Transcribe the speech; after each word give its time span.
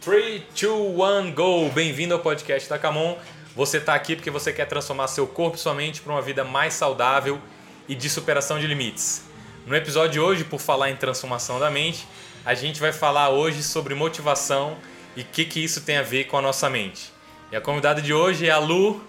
3, 0.00 0.42
2, 0.54 1.26
1, 1.26 1.32
go! 1.32 1.68
Bem-vindo 1.70 2.14
ao 2.14 2.20
podcast 2.20 2.68
da 2.68 2.78
Camon. 2.78 3.18
Você 3.56 3.78
está 3.78 3.94
aqui 3.94 4.14
porque 4.14 4.30
você 4.30 4.52
quer 4.52 4.66
transformar 4.66 5.08
seu 5.08 5.26
corpo 5.26 5.56
e 5.56 5.60
sua 5.60 5.74
mente 5.74 6.00
para 6.00 6.12
uma 6.12 6.22
vida 6.22 6.44
mais 6.44 6.74
saudável 6.74 7.40
e 7.88 7.96
de 7.96 8.08
superação 8.08 8.60
de 8.60 8.66
limites. 8.68 9.24
No 9.66 9.74
episódio 9.74 10.12
de 10.12 10.20
hoje, 10.20 10.44
por 10.44 10.60
falar 10.60 10.88
em 10.90 10.96
transformação 10.96 11.58
da 11.58 11.68
mente, 11.68 12.06
a 12.44 12.54
gente 12.54 12.78
vai 12.78 12.92
falar 12.92 13.30
hoje 13.30 13.60
sobre 13.60 13.92
motivação 13.92 14.76
e 15.16 15.22
o 15.22 15.24
que, 15.24 15.44
que 15.44 15.64
isso 15.64 15.80
tem 15.80 15.96
a 15.96 16.02
ver 16.02 16.24
com 16.24 16.38
a 16.38 16.42
nossa 16.42 16.70
mente. 16.70 17.12
E 17.50 17.56
a 17.56 17.60
convidada 17.60 18.00
de 18.00 18.14
hoje 18.14 18.46
é 18.46 18.52
a 18.52 18.58
Lu. 18.58 19.02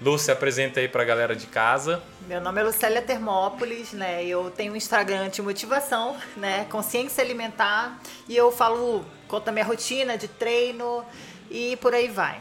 Lu, 0.00 0.18
se 0.18 0.30
apresenta 0.30 0.80
aí 0.80 0.88
para 0.88 1.02
a 1.02 1.04
galera 1.06 1.34
de 1.34 1.46
casa. 1.46 2.02
Meu 2.28 2.40
nome 2.40 2.60
é 2.60 2.64
Lucélia 2.64 3.00
Termópolis, 3.00 3.92
né? 3.92 4.24
Eu 4.24 4.50
tenho 4.50 4.74
um 4.74 4.76
Instagram 4.76 5.30
de 5.30 5.40
motivação, 5.40 6.16
né? 6.36 6.66
Consciência 6.68 7.24
alimentar 7.24 7.98
e 8.28 8.36
eu 8.36 8.52
falo, 8.52 9.04
conto 9.26 9.48
a 9.48 9.52
minha 9.52 9.64
rotina 9.64 10.18
de 10.18 10.28
treino 10.28 11.02
e 11.50 11.76
por 11.76 11.94
aí 11.94 12.08
vai. 12.08 12.40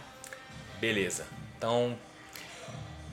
Beleza. 0.82 1.26
Então, 1.58 1.98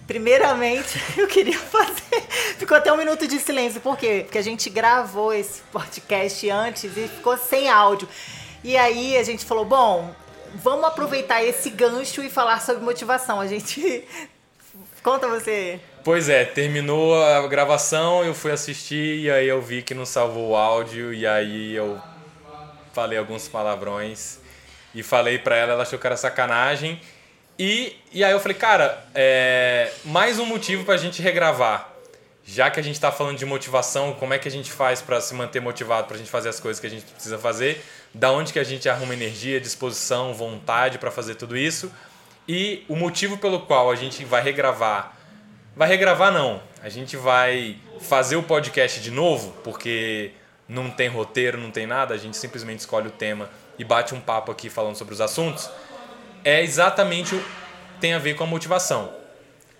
Primeiramente, 0.07 1.01
eu 1.17 1.29
queria 1.29 1.59
fazer. 1.59 2.21
Ficou 2.59 2.77
até 2.77 2.93
um 2.93 2.97
minuto 2.97 3.27
de 3.27 3.39
silêncio, 3.39 3.81
por 3.81 3.97
quê? 3.97 4.23
Porque 4.25 4.39
a 4.39 4.43
gente 4.43 4.69
gravou 4.69 5.33
esse 5.33 5.63
podcast 5.73 6.51
antes 6.51 6.85
e 6.97 7.09
ficou 7.09 7.37
sem 7.39 7.69
áudio. 7.69 8.09
E 8.65 8.77
aí 8.77 9.17
a 9.17 9.23
gente 9.23 9.45
falou: 9.45 9.65
bom, 9.65 10.13
vamos 10.55 10.85
aproveitar 10.85 11.43
esse 11.43 11.71
gancho 11.71 12.23
e 12.23 12.29
falar 12.29 12.61
sobre 12.61 12.83
motivação. 12.83 13.41
A 13.41 13.47
gente. 13.47 14.05
Conta 15.03 15.27
você. 15.27 15.81
Pois 16.05 16.29
é, 16.29 16.45
terminou 16.45 17.21
a 17.21 17.47
gravação, 17.49 18.25
eu 18.25 18.35
fui 18.35 18.53
assistir 18.53 19.21
e 19.21 19.31
aí 19.31 19.49
eu 19.49 19.61
vi 19.61 19.83
que 19.83 19.95
não 19.95 20.07
salvou 20.07 20.51
o 20.51 20.57
áudio 20.57 21.13
e 21.13 21.27
aí 21.27 21.75
eu 21.75 22.01
falei 22.93 23.19
alguns 23.19 23.49
palavrões 23.49 24.39
e 24.95 25.03
falei 25.03 25.39
pra 25.39 25.57
ela, 25.57 25.73
ela 25.73 25.83
achou 25.83 25.99
que 25.99 26.07
era 26.07 26.17
sacanagem. 26.17 27.01
E, 27.59 27.97
e 28.13 28.23
aí 28.23 28.33
eu 28.33 28.41
falei, 28.41 28.57
cara, 28.57 29.05
é, 29.15 29.93
mais 30.05 30.39
um 30.39 30.47
motivo 30.47 30.85
pra 30.85 30.97
gente 30.97 31.21
regravar. 31.21 31.91
Já 32.45 32.71
que 32.71 32.81
a 32.81 32.83
gente 32.83 33.01
tá 33.01 33.13
falando 33.13 33.39
de 33.39 33.47
motivação, 33.47 34.15
como 34.15 34.35
é 34.35 34.39
que 34.39 34.49
a 34.49 34.51
gente 34.51 34.71
faz 34.71 35.01
para 35.01 35.21
se 35.21 35.33
manter 35.35 35.61
motivado, 35.61 36.09
pra 36.09 36.17
gente 36.17 36.31
fazer 36.31 36.49
as 36.49 36.59
coisas 36.59 36.81
que 36.81 36.87
a 36.87 36.91
gente 36.91 37.05
precisa 37.05 37.39
fazer, 37.39 37.85
da 38.13 38.33
onde 38.33 38.53
que 38.53 38.59
a 38.59 38.65
gente 38.65 38.89
arruma 38.89 39.15
energia, 39.15 39.61
disposição, 39.61 40.35
vontade 40.35 40.99
para 40.99 41.11
fazer 41.11 41.37
tudo 41.37 41.57
isso. 41.57 41.93
E 42.49 42.85
o 42.89 42.97
motivo 42.97 43.39
pelo 43.39 43.61
qual 43.61 43.91
a 43.91 43.97
gente 43.97 44.25
vai 44.25 44.43
regravar. 44.43 45.17
Vai 45.77 45.89
regravar 45.89 46.33
não. 46.33 46.63
A 46.83 46.89
gente 46.89 47.17
vai 47.17 47.79
fazer 48.01 48.37
o 48.37 48.43
podcast 48.43 49.01
de 49.01 49.11
novo, 49.11 49.53
porque 49.63 50.33
não 50.69 50.91
tem 50.91 51.09
roteiro, 51.09 51.59
não 51.59 51.71
tem 51.71 51.87
nada, 51.87 52.15
a 52.15 52.19
gente 52.19 52.37
simplesmente 52.37 52.81
escolhe 52.81 53.09
o 53.09 53.13
tema 53.13 53.49
e 53.79 53.85
bate 53.85 54.15
um 54.15 54.21
papo 54.21 54.51
aqui 54.51 54.69
falando 54.69 54.97
sobre 54.97 55.15
os 55.15 55.21
assuntos. 55.21 55.71
É 56.45 56.63
exatamente 56.63 57.35
o 57.35 57.45
tem 58.03 58.15
a 58.15 58.19
ver 58.19 58.35
com 58.35 58.43
a 58.43 58.47
motivação. 58.49 59.15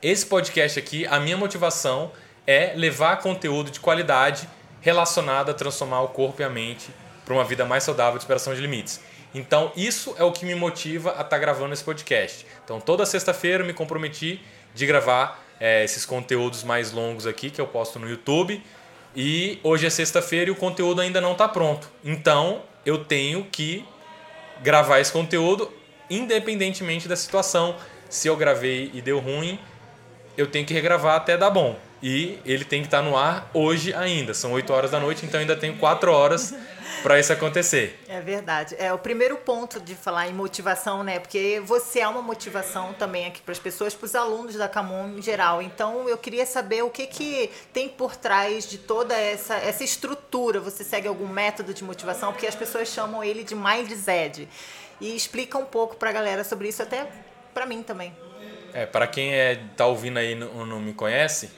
Esse 0.01 0.25
podcast 0.25 0.79
aqui, 0.79 1.05
a 1.07 1.19
minha 1.19 1.37
motivação 1.37 2.13
é 2.47 2.73
levar 2.77 3.17
conteúdo 3.17 3.69
de 3.69 3.81
qualidade 3.81 4.49
relacionado 4.81 5.51
a 5.51 5.55
transformar 5.55 6.03
o 6.03 6.09
corpo 6.09 6.41
e 6.41 6.45
a 6.45 6.49
mente 6.49 6.89
para 7.25 7.35
uma 7.35 7.43
vida 7.43 7.65
mais 7.65 7.83
saudável 7.83 8.19
de 8.19 8.23
superação 8.23 8.55
de 8.55 8.61
limites. 8.61 9.01
Então, 9.35 9.73
isso 9.77 10.15
é 10.19 10.25
o 10.25 10.33
que 10.33 10.45
me 10.45 10.55
motiva 10.55 11.11
a 11.11 11.13
estar 11.13 11.25
tá 11.25 11.39
gravando 11.39 11.73
esse 11.73 11.83
podcast. 11.83 12.47
Então, 12.65 12.81
toda 12.81 13.07
sexta-feira 13.07 13.63
eu 13.63 13.67
me 13.67 13.73
comprometi 13.73 14.41
de 14.75 14.87
gravar 14.87 15.43
é, 15.59 15.85
esses 15.85 16.05
conteúdos 16.05 16.63
mais 16.65 16.93
longos 16.93 17.27
aqui 17.27 17.51
que 17.51 17.61
eu 17.61 17.67
posto 17.67 17.99
no 17.99 18.09
YouTube. 18.09 18.63
E 19.15 19.59
hoje 19.63 19.87
é 19.87 19.91
sexta-feira 19.91 20.51
e 20.51 20.53
o 20.53 20.57
conteúdo 20.57 21.01
ainda 21.01 21.21
não 21.21 21.33
está 21.33 21.49
pronto. 21.49 21.91
Então, 22.05 22.63
eu 22.85 23.05
tenho 23.05 23.45
que 23.45 23.85
gravar 24.63 25.01
esse 25.01 25.13
conteúdo 25.13 25.73
independentemente 26.11 27.09
da 27.09 27.17
situação. 27.17 27.77
Se 28.09 28.29
eu 28.29 28.37
gravei 28.37 28.91
e 28.93 29.01
deu 29.01 29.19
ruim, 29.19 29.59
eu 30.37 30.47
tenho 30.47 30.67
que 30.67 30.75
regravar 30.75 31.17
até 31.17 31.37
dar 31.37 31.51
bom. 31.51 31.79
E 32.03 32.39
ele 32.45 32.65
tem 32.65 32.81
que 32.81 32.89
estar 32.89 33.03
tá 33.03 33.09
no 33.09 33.17
ar 33.17 33.51
hoje 33.55 33.95
ainda. 33.95 34.35
São 34.35 34.53
8 34.53 34.73
horas 34.73 34.91
da 34.91 34.99
noite, 34.99 35.25
então 35.25 35.41
ainda 35.41 35.57
tenho 35.57 35.77
4 35.77 36.13
horas 36.13 36.55
para 37.03 37.19
isso 37.19 37.33
acontecer. 37.33 37.99
É 38.09 38.21
verdade. 38.21 38.75
É 38.79 38.93
o 38.93 38.99
primeiro 38.99 39.37
ponto 39.37 39.81
de 39.81 39.95
falar 39.95 40.29
em 40.29 40.33
motivação, 40.33 41.03
né? 41.03 41.19
Porque 41.19 41.61
você 41.65 42.01
é 42.01 42.09
uma 42.09 42.23
motivação 42.23 42.93
também 42.95 43.27
aqui 43.27 43.41
para 43.41 43.53
as 43.53 43.59
pessoas, 43.59 43.95
para 43.95 44.07
os 44.07 44.15
alunos 44.15 44.55
da 44.55 44.69
Camon 44.69 45.09
em 45.17 45.23
geral. 45.23 45.63
Então 45.63 46.09
eu 46.09 46.19
queria 46.19 46.47
saber 46.47 46.83
o 46.83 46.91
que, 46.91 47.07
que 47.07 47.51
tem 47.73 47.89
por 47.89 48.17
trás 48.17 48.69
de 48.69 48.79
toda 48.79 49.17
essa, 49.17 49.55
essa 49.55 49.85
estrutura. 49.85 50.61
Você 50.61 50.85
segue 50.85 51.09
algum 51.09 51.29
método 51.29 51.73
de 51.75 51.85
motivação? 51.85 52.33
Porque 52.33 52.47
as 52.47 52.55
pessoas 52.55 52.89
chamam 52.89 53.23
ele 53.23 53.45
de 53.45 53.55
Mindset. 53.55 54.49
E 55.01 55.17
explica 55.17 55.59
um 55.59 55.65
pouco 55.65 55.97
para 55.97 56.11
a 56.11 56.13
galera 56.13 56.45
sobre 56.45 56.69
isso, 56.69 56.83
até 56.83 57.09
para 57.53 57.67
mim 57.67 57.83
também. 57.83 58.15
É, 58.73 58.87
para 58.87 59.07
quem 59.07 59.35
é, 59.35 59.61
tá 59.77 59.87
ouvindo 59.87 60.19
aí 60.19 60.33
e 60.33 60.35
não, 60.35 60.65
não 60.65 60.81
me 60.81 60.95
conhece, 60.95 61.51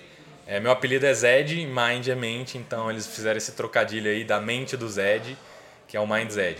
é, 0.46 0.60
meu 0.60 0.70
apelido 0.70 1.06
é 1.06 1.14
Zed, 1.14 1.54
Mind 1.66 2.08
é 2.08 2.14
mente, 2.14 2.58
então 2.58 2.90
eles 2.90 3.06
fizeram 3.06 3.38
esse 3.38 3.52
trocadilho 3.52 4.10
aí 4.10 4.24
da 4.24 4.40
mente 4.40 4.76
do 4.76 4.88
Zed, 4.88 5.36
que 5.88 5.96
é 5.96 6.00
o 6.00 6.06
Mind 6.06 6.30
Zed. 6.30 6.58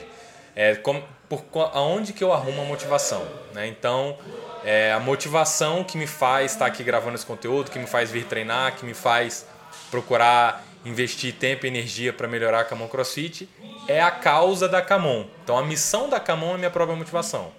É, 0.56 0.74
com, 0.76 1.02
por, 1.28 1.44
aonde 1.72 2.12
que 2.12 2.24
eu 2.24 2.32
arrumo 2.32 2.62
a 2.62 2.64
motivação? 2.64 3.26
Né? 3.52 3.66
Então, 3.66 4.16
é, 4.64 4.92
a 4.92 5.00
motivação 5.00 5.84
que 5.84 5.98
me 5.98 6.06
faz 6.06 6.52
estar 6.52 6.66
aqui 6.66 6.82
gravando 6.82 7.16
esse 7.16 7.26
conteúdo, 7.26 7.70
que 7.70 7.78
me 7.78 7.86
faz 7.86 8.10
vir 8.10 8.24
treinar, 8.24 8.76
que 8.76 8.86
me 8.86 8.94
faz 8.94 9.46
procurar 9.90 10.64
investir 10.84 11.34
tempo 11.34 11.66
e 11.66 11.68
energia 11.68 12.12
para 12.12 12.28
melhorar 12.28 12.60
a 12.60 12.64
Camon 12.64 12.88
CrossFit, 12.88 13.48
é 13.88 14.00
a 14.00 14.10
causa 14.10 14.68
da 14.68 14.80
Camon. 14.80 15.26
Então, 15.42 15.58
a 15.58 15.62
missão 15.62 16.08
da 16.08 16.20
Camon 16.20 16.54
é 16.54 16.58
minha 16.58 16.70
própria 16.70 16.96
motivação. 16.96 17.52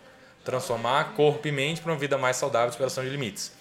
Transformar 0.44 1.14
corpo 1.16 1.48
e 1.48 1.52
mente 1.52 1.82
para 1.82 1.92
uma 1.92 1.98
vida 1.98 2.18
mais 2.18 2.38
saudável, 2.38 2.72
superação 2.72 3.04
de 3.04 3.10
limites. 3.10 3.52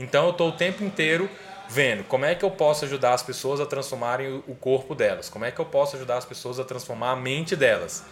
Então, 0.00 0.26
eu 0.26 0.30
estou 0.30 0.48
o 0.48 0.52
tempo 0.52 0.82
inteiro 0.82 1.28
vendo 1.68 2.02
como 2.04 2.24
é 2.24 2.34
que 2.34 2.44
eu 2.44 2.50
posso 2.50 2.84
ajudar 2.84 3.12
as 3.14 3.22
pessoas 3.22 3.60
a 3.60 3.66
transformarem 3.66 4.42
o 4.46 4.54
corpo 4.54 4.94
delas, 4.94 5.28
como 5.28 5.44
é 5.44 5.50
que 5.50 5.60
eu 5.60 5.66
posso 5.66 5.96
ajudar 5.96 6.16
as 6.16 6.24
pessoas 6.24 6.58
a 6.58 6.64
transformar 6.64 7.12
a 7.12 7.16
mente 7.16 7.54
delas. 7.54 8.04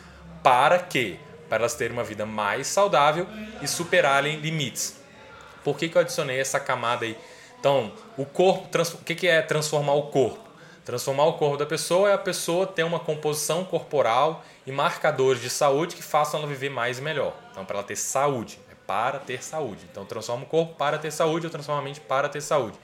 Para 0.43 0.79
quê? 0.79 1.17
Para 1.49 1.59
elas 1.59 1.75
terem 1.75 1.97
uma 1.97 2.05
vida 2.05 2.27
mais 2.27 2.67
saudável 2.67 3.27
e 3.63 3.67
superarem 3.67 4.39
limites. 4.41 5.01
Por 5.65 5.77
que, 5.77 5.89
que 5.89 5.97
eu 5.97 6.03
adicionei 6.03 6.39
essa 6.39 6.61
camada 6.61 7.05
aí? 7.05 7.17
Então, 7.59 7.93
o 8.17 8.25
corpo, 8.25 8.69
o 8.95 9.05
que, 9.05 9.15
que 9.15 9.27
é 9.27 9.43
transformar 9.43 9.95
o 9.95 10.05
corpo? 10.05 10.47
Transformar 10.85 11.25
o 11.25 11.33
corpo 11.33 11.57
da 11.57 11.67
pessoa 11.67 12.11
é 12.11 12.15
a 12.15 12.19
pessoa 12.19 12.65
ter 12.65 12.85
uma 12.85 13.01
composição 13.01 13.65
corporal 13.65 14.45
e 14.65 14.71
marcadores 14.71 15.43
de 15.43 15.51
saúde 15.51 15.97
que 15.97 16.03
façam 16.03 16.39
ela 16.39 16.49
viver 16.49 16.71
mais 16.71 16.99
e 16.99 17.03
melhor. 17.03 17.35
Então, 17.51 17.65
para 17.65 17.79
ela 17.79 17.85
ter 17.85 17.97
saúde, 17.97 18.61
é 18.71 18.75
para 18.87 19.19
ter 19.19 19.43
saúde. 19.43 19.85
Então, 19.91 20.05
transforma 20.05 20.45
o 20.45 20.47
corpo 20.47 20.77
para 20.77 20.99
ter 20.99 21.11
saúde, 21.11 21.47
ou 21.47 21.51
transforma 21.51 21.81
a 21.81 21.85
mente 21.85 22.01
para 22.01 22.29
ter 22.29 22.41
saúde. 22.41 22.79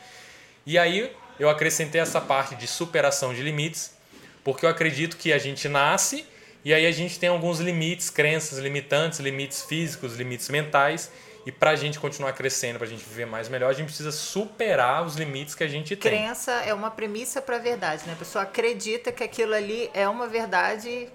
E 0.67 0.79
aí 0.79 1.11
eu 1.39 1.49
acrescentei 1.49 2.01
essa 2.01 2.21
parte 2.21 2.55
de 2.55 2.67
superação 2.67 3.35
de 3.35 3.43
limites, 3.43 3.97
porque 4.45 4.65
eu 4.65 4.71
acredito 4.71 5.17
que 5.17 5.33
a 5.33 5.39
gente 5.39 5.69
nasce 5.69 6.25
e 6.65 6.73
aí 6.73 6.87
a 6.87 6.93
gente 6.93 7.19
tem 7.19 7.29
alguns 7.29 7.59
limites, 7.59 8.09
crenças 8.09 8.59
limitantes, 8.59 9.19
limites 9.19 9.63
físicos, 9.63 10.15
limites 10.15 10.49
mentais. 10.49 11.11
E 11.45 11.51
para 11.51 11.71
a 11.71 11.77
gente 11.77 11.99
continuar 11.99 12.33
crescendo, 12.35 12.79
para 12.79 12.87
a 12.87 12.91
gente 12.91 13.05
viver 13.05 13.27
mais 13.27 13.49
melhor, 13.49 13.69
a 13.69 13.73
gente 13.73 13.87
precisa 13.87 14.13
superar 14.13 15.05
os 15.05 15.17
limites 15.17 15.57
que 15.57 15.65
a 15.65 15.69
gente 15.69 15.97
tem. 15.97 16.13
Crença 16.13 16.53
é 16.53 16.73
uma 16.73 16.89
premissa 16.89 17.43
para 17.43 17.57
a 17.57 17.59
verdade, 17.59 18.05
né? 18.07 18.13
A 18.13 18.17
pessoa 18.17 18.45
acredita 18.45 19.11
que 19.11 19.25
aquilo 19.25 19.53
ali 19.53 19.91
é 19.93 20.09
uma 20.09 20.29
verdade. 20.29 21.09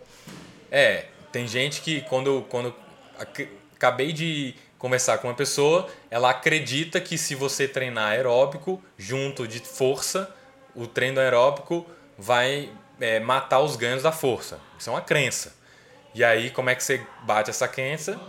É, 0.69 1.06
tem 1.31 1.47
gente 1.47 1.80
que 1.80 2.02
quando, 2.02 2.46
quando 2.50 2.75
acabei 3.74 4.12
de 4.12 4.53
conversar 4.78 5.18
com 5.18 5.28
uma 5.28 5.34
pessoa, 5.34 5.88
ela 6.10 6.30
acredita 6.30 7.02
que 7.02 7.18
se 7.18 7.36
você 7.36 7.68
treinar 7.68 8.12
aeróbico 8.12 8.82
junto 8.98 9.48
de 9.48 9.60
força, 9.60 10.34
o 10.76 10.86
treino 10.86 11.20
aeróbico 11.20 11.86
vai 12.18 12.70
é, 13.00 13.20
matar 13.20 13.60
os 13.62 13.76
ganhos 13.76 14.04
da 14.04 14.12
força. 14.12 14.60
Isso 14.78 14.90
é 14.90 14.94
uma 14.94 15.02
crença. 15.02 15.56
E 16.14 16.24
aí, 16.24 16.50
como 16.50 16.70
é 16.70 16.76
que 16.76 16.84
você 16.84 17.06
bate 17.24 17.50
essa 17.50 17.68
crença? 17.68 18.19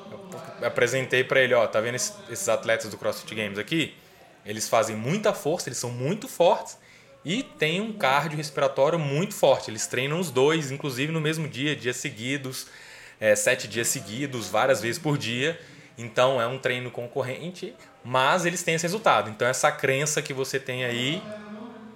Eu 0.61 0.67
apresentei 0.67 1.25
para 1.25 1.41
ele, 1.41 1.55
ó, 1.55 1.67
tá 1.67 1.81
vendo 1.81 1.95
esses, 1.95 2.49
atletas 2.49 2.91
do 2.91 2.99
CrossFit 2.99 3.35
Games 3.35 3.59
aqui? 3.59 3.95
Eles 4.45 4.69
fazem 4.69 4.97
muita 4.97 5.33
força, 5.33 5.69
eles 5.69 5.79
são 5.79 5.91
muito 5.91 6.29
fortes 6.29 6.79
e 7.25 7.43
tem 7.43 7.81
um 7.81 7.93
cardio 7.93 8.37
respiratório 8.37 8.99
muito 8.99 9.35
forte. 9.35 9.71
Eles 9.71 9.87
treinam 9.87 10.21
os 10.21 10.31
dois, 10.31 10.71
inclusive 10.71 11.13
no 11.13 11.21
mesmo 11.21 11.49
dia, 11.49 11.75
dias 11.75 11.97
seguidos, 11.97 12.67
é, 13.21 13.35
sete 13.35 13.67
dias 13.67 13.89
seguidos, 13.89 14.49
várias 14.49 14.81
vezes 14.81 14.99
por 14.99 15.17
dia. 15.17 15.59
Então 15.99 16.41
é 16.41 16.47
um 16.47 16.59
treino 16.59 16.91
concorrente, 16.91 17.75
mas 18.05 18.47
eles 18.47 18.63
têm 18.63 18.77
esse 18.77 18.85
resultado. 18.85 19.29
Então 19.29 19.47
essa 19.47 19.71
crença 19.73 20.23
que 20.23 20.33
você 20.33 20.61
tem 20.61 20.85
aí, 20.85 21.21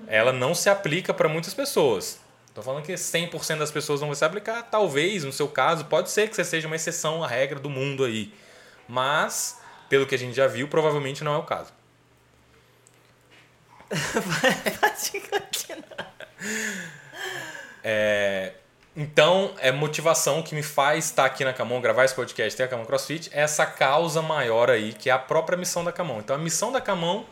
ela 0.08 0.32
não 0.32 0.54
se 0.54 0.68
aplica 0.68 1.14
para 1.14 1.28
muitas 1.28 1.54
pessoas. 1.54 2.20
Estou 2.48 2.62
falando 2.62 2.84
que 2.84 2.92
100% 2.92 3.58
das 3.58 3.70
pessoas 3.70 4.00
não 4.00 4.08
vão 4.08 4.14
se 4.14 4.24
aplicar, 4.24 4.64
talvez 4.64 5.24
no 5.24 5.32
seu 5.32 5.48
caso, 5.48 5.86
pode 5.86 6.10
ser 6.10 6.28
que 6.28 6.36
você 6.36 6.44
seja 6.44 6.66
uma 6.66 6.76
exceção 6.76 7.24
à 7.24 7.26
regra 7.26 7.58
do 7.58 7.70
mundo 7.70 8.04
aí. 8.04 8.34
Mas, 8.86 9.58
pelo 9.88 10.06
que 10.06 10.14
a 10.14 10.18
gente 10.18 10.34
já 10.34 10.46
viu, 10.46 10.68
provavelmente 10.68 11.24
não 11.24 11.32
é 11.32 11.38
o 11.38 11.44
caso. 11.44 11.72
Pode 14.80 15.20
continuar. 15.28 16.14
É, 17.84 18.52
Então, 18.94 19.54
é 19.58 19.72
motivação 19.72 20.42
que 20.42 20.54
me 20.54 20.62
faz 20.62 21.06
estar 21.06 21.24
aqui 21.24 21.44
na 21.44 21.52
Camon, 21.54 21.80
gravar 21.80 22.04
esse 22.04 22.14
podcast, 22.14 22.54
ter 22.54 22.64
a 22.64 22.68
Camon 22.68 22.84
CrossFit, 22.84 23.30
é 23.32 23.40
essa 23.40 23.64
causa 23.64 24.20
maior 24.20 24.68
aí, 24.68 24.92
que 24.92 25.08
é 25.08 25.12
a 25.12 25.18
própria 25.18 25.56
missão 25.56 25.82
da 25.82 25.90
Camon. 25.90 26.18
Então, 26.18 26.36
a 26.36 26.38
missão 26.38 26.70
da 26.70 26.80
Camon 26.80 27.24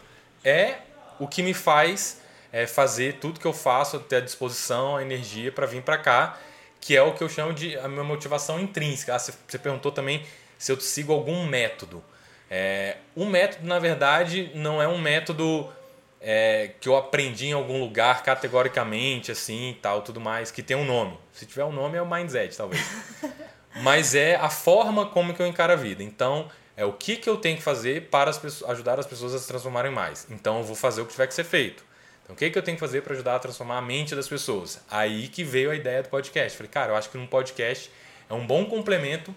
é 0.43 0.79
o 1.19 1.29
que 1.29 1.43
me 1.43 1.53
faz 1.53 2.23
é, 2.51 2.67
fazer 2.67 3.19
tudo 3.21 3.39
que 3.39 3.47
eu 3.47 3.53
faço, 3.53 4.01
ter 4.01 4.17
a 4.17 4.21
disposição, 4.21 4.97
a 4.97 5.03
energia 5.03 5.53
para 5.53 5.67
vir 5.67 5.83
para 5.83 5.99
cá, 5.99 6.39
que 6.81 6.97
é 6.97 7.03
o 7.03 7.13
que 7.13 7.23
eu 7.23 7.29
chamo 7.29 7.53
de 7.53 7.77
a 7.79 7.87
minha 7.89 8.05
motivação 8.05 8.59
intrínseca. 8.59 9.15
Ah, 9.15 9.19
você 9.19 9.59
perguntou 9.59 9.93
também 9.93 10.25
se 10.59 10.73
eu 10.73 10.81
sigo 10.81 11.13
algum 11.13 11.45
método. 11.45 12.03
É, 12.51 12.97
um 13.15 13.27
método, 13.27 13.67
na 13.67 13.79
verdade, 13.79 14.51
não 14.55 14.81
é 14.81 14.89
um 14.89 14.99
método 14.99 15.71
é, 16.21 16.73
que 16.81 16.89
eu 16.89 16.97
aprendi 16.97 17.47
em 17.47 17.53
algum 17.53 17.81
lugar 17.81 18.23
categoricamente, 18.23 19.33
assim, 19.33 19.77
tal, 19.81 20.03
tudo 20.03 20.21
mais, 20.21 20.51
que 20.51 20.63
tem 20.63 20.77
um 20.77 20.85
nome. 20.85 21.19
Se 21.33 21.47
tiver 21.47 21.65
um 21.65 21.73
nome 21.73 21.97
é 21.97 22.03
o 22.03 22.09
Mindset, 22.09 22.57
talvez. 22.57 22.85
Mas 23.83 24.15
é 24.15 24.37
a 24.37 24.51
forma 24.51 25.07
como 25.07 25.33
que 25.33 25.41
eu 25.41 25.47
encaro 25.47 25.73
a 25.73 25.77
vida. 25.77 26.03
Então, 26.03 26.51
é 26.77 26.85
o 26.85 26.93
que, 26.93 27.17
que 27.17 27.29
eu 27.29 27.37
tenho 27.37 27.57
que 27.57 27.63
fazer 27.63 28.09
para 28.09 28.29
as 28.29 28.37
pessoas, 28.37 28.71
ajudar 28.71 28.99
as 28.99 29.07
pessoas 29.07 29.35
a 29.35 29.39
se 29.39 29.47
transformarem 29.47 29.93
mais. 29.93 30.27
Então, 30.31 30.59
eu 30.59 30.65
vou 30.65 30.77
fazer 30.77 31.01
o 31.01 31.07
que 31.07 31.13
tiver 31.13 31.27
que 31.27 31.35
ser 31.35 31.45
feito. 31.45 31.85
Então, 32.23 32.35
o 32.35 32.39
que, 32.39 32.51
que 32.51 32.59
eu 32.59 32.63
tenho 32.63 32.77
que 32.77 32.81
fazer 32.81 33.03
para 33.03 33.15
ajudar 33.15 33.37
a 33.37 33.39
transformar 33.39 33.79
a 33.79 33.83
mente 33.83 34.15
das 34.15 34.29
pessoas? 34.29 34.81
Aí 34.91 35.29
que 35.29 35.43
veio 35.43 35.71
a 35.71 35.75
ideia 35.75 36.03
do 36.03 36.09
podcast. 36.09 36.57
Falei, 36.57 36.71
cara, 36.71 36.93
eu 36.93 36.97
acho 36.97 37.09
que 37.09 37.17
um 37.17 37.27
podcast 37.27 37.91
é 38.29 38.35
um 38.35 38.47
bom 38.47 38.67
complemento 38.67 39.35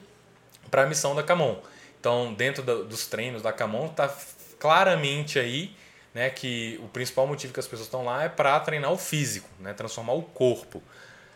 para 0.69 0.83
a 0.83 0.85
missão 0.85 1.15
da 1.15 1.23
Camon. 1.23 1.57
Então, 1.99 2.33
dentro 2.33 2.61
do, 2.61 2.83
dos 2.83 3.07
treinos 3.07 3.41
da 3.41 3.53
Camon, 3.53 3.85
está 3.85 4.13
claramente 4.59 5.39
aí 5.39 5.75
né, 6.13 6.29
que 6.29 6.79
o 6.83 6.87
principal 6.87 7.25
motivo 7.25 7.53
que 7.53 7.59
as 7.59 7.67
pessoas 7.67 7.87
estão 7.87 8.05
lá 8.05 8.23
é 8.23 8.29
para 8.29 8.59
treinar 8.59 8.91
o 8.91 8.97
físico, 8.97 9.49
né, 9.59 9.73
transformar 9.73 10.13
o 10.13 10.21
corpo. 10.21 10.81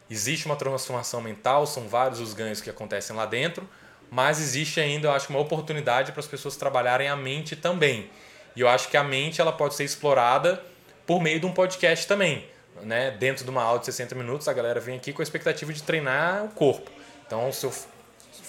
Existe 0.09 0.45
uma 0.45 0.55
transformação 0.55 1.21
mental, 1.21 1.65
são 1.65 1.87
vários 1.87 2.19
os 2.19 2.33
ganhos 2.33 2.61
que 2.61 2.69
acontecem 2.69 3.15
lá 3.15 3.25
dentro, 3.25 3.67
mas 4.09 4.39
existe 4.39 4.79
ainda, 4.79 5.07
eu 5.07 5.11
acho, 5.11 5.29
uma 5.29 5.39
oportunidade 5.39 6.11
para 6.11 6.21
as 6.21 6.27
pessoas 6.27 6.55
trabalharem 6.55 7.09
a 7.09 7.15
mente 7.15 7.55
também. 7.55 8.09
E 8.55 8.61
eu 8.61 8.69
acho 8.69 8.89
que 8.89 8.97
a 8.97 9.03
mente 9.03 9.41
ela 9.41 9.51
pode 9.51 9.75
ser 9.75 9.83
explorada 9.83 10.63
por 11.05 11.21
meio 11.21 11.39
de 11.39 11.45
um 11.45 11.53
podcast 11.53 12.07
também. 12.07 12.45
Né? 12.83 13.11
Dentro 13.11 13.43
de 13.43 13.49
uma 13.49 13.63
aula 13.63 13.79
de 13.79 13.85
60 13.85 14.15
minutos, 14.15 14.47
a 14.47 14.53
galera 14.53 14.79
vem 14.79 14.95
aqui 14.95 15.11
com 15.11 15.21
a 15.21 15.23
expectativa 15.23 15.73
de 15.73 15.83
treinar 15.83 16.45
o 16.45 16.49
corpo. 16.49 16.89
Então, 17.25 17.51
se 17.51 17.65
eu 17.65 17.73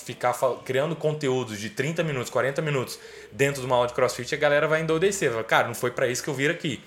ficar 0.09 0.35
criando 0.65 0.97
conteúdos 0.97 1.61
de 1.61 1.69
30 1.69 2.03
minutos, 2.03 2.31
40 2.31 2.63
minutos 2.63 2.99
dentro 3.31 3.61
de 3.61 3.67
uma 3.67 3.77
aula 3.77 3.89
de 3.89 3.93
crossfit, 3.93 4.35
a 4.35 4.39
galera 4.39 4.67
vai 4.67 4.81
endoidecer. 4.81 5.31
Vai, 5.31 5.45
Cara, 5.45 5.67
não 5.69 5.75
foi 5.75 5.91
para 5.91 6.09
isso 6.09 6.23
que 6.23 6.31
eu 6.31 6.35
vim 6.35 6.47
aqui. 6.47 6.83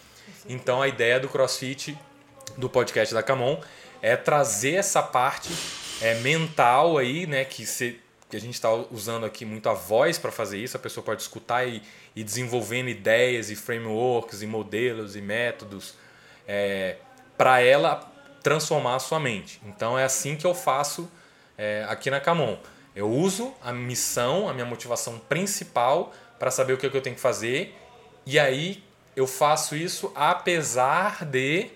Então 0.50 0.82
a 0.82 0.88
ideia 0.88 1.20
do 1.20 1.30
crossfit, 1.30 1.96
do 2.58 2.68
podcast 2.68 3.14
da 3.14 3.22
Camon, 3.22 3.62
é 4.02 4.16
trazer 4.16 4.74
essa 4.74 5.04
parte 5.04 5.50
é, 6.02 6.16
mental 6.16 6.98
aí, 6.98 7.28
né, 7.28 7.46
que, 7.46 7.64
se, 7.64 8.00
que 8.28 8.36
a 8.36 8.40
gente 8.40 8.56
está 8.56 8.74
usando 8.74 9.24
aqui 9.24 9.46
muito 9.46 9.70
a 9.70 9.74
voz 9.74 10.18
para 10.18 10.32
fazer 10.32 10.58
isso, 10.58 10.76
a 10.76 10.80
pessoa 10.80 11.04
pode 11.04 11.22
escutar 11.22 11.68
e, 11.68 11.84
e 12.16 12.24
desenvolvendo 12.24 12.90
ideias 12.90 13.52
e 13.52 13.56
frameworks 13.56 14.42
e 14.42 14.48
modelos 14.48 15.16
e 15.16 15.22
métodos 15.22 15.94
é, 16.48 16.96
para 17.38 17.62
ela 17.62 18.12
transformar 18.42 18.96
a 18.96 19.00
sua 19.00 19.20
mente. 19.20 19.62
Então 19.64 19.98
é 19.98 20.04
assim 20.04 20.36
que 20.36 20.46
eu 20.48 20.56
faço 20.56 21.08
é, 21.56 21.86
aqui 21.88 22.10
na 22.10 22.20
Camon. 22.20 22.58
Eu 22.96 23.10
uso 23.10 23.54
a 23.64 23.72
missão, 23.72 24.50
a 24.50 24.54
minha 24.54 24.66
motivação 24.66 25.18
principal 25.18 26.14
para 26.38 26.52
saber 26.52 26.74
o 26.74 26.78
que, 26.78 26.86
é 26.86 26.90
que 26.90 26.98
eu 26.98 27.02
tenho 27.02 27.16
que 27.16 27.22
fazer. 27.22 27.76
E 28.26 28.38
aí 28.38 28.84
eu 29.16 29.28
faço 29.28 29.76
isso 29.76 30.12
apesar 30.16 31.26
de 31.26 31.70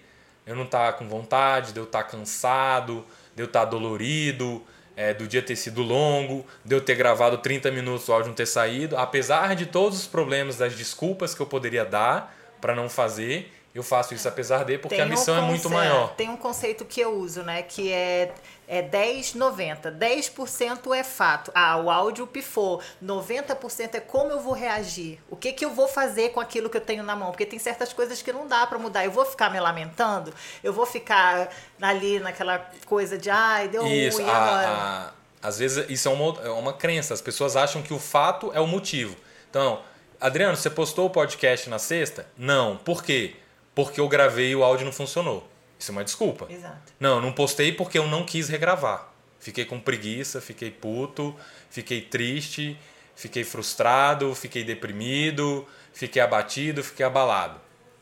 eu 0.45 0.55
não 0.55 0.63
estar 0.63 0.91
tá 0.91 0.97
com 0.97 1.07
vontade, 1.07 1.73
de 1.73 1.79
eu 1.79 1.85
estar 1.85 2.03
tá 2.03 2.09
cansado, 2.09 3.05
de 3.35 3.41
eu 3.41 3.47
estar 3.47 3.61
tá 3.61 3.65
dolorido, 3.65 4.61
é, 4.95 5.13
do 5.13 5.27
dia 5.27 5.41
ter 5.41 5.55
sido 5.55 5.81
longo, 5.81 6.45
de 6.63 6.75
eu 6.75 6.81
ter 6.81 6.95
gravado 6.95 7.37
30 7.37 7.71
minutos, 7.71 8.07
o 8.07 8.13
áudio 8.13 8.29
não 8.29 8.35
ter 8.35 8.45
saído. 8.45 8.97
Apesar 8.97 9.55
de 9.55 9.65
todos 9.65 9.99
os 9.99 10.07
problemas, 10.07 10.57
das 10.57 10.75
desculpas 10.75 11.33
que 11.33 11.41
eu 11.41 11.45
poderia 11.45 11.83
dar 11.83 12.35
para 12.61 12.73
não 12.75 12.89
fazer, 12.89 13.51
eu 13.73 13.83
faço 13.83 14.13
isso 14.13 14.27
apesar 14.27 14.63
de, 14.63 14.77
porque 14.77 14.95
tem 14.95 15.03
a 15.03 15.07
missão 15.07 15.35
um 15.35 15.37
é 15.37 15.49
muito 15.49 15.69
maior. 15.69 16.15
Tem 16.15 16.29
um 16.29 16.37
conceito 16.37 16.85
que 16.85 17.01
eu 17.01 17.13
uso, 17.13 17.43
né? 17.43 17.61
Que 17.61 17.91
é, 17.91 18.33
é 18.67 18.81
10, 18.81 19.35
90. 19.35 19.91
10% 19.91 20.95
é 20.95 21.03
fato. 21.03 21.51
Ah, 21.53 21.77
o 21.77 21.89
áudio 21.89 22.25
pifou. 22.27 22.81
90% 23.03 23.95
é 23.95 23.99
como 23.99 24.31
eu 24.31 24.39
vou 24.39 24.53
reagir. 24.53 25.19
O 25.29 25.35
que, 25.35 25.51
que 25.51 25.63
eu 25.65 25.71
vou 25.71 25.87
fazer 25.87 26.29
com 26.29 26.39
aquilo 26.39 26.69
que 26.69 26.77
eu 26.77 26.81
tenho 26.81 27.03
na 27.03 27.15
mão. 27.15 27.31
Porque 27.31 27.45
tem 27.45 27.59
certas 27.59 27.93
coisas 27.93 28.21
que 28.21 28.31
não 28.31 28.47
dá 28.47 28.65
para 28.67 28.79
mudar. 28.79 29.05
Eu 29.05 29.11
vou 29.11 29.25
ficar 29.25 29.49
me 29.51 29.59
lamentando? 29.59 30.33
Eu 30.63 30.73
vou 30.73 30.85
ficar 30.85 31.49
ali 31.81 32.19
naquela 32.19 32.69
coisa 32.85 33.17
de, 33.17 33.29
ai, 33.29 33.67
deu 33.67 33.85
isso, 33.85 34.17
ruim 34.17 34.29
agora. 34.29 34.67
A, 34.67 35.11
às 35.41 35.59
vezes 35.59 35.85
isso 35.89 36.07
é 36.07 36.11
uma, 36.11 36.41
é 36.41 36.49
uma 36.49 36.73
crença. 36.73 37.13
As 37.13 37.21
pessoas 37.21 37.55
acham 37.55 37.81
que 37.81 37.93
o 37.93 37.99
fato 37.99 38.51
é 38.53 38.59
o 38.59 38.67
motivo. 38.67 39.15
Então, 39.49 39.81
Adriano, 40.19 40.55
você 40.55 40.69
postou 40.69 41.07
o 41.07 41.09
podcast 41.09 41.69
na 41.69 41.79
sexta? 41.79 42.27
Não. 42.37 42.77
Por 42.77 43.03
quê? 43.03 43.35
porque 43.75 43.99
eu 43.99 44.07
gravei 44.07 44.51
e 44.51 44.55
o 44.55 44.63
áudio 44.63 44.85
não 44.85 44.93
funcionou. 44.93 45.45
Isso 45.85 45.91
é 45.91 45.93
uma 45.93 46.03
desculpa. 46.03 46.47
Exato. 46.49 46.93
Não, 46.99 47.21
não 47.21 47.31
postei 47.31 47.71
porque 47.71 47.99
eu 47.99 48.07
não 48.07 48.25
quis 48.25 48.49
regravar. 48.49 49.07
Fiquei 49.39 49.65
com 49.65 49.79
preguiça, 49.79 50.41
fiquei 50.41 50.71
puto, 50.71 51.35
fiquei 51.69 52.01
triste, 52.01 52.75
fiquei 53.15 53.43
frustrado, 53.43 54.33
fiquei 54.33 54.63
deprimido, 54.63 55.67
fiquei 55.93 56.19
abatido, 56.19 56.83
fiquei 56.83 57.05
abalado. 57.05 57.61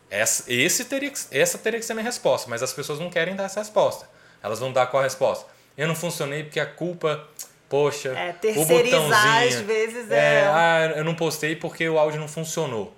Essa, 0.10 0.46
esse 0.48 0.86
teria 0.86 1.12
que, 1.12 1.20
essa 1.32 1.58
teria 1.58 1.78
que 1.78 1.86
ser 1.86 1.94
minha 1.94 2.06
resposta, 2.06 2.50
mas 2.50 2.64
as 2.64 2.72
pessoas 2.72 3.02
não 3.02 3.10
querem 3.10 3.36
dar 3.36 3.44
essa 3.44 3.60
resposta. 3.60 4.10
Elas 4.42 4.60
vão 4.60 4.72
dar 4.72 4.88
qual 4.88 5.02
a 5.02 5.04
resposta? 5.04 5.46
Eu 5.78 5.86
não 5.86 5.96
funcionei 5.96 6.44
porque 6.44 6.62
a 6.62 6.66
culpa, 6.66 7.28
poxa, 7.68 8.10
é, 8.10 8.34
o 8.58 8.66
botãozinho. 8.66 9.14
às 9.14 9.56
vezes 9.60 10.10
é... 10.10 10.36
é. 10.36 10.48
Ah, 10.48 10.94
eu 10.96 11.04
não 11.04 11.16
postei 11.16 11.54
porque 11.54 11.90
o 11.90 12.00
áudio 12.00 12.22
não 12.22 12.30
funcionou. 12.30 12.96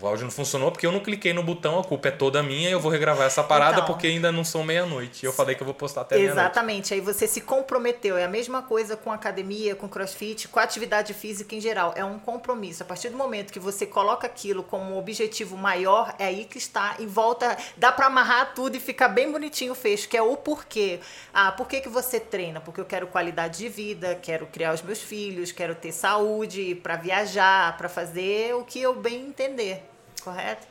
O 0.00 0.06
áudio 0.06 0.24
não 0.24 0.30
funcionou 0.30 0.70
porque 0.70 0.86
eu 0.86 0.92
não 0.92 1.00
cliquei 1.00 1.32
no 1.32 1.42
botão, 1.42 1.78
a 1.78 1.84
culpa 1.84 2.08
é 2.08 2.10
toda 2.10 2.42
minha 2.42 2.68
e 2.68 2.72
eu 2.72 2.78
vou 2.78 2.92
regravar 2.92 3.26
essa 3.26 3.42
parada 3.42 3.76
então, 3.76 3.86
porque 3.86 4.06
ainda 4.06 4.30
não 4.30 4.44
são 4.44 4.62
meia-noite. 4.62 5.24
E 5.24 5.26
eu 5.26 5.32
falei 5.32 5.54
que 5.54 5.62
eu 5.62 5.64
vou 5.64 5.72
postar 5.72 6.02
até 6.02 6.16
meia-noite. 6.16 6.38
Exatamente, 6.38 6.92
aí 6.92 7.00
você 7.00 7.26
se 7.26 7.40
comprometeu. 7.40 8.14
É 8.18 8.24
a 8.24 8.28
mesma 8.28 8.60
coisa 8.60 8.94
com 8.94 9.10
academia, 9.10 9.74
com 9.74 9.88
crossfit, 9.88 10.48
com 10.48 10.60
atividade 10.60 11.14
física 11.14 11.54
em 11.54 11.62
geral. 11.62 11.94
É 11.96 12.04
um 12.04 12.18
compromisso. 12.18 12.82
A 12.82 12.86
partir 12.86 13.08
do 13.08 13.16
momento 13.16 13.50
que 13.50 13.58
você 13.58 13.86
coloca 13.86 14.26
aquilo 14.26 14.62
como 14.62 14.94
um 14.94 14.98
objetivo 14.98 15.56
maior, 15.56 16.14
é 16.18 16.26
aí 16.26 16.44
que 16.44 16.58
está 16.58 16.96
em 16.98 17.06
volta. 17.06 17.56
Dá 17.74 17.90
para 17.90 18.04
amarrar 18.04 18.52
tudo 18.54 18.76
e 18.76 18.80
ficar 18.80 19.08
bem 19.08 19.32
bonitinho 19.32 19.72
o 19.72 19.74
fecho, 19.74 20.10
que 20.10 20.16
é 20.16 20.22
o 20.22 20.36
porquê. 20.36 21.00
Ah, 21.32 21.52
por 21.52 21.66
que, 21.66 21.80
que 21.80 21.88
você 21.88 22.20
treina? 22.20 22.60
Porque 22.60 22.82
eu 22.82 22.84
quero 22.84 23.06
qualidade 23.06 23.58
de 23.58 23.68
vida, 23.70 24.14
quero 24.20 24.46
criar 24.46 24.74
os 24.74 24.82
meus 24.82 25.00
filhos, 25.00 25.52
quero 25.52 25.74
ter 25.74 25.92
saúde 25.92 26.74
para 26.74 26.96
viajar, 26.96 27.78
para 27.78 27.88
fazer 27.88 28.54
o 28.54 28.62
que 28.62 28.78
eu 28.78 28.94
bem 28.94 29.28
entender 29.28 29.85
correto? 30.26 30.66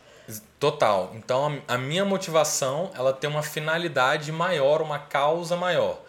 Total. 0.60 1.12
Então 1.16 1.62
a 1.66 1.78
minha 1.78 2.04
motivação 2.04 2.92
ela 2.94 3.14
tem 3.14 3.30
uma 3.30 3.44
finalidade 3.44 4.32
maior, 4.32 4.82
uma 4.82 5.00
causa 5.00 5.56
maior. 5.56 6.02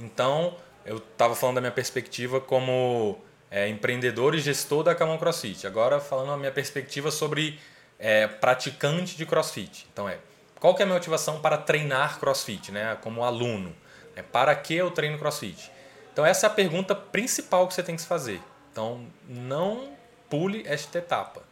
Então 0.00 0.56
eu 0.86 0.96
estava 0.96 1.34
falando 1.34 1.56
da 1.56 1.60
minha 1.60 1.72
perspectiva 1.72 2.40
como 2.40 3.18
é, 3.50 3.68
empreendedor 3.68 4.34
e 4.34 4.38
gestor 4.38 4.84
da 4.84 4.94
Camon 4.94 5.18
CrossFit. 5.18 5.66
Agora 5.66 6.00
falando 6.00 6.32
a 6.32 6.36
minha 6.36 6.52
perspectiva 6.52 7.10
sobre 7.10 7.60
é, 7.98 8.26
praticante 8.26 9.16
de 9.16 9.26
CrossFit. 9.26 9.86
Então 9.92 10.08
é 10.08 10.18
qual 10.58 10.74
que 10.74 10.80
é 10.80 10.84
a 10.84 10.86
minha 10.86 10.98
motivação 10.98 11.40
para 11.40 11.58
treinar 11.58 12.18
CrossFit, 12.18 12.72
né? 12.72 12.96
Como 13.02 13.22
aluno, 13.22 13.74
é 14.16 14.22
para 14.22 14.54
que 14.54 14.74
eu 14.74 14.90
treino 14.90 15.18
CrossFit? 15.18 15.70
Então 16.12 16.24
essa 16.24 16.46
é 16.46 16.48
a 16.48 16.50
pergunta 16.50 16.94
principal 16.94 17.66
que 17.68 17.74
você 17.74 17.82
tem 17.82 17.96
que 17.96 18.02
se 18.02 18.08
fazer. 18.08 18.40
Então 18.70 19.04
não 19.28 19.92
pule 20.30 20.62
esta 20.64 20.98
etapa 20.98 21.43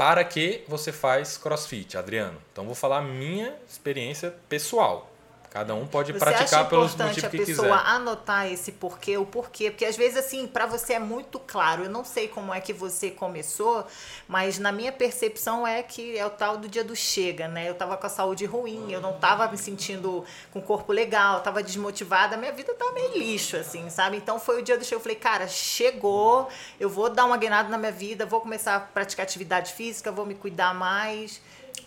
para 0.00 0.24
que 0.24 0.64
você 0.66 0.92
faz 0.92 1.36
crossfit, 1.36 1.98
Adriano? 1.98 2.40
Então 2.50 2.64
vou 2.64 2.74
falar 2.74 3.00
a 3.00 3.02
minha 3.02 3.54
experiência 3.68 4.34
pessoal. 4.48 5.09
Cada 5.50 5.74
um 5.74 5.84
pode 5.84 6.12
você 6.12 6.18
praticar 6.20 6.68
pelos 6.68 6.94
motivos 6.94 7.28
que 7.28 7.38
quiser. 7.38 7.42
a 7.42 7.56
pessoa 7.56 7.76
anotar 7.78 8.46
esse 8.46 8.70
porquê, 8.70 9.18
o 9.18 9.26
porquê, 9.26 9.68
porque 9.72 9.84
às 9.84 9.96
vezes 9.96 10.16
assim, 10.16 10.46
para 10.46 10.64
você 10.64 10.92
é 10.92 10.98
muito 11.00 11.40
claro. 11.40 11.82
Eu 11.82 11.90
não 11.90 12.04
sei 12.04 12.28
como 12.28 12.54
é 12.54 12.60
que 12.60 12.72
você 12.72 13.10
começou, 13.10 13.84
mas 14.28 14.60
na 14.60 14.70
minha 14.70 14.92
percepção 14.92 15.66
é 15.66 15.82
que 15.82 16.16
é 16.16 16.24
o 16.24 16.30
tal 16.30 16.56
do 16.56 16.68
dia 16.68 16.84
do 16.84 16.94
chega, 16.94 17.48
né? 17.48 17.68
Eu 17.68 17.74
tava 17.74 17.96
com 17.96 18.06
a 18.06 18.08
saúde 18.08 18.46
ruim, 18.46 18.92
eu 18.92 19.00
não 19.00 19.14
tava 19.14 19.48
me 19.48 19.58
sentindo 19.58 20.24
com 20.52 20.60
o 20.60 20.62
corpo 20.62 20.92
legal, 20.92 21.40
tava 21.40 21.64
desmotivada, 21.64 22.36
minha 22.36 22.52
vida 22.52 22.72
tava 22.74 22.92
meio 22.92 23.18
lixo 23.18 23.56
assim, 23.56 23.90
sabe? 23.90 24.18
Então 24.18 24.38
foi 24.38 24.60
o 24.60 24.62
dia 24.62 24.78
do 24.78 24.84
chega, 24.84 24.98
eu 24.98 25.00
falei, 25.00 25.16
cara, 25.16 25.48
chegou, 25.48 26.48
eu 26.78 26.88
vou 26.88 27.10
dar 27.10 27.24
uma 27.24 27.36
guinada 27.36 27.68
na 27.68 27.76
minha 27.76 27.90
vida, 27.90 28.24
vou 28.24 28.40
começar 28.40 28.76
a 28.76 28.80
praticar 28.80 29.24
atividade 29.24 29.72
física, 29.72 30.12
vou 30.12 30.24
me 30.24 30.36
cuidar 30.36 30.72
mais. 30.72 31.42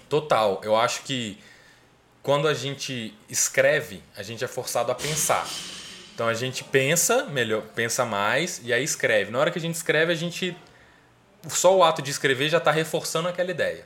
Total, 0.10 0.60
eu 0.66 0.76
acho 0.76 1.04
que 1.04 1.40
quando 2.24 2.48
a 2.48 2.54
gente 2.54 3.14
escreve, 3.30 4.02
a 4.16 4.24
gente 4.24 4.44
é 4.46 4.48
forçado 4.48 4.92
a 4.92 4.96
pensar. 4.96 5.46
Então 6.16 6.28
a 6.28 6.34
gente 6.34 6.64
pensa, 6.64 7.26
melhor, 7.26 7.64
pensa 7.76 8.06
mais 8.06 8.62
e 8.64 8.72
aí 8.72 8.84
escreve. 8.84 9.30
Na 9.30 9.40
hora 9.40 9.52
que 9.52 9.60
a 9.60 9.62
gente 9.62 9.76
escreve, 9.76 10.14
a 10.14 10.16
gente 10.16 10.56
só 11.50 11.76
o 11.76 11.84
ato 11.84 12.02
de 12.02 12.10
escrever 12.10 12.48
já 12.48 12.60
está 12.60 12.72
reforçando 12.72 13.28
aquela 13.28 13.52
ideia. 13.52 13.86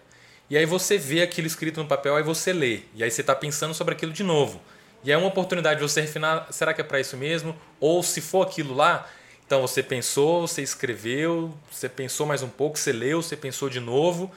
E 0.49 0.55
aí 0.55 0.65
você 0.65 0.99
vê 0.99 1.23
aquilo 1.23 1.47
escrito 1.47 1.81
no 1.81 1.87
papel, 1.87 2.15
aí 2.15 2.21
você 2.21 2.53
lê. 2.53 2.81
E 2.93 3.03
aí 3.03 3.09
você 3.09 3.21
está 3.21 3.35
pensando 3.35 3.73
sobre 3.73 3.95
aquilo 3.95 4.13
de 4.13 4.23
novo. 4.23 4.61
E 5.03 5.11
é 5.11 5.17
uma 5.17 5.27
oportunidade 5.27 5.79
de 5.79 5.89
você 5.89 6.01
refinar, 6.01 6.47
será 6.51 6.73
que 6.73 6.81
é 6.81 6.83
para 6.83 6.99
isso 6.99 7.17
mesmo? 7.17 7.55
Ou 7.79 8.03
se 8.03 8.21
for 8.21 8.45
aquilo 8.45 8.75
lá, 8.75 9.09
então 9.45 9.61
você 9.61 9.81
pensou, 9.81 10.47
você 10.47 10.61
escreveu, 10.61 11.57
você 11.71 11.89
pensou 11.89 12.27
mais 12.27 12.43
um 12.43 12.49
pouco, 12.49 12.77
você 12.77 12.91
leu, 12.91 13.21
você 13.21 13.35
pensou 13.35 13.69
de 13.69 13.79
novo, 13.79 14.31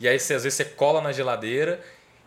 e 0.00 0.08
aí 0.08 0.18
você, 0.18 0.34
às 0.34 0.44
vezes 0.44 0.56
você 0.56 0.64
cola 0.64 1.00
na 1.00 1.12
geladeira, 1.12 1.80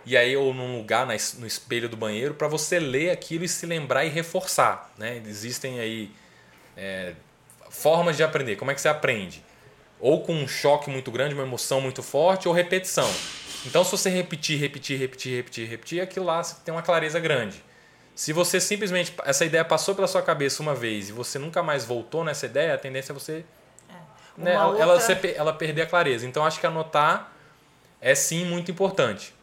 e 0.07 0.15
aí 0.15 0.37
ou 0.37 0.53
num 0.53 0.77
lugar 0.77 1.05
no 1.05 1.45
espelho 1.45 1.89
do 1.89 1.97
banheiro 1.97 2.33
para 2.33 2.47
você 2.47 2.79
ler 2.79 3.09
aquilo 3.09 3.43
e 3.43 3.49
se 3.49 3.65
lembrar 3.65 4.05
e 4.05 4.09
reforçar, 4.09 4.89
né? 4.97 5.21
Existem 5.27 5.81
aí 5.81 6.09
é, 6.77 7.11
formas 7.69 8.15
de 8.15 8.23
aprender. 8.23 8.55
Como 8.55 8.71
é 8.71 8.73
que 8.73 8.79
você 8.79 8.87
aprende? 8.87 9.43
Ou 9.99 10.23
com 10.23 10.33
um 10.33 10.47
choque 10.47 10.89
muito 10.89 11.11
grande, 11.11 11.33
uma 11.33 11.43
emoção 11.43 11.81
muito 11.81 12.01
forte, 12.01 12.47
ou 12.47 12.53
repetição. 12.53 13.09
Então, 13.65 13.83
se 13.83 13.91
você 13.91 14.09
repetir, 14.09 14.57
repetir, 14.57 14.97
repetir, 14.97 15.35
repetir, 15.35 15.67
repetir, 15.67 16.01
aquilo 16.01 16.25
lá 16.25 16.41
tem 16.63 16.73
uma 16.73 16.81
clareza 16.81 17.19
grande. 17.19 17.61
Se 18.15 18.31
você 18.31 18.61
simplesmente. 18.61 19.13
Essa 19.25 19.43
ideia 19.43 19.65
passou 19.65 19.93
pela 19.93 20.07
sua 20.07 20.21
cabeça 20.21 20.63
uma 20.63 20.73
vez 20.73 21.09
e 21.09 21.11
você 21.11 21.37
nunca 21.37 21.61
mais 21.61 21.83
voltou 21.83 22.23
nessa 22.23 22.45
ideia, 22.45 22.73
a 22.73 22.77
tendência 22.77 23.11
é 23.11 23.13
você. 23.13 23.43
É. 23.89 24.41
Né, 24.41 24.63
outra... 24.63 24.81
ela, 24.81 25.01
ela 25.35 25.53
perder 25.53 25.81
a 25.81 25.85
clareza. 25.85 26.25
Então, 26.25 26.45
acho 26.45 26.61
que 26.61 26.65
anotar 26.65 27.33
é 27.99 28.15
sim 28.15 28.45
muito 28.45 28.71
importante. 28.71 29.35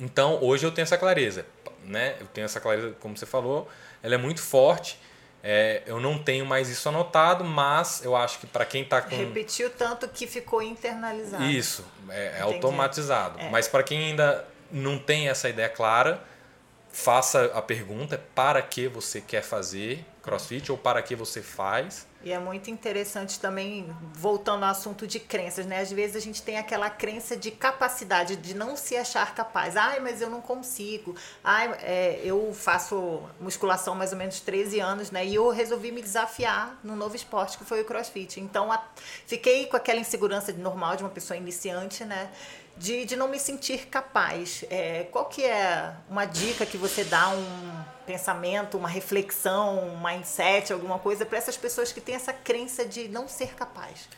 Então, 0.00 0.42
hoje 0.42 0.66
eu 0.66 0.72
tenho 0.72 0.84
essa 0.84 0.98
clareza. 0.98 1.46
Né? 1.84 2.16
Eu 2.18 2.26
tenho 2.26 2.44
essa 2.44 2.60
clareza, 2.60 2.94
como 3.00 3.16
você 3.16 3.26
falou, 3.26 3.68
ela 4.02 4.14
é 4.14 4.18
muito 4.18 4.40
forte. 4.40 4.98
É, 5.42 5.82
eu 5.86 6.00
não 6.00 6.18
tenho 6.18 6.44
mais 6.44 6.68
isso 6.68 6.88
anotado, 6.88 7.44
mas 7.44 8.04
eu 8.04 8.14
acho 8.14 8.38
que 8.38 8.46
para 8.46 8.64
quem 8.64 8.82
está 8.82 9.00
com. 9.00 9.16
Repetiu 9.16 9.70
tanto 9.70 10.06
que 10.08 10.26
ficou 10.26 10.60
internalizado. 10.60 11.44
Isso, 11.44 11.84
é, 12.10 12.38
é 12.38 12.40
automatizado. 12.42 13.40
É. 13.40 13.48
Mas 13.48 13.66
para 13.66 13.82
quem 13.82 14.10
ainda 14.10 14.46
não 14.70 14.98
tem 14.98 15.30
essa 15.30 15.48
ideia 15.48 15.68
clara, 15.68 16.22
faça 16.90 17.46
a 17.54 17.62
pergunta: 17.62 18.22
para 18.34 18.60
que 18.60 18.86
você 18.86 19.20
quer 19.20 19.42
fazer 19.42 20.04
crossfit 20.22 20.70
ou 20.70 20.76
para 20.76 21.00
que 21.00 21.16
você 21.16 21.40
faz? 21.40 22.06
E 22.22 22.32
é 22.32 22.38
muito 22.38 22.70
interessante 22.70 23.40
também, 23.40 23.94
voltando 24.12 24.64
ao 24.64 24.70
assunto 24.70 25.06
de 25.06 25.18
crenças, 25.18 25.64
né? 25.64 25.80
Às 25.80 25.90
vezes 25.90 26.16
a 26.16 26.20
gente 26.20 26.42
tem 26.42 26.58
aquela 26.58 26.90
crença 26.90 27.34
de 27.34 27.50
capacidade, 27.50 28.36
de 28.36 28.54
não 28.54 28.76
se 28.76 28.94
achar 28.94 29.34
capaz. 29.34 29.74
Ai, 29.74 30.00
mas 30.00 30.20
eu 30.20 30.28
não 30.28 30.42
consigo. 30.42 31.16
Ai, 31.42 31.74
é, 31.80 32.20
eu 32.22 32.52
faço 32.52 33.22
musculação 33.40 33.94
mais 33.94 34.12
ou 34.12 34.18
menos 34.18 34.38
13 34.40 34.80
anos, 34.80 35.10
né? 35.10 35.24
E 35.24 35.34
eu 35.34 35.48
resolvi 35.48 35.90
me 35.90 36.02
desafiar 36.02 36.78
no 36.84 36.94
novo 36.94 37.16
esporte 37.16 37.56
que 37.56 37.64
foi 37.64 37.80
o 37.80 37.84
crossfit. 37.86 38.38
Então, 38.38 38.70
a, 38.70 38.84
fiquei 39.26 39.64
com 39.66 39.76
aquela 39.76 39.98
insegurança 39.98 40.52
normal 40.52 40.96
de 40.96 41.02
uma 41.02 41.10
pessoa 41.10 41.38
iniciante, 41.38 42.04
né? 42.04 42.30
De, 42.80 43.04
de 43.04 43.14
não 43.14 43.28
me 43.28 43.38
sentir 43.38 43.88
capaz. 43.88 44.64
É, 44.70 45.06
qual 45.12 45.26
que 45.26 45.44
é 45.44 45.92
uma 46.08 46.24
dica 46.24 46.64
que 46.64 46.78
você 46.78 47.04
dá, 47.04 47.28
um 47.28 47.84
pensamento, 48.06 48.78
uma 48.78 48.88
reflexão, 48.88 49.78
um 49.84 50.02
mindset, 50.02 50.72
alguma 50.72 50.98
coisa 50.98 51.26
para 51.26 51.36
essas 51.36 51.58
pessoas 51.58 51.92
que 51.92 52.00
têm 52.00 52.14
essa 52.14 52.32
crença 52.32 52.86
de 52.86 53.06
não 53.06 53.28
ser 53.28 53.54
capaz? 53.54 54.08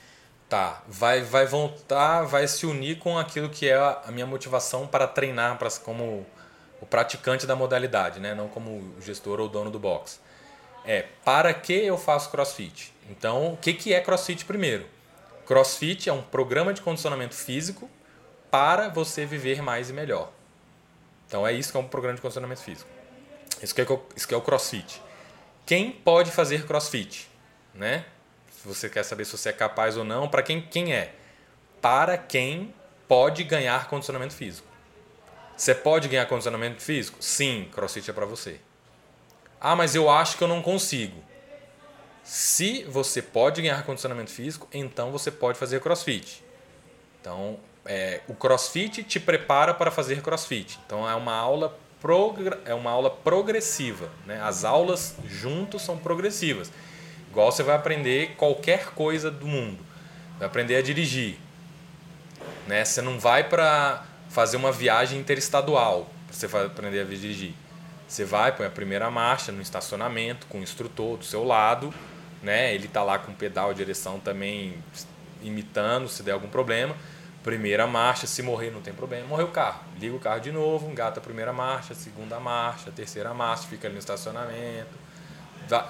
Tá, 0.48 0.80
vai, 0.86 1.22
vai 1.22 1.44
voltar, 1.44 2.22
vai 2.22 2.46
se 2.46 2.64
unir 2.64 3.00
com 3.00 3.18
aquilo 3.18 3.50
que 3.50 3.68
é 3.68 3.74
a 3.74 4.10
minha 4.12 4.26
motivação 4.26 4.86
para 4.86 5.08
treinar 5.08 5.58
para, 5.58 5.68
como 5.80 6.24
o 6.80 6.86
praticante 6.86 7.46
da 7.48 7.56
modalidade, 7.56 8.20
né? 8.20 8.32
não 8.32 8.46
como 8.46 8.94
gestor 9.00 9.40
ou 9.40 9.48
dono 9.48 9.72
do 9.72 9.78
box. 9.80 10.20
É, 10.84 11.06
para 11.24 11.52
que 11.52 11.72
eu 11.72 11.98
faço 11.98 12.30
crossfit? 12.30 12.94
Então, 13.10 13.54
o 13.54 13.56
que, 13.56 13.72
que 13.72 13.92
é 13.92 14.00
crossfit 14.00 14.44
primeiro? 14.44 14.86
Crossfit 15.46 16.08
é 16.08 16.12
um 16.12 16.22
programa 16.22 16.72
de 16.72 16.80
condicionamento 16.80 17.34
físico 17.34 17.90
para 18.52 18.90
você 18.90 19.24
viver 19.24 19.62
mais 19.62 19.88
e 19.88 19.94
melhor. 19.94 20.30
Então 21.26 21.46
é 21.46 21.54
isso 21.54 21.72
que 21.72 21.78
é 21.78 21.80
um 21.80 21.88
programa 21.88 22.16
de 22.16 22.20
condicionamento 22.20 22.60
físico. 22.60 22.88
Isso 23.62 23.74
que 23.74 23.80
é, 23.80 23.86
isso 24.14 24.28
que 24.28 24.34
é 24.34 24.36
o 24.36 24.42
CrossFit. 24.42 25.00
Quem 25.64 25.90
pode 25.90 26.30
fazer 26.30 26.66
CrossFit? 26.66 27.30
Né? 27.72 28.04
Se 28.50 28.68
você 28.68 28.90
quer 28.90 29.04
saber 29.04 29.24
se 29.24 29.32
você 29.32 29.48
é 29.48 29.52
capaz 29.54 29.96
ou 29.96 30.04
não, 30.04 30.28
para 30.28 30.42
quem, 30.42 30.60
quem 30.60 30.92
é? 30.92 31.14
Para 31.80 32.18
quem 32.18 32.74
pode 33.08 33.42
ganhar 33.42 33.88
condicionamento 33.88 34.34
físico. 34.34 34.68
Você 35.56 35.74
pode 35.74 36.08
ganhar 36.08 36.26
condicionamento 36.26 36.82
físico? 36.82 37.16
Sim, 37.22 37.70
CrossFit 37.72 38.10
é 38.10 38.12
para 38.12 38.26
você. 38.26 38.60
Ah, 39.58 39.74
mas 39.74 39.94
eu 39.94 40.10
acho 40.10 40.36
que 40.36 40.44
eu 40.44 40.48
não 40.48 40.60
consigo. 40.60 41.24
Se 42.22 42.84
você 42.84 43.22
pode 43.22 43.62
ganhar 43.62 43.82
condicionamento 43.86 44.30
físico, 44.30 44.68
então 44.74 45.10
você 45.10 45.30
pode 45.30 45.58
fazer 45.58 45.80
CrossFit. 45.80 46.44
Então, 47.18 47.58
é, 47.84 48.20
o 48.28 48.34
CrossFit 48.34 49.02
te 49.02 49.18
prepara 49.18 49.74
para 49.74 49.90
fazer 49.90 50.22
CrossFit. 50.22 50.78
Então 50.86 51.08
é 51.08 51.14
uma 51.14 51.34
aula 51.34 51.78
é 52.64 52.74
uma 52.74 52.90
aula 52.90 53.10
progressiva, 53.10 54.10
né? 54.26 54.40
As 54.42 54.64
aulas 54.64 55.14
juntos 55.24 55.82
são 55.82 55.96
progressivas. 55.96 56.72
Igual 57.30 57.52
você 57.52 57.62
vai 57.62 57.76
aprender 57.76 58.34
qualquer 58.36 58.86
coisa 58.86 59.30
do 59.30 59.46
mundo. 59.46 59.78
Vai 60.36 60.48
aprender 60.48 60.74
a 60.74 60.82
dirigir, 60.82 61.36
né? 62.66 62.84
Você 62.84 63.00
não 63.00 63.20
vai 63.20 63.44
para 63.44 64.04
fazer 64.28 64.56
uma 64.56 64.72
viagem 64.72 65.20
interestadual, 65.20 66.10
você 66.28 66.46
aprender 66.46 67.02
a 67.02 67.04
dirigir. 67.04 67.54
Você 68.08 68.24
vai, 68.24 68.50
põe 68.50 68.66
a 68.66 68.70
primeira 68.70 69.08
marcha 69.08 69.52
no 69.52 69.62
estacionamento 69.62 70.46
com 70.48 70.58
o 70.58 70.62
instrutor 70.62 71.16
do 71.16 71.24
seu 71.24 71.44
lado, 71.44 71.94
né? 72.42 72.74
Ele 72.74 72.88
tá 72.88 73.04
lá 73.04 73.16
com 73.16 73.30
o 73.30 73.34
pedal, 73.34 73.72
direção 73.72 74.18
também 74.18 74.74
imitando 75.40 76.08
se 76.08 76.22
der 76.24 76.32
algum 76.32 76.48
problema 76.48 76.96
primeira 77.42 77.86
marcha, 77.86 78.26
se 78.26 78.42
morrer 78.42 78.70
não 78.70 78.80
tem 78.80 78.92
problema, 78.92 79.26
morreu 79.26 79.46
o 79.46 79.50
carro. 79.50 79.80
Liga 79.98 80.14
o 80.14 80.18
carro 80.18 80.40
de 80.40 80.52
novo, 80.52 80.90
engata 80.90 81.20
a 81.20 81.22
primeira 81.22 81.52
marcha, 81.52 81.94
segunda 81.94 82.38
marcha, 82.38 82.90
terceira 82.90 83.34
marcha, 83.34 83.66
fica 83.68 83.88
ali 83.88 83.94
no 83.94 83.98
estacionamento. 83.98 84.90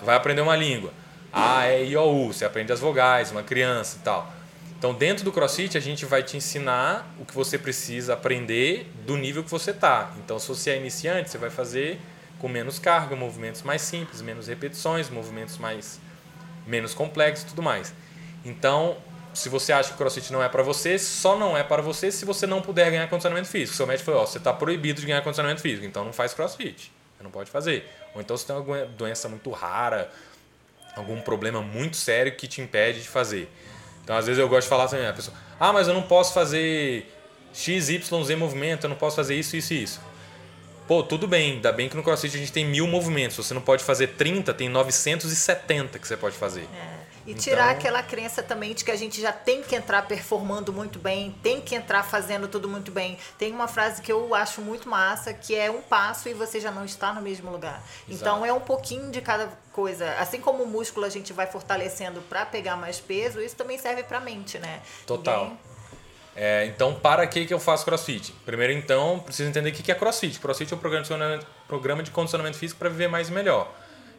Vai 0.02 0.16
aprender 0.16 0.40
uma 0.40 0.56
língua. 0.56 0.92
A, 1.32 1.68
E, 1.68 1.90
I, 1.90 1.96
O, 1.96 2.26
U. 2.26 2.32
Você 2.32 2.44
aprende 2.44 2.72
as 2.72 2.80
vogais, 2.80 3.30
uma 3.30 3.42
criança 3.42 3.96
e 3.98 4.00
tal. 4.00 4.32
Então, 4.78 4.92
dentro 4.92 5.24
do 5.24 5.30
CrossFit, 5.30 5.78
a 5.78 5.80
gente 5.80 6.04
vai 6.04 6.22
te 6.22 6.36
ensinar 6.36 7.06
o 7.18 7.24
que 7.24 7.34
você 7.34 7.56
precisa 7.56 8.14
aprender 8.14 8.90
do 9.06 9.16
nível 9.16 9.44
que 9.44 9.50
você 9.50 9.70
está. 9.70 10.12
Então, 10.18 10.38
se 10.38 10.48
você 10.48 10.70
é 10.70 10.76
iniciante, 10.76 11.30
você 11.30 11.38
vai 11.38 11.50
fazer 11.50 12.00
com 12.38 12.48
menos 12.48 12.80
carga, 12.80 13.14
movimentos 13.14 13.62
mais 13.62 13.82
simples, 13.82 14.20
menos 14.20 14.48
repetições, 14.48 15.08
movimentos 15.08 15.56
mais 15.58 16.00
menos 16.66 16.94
complexos 16.94 17.44
e 17.44 17.48
tudo 17.48 17.62
mais. 17.62 17.94
Então, 18.44 18.96
se 19.34 19.48
você 19.48 19.72
acha 19.72 19.88
que 19.88 19.94
o 19.94 19.98
crossfit 19.98 20.32
não 20.32 20.42
é 20.42 20.48
para 20.48 20.62
você, 20.62 20.98
só 20.98 21.38
não 21.38 21.56
é 21.56 21.62
para 21.62 21.80
você 21.80 22.10
se 22.10 22.24
você 22.24 22.46
não 22.46 22.60
puder 22.60 22.90
ganhar 22.90 23.08
condicionamento 23.08 23.48
físico. 23.48 23.76
Seu 23.76 23.86
médico 23.86 24.06
falou, 24.06 24.22
ó, 24.22 24.26
você 24.26 24.38
está 24.38 24.52
proibido 24.52 25.00
de 25.00 25.06
ganhar 25.06 25.22
condicionamento 25.22 25.60
físico, 25.60 25.86
então 25.86 26.04
não 26.04 26.12
faz 26.12 26.34
crossfit. 26.34 26.92
Você 27.16 27.22
não 27.22 27.30
pode 27.30 27.50
fazer. 27.50 27.88
Ou 28.14 28.20
então 28.20 28.36
você 28.36 28.46
tem 28.46 28.54
alguma 28.54 28.84
doença 28.84 29.28
muito 29.28 29.50
rara, 29.50 30.10
algum 30.94 31.20
problema 31.20 31.62
muito 31.62 31.96
sério 31.96 32.34
que 32.36 32.46
te 32.46 32.60
impede 32.60 33.02
de 33.02 33.08
fazer. 33.08 33.50
Então 34.04 34.16
às 34.16 34.26
vezes 34.26 34.38
eu 34.38 34.48
gosto 34.48 34.64
de 34.64 34.68
falar 34.68 34.88
também, 34.88 35.06
a 35.06 35.12
pessoa, 35.12 35.36
ah, 35.58 35.72
mas 35.72 35.88
eu 35.88 35.94
não 35.94 36.02
posso 36.02 36.34
fazer 36.34 37.06
X, 37.52 37.88
Y, 37.88 38.24
Z 38.24 38.36
movimento, 38.36 38.84
eu 38.84 38.90
não 38.90 38.96
posso 38.96 39.16
fazer 39.16 39.34
isso, 39.34 39.56
isso 39.56 39.72
e 39.72 39.82
isso. 39.82 40.00
Pô, 40.86 41.02
tudo 41.02 41.28
bem, 41.28 41.52
ainda 41.52 41.72
bem 41.72 41.88
que 41.88 41.96
no 41.96 42.02
CrossFit 42.02 42.36
a 42.36 42.38
gente 42.38 42.52
tem 42.52 42.66
mil 42.66 42.86
movimentos. 42.86 43.36
Você 43.36 43.54
não 43.54 43.62
pode 43.62 43.84
fazer 43.84 44.08
30, 44.08 44.52
tem 44.52 44.68
970 44.68 45.98
que 45.98 46.06
você 46.06 46.16
pode 46.16 46.36
fazer. 46.36 46.68
É. 46.74 47.01
E 47.26 47.34
tirar 47.34 47.66
então... 47.66 47.78
aquela 47.78 48.02
crença 48.02 48.42
também 48.42 48.74
de 48.74 48.84
que 48.84 48.90
a 48.90 48.96
gente 48.96 49.20
já 49.20 49.32
tem 49.32 49.62
que 49.62 49.74
entrar 49.76 50.02
performando 50.02 50.72
muito 50.72 50.98
bem, 50.98 51.34
tem 51.42 51.60
que 51.60 51.74
entrar 51.74 52.02
fazendo 52.02 52.48
tudo 52.48 52.68
muito 52.68 52.90
bem. 52.90 53.16
Tem 53.38 53.52
uma 53.52 53.68
frase 53.68 54.02
que 54.02 54.10
eu 54.10 54.34
acho 54.34 54.60
muito 54.60 54.88
massa, 54.88 55.32
que 55.32 55.54
é 55.54 55.70
um 55.70 55.80
passo 55.80 56.28
e 56.28 56.34
você 56.34 56.60
já 56.60 56.70
não 56.70 56.84
está 56.84 57.12
no 57.12 57.22
mesmo 57.22 57.50
lugar. 57.50 57.82
Exato. 58.08 58.22
Então 58.22 58.44
é 58.44 58.52
um 58.52 58.60
pouquinho 58.60 59.10
de 59.10 59.20
cada 59.20 59.48
coisa. 59.72 60.12
Assim 60.14 60.40
como 60.40 60.64
o 60.64 60.66
músculo 60.66 61.06
a 61.06 61.08
gente 61.08 61.32
vai 61.32 61.46
fortalecendo 61.46 62.20
para 62.22 62.44
pegar 62.44 62.76
mais 62.76 62.98
peso, 62.98 63.40
isso 63.40 63.56
também 63.56 63.78
serve 63.78 64.02
para 64.02 64.18
a 64.18 64.20
mente, 64.20 64.58
né? 64.58 64.80
Total. 65.06 65.44
Ninguém... 65.44 65.58
É, 66.34 66.64
então, 66.64 66.94
para 66.94 67.26
que, 67.26 67.44
que 67.44 67.52
eu 67.52 67.60
faço 67.60 67.84
crossfit? 67.84 68.32
Primeiro, 68.46 68.72
então, 68.72 69.20
preciso 69.20 69.50
entender 69.50 69.68
o 69.68 69.72
que 69.72 69.92
é 69.92 69.94
crossfit. 69.94 70.40
Crossfit 70.40 70.72
é 70.72 70.76
um 70.76 70.78
programa 70.78 71.04
de, 71.04 71.46
programa 71.68 72.02
de 72.02 72.10
condicionamento 72.10 72.56
físico 72.56 72.78
para 72.78 72.88
viver 72.88 73.08
mais 73.08 73.28
e 73.28 73.32
melhor. 73.32 73.70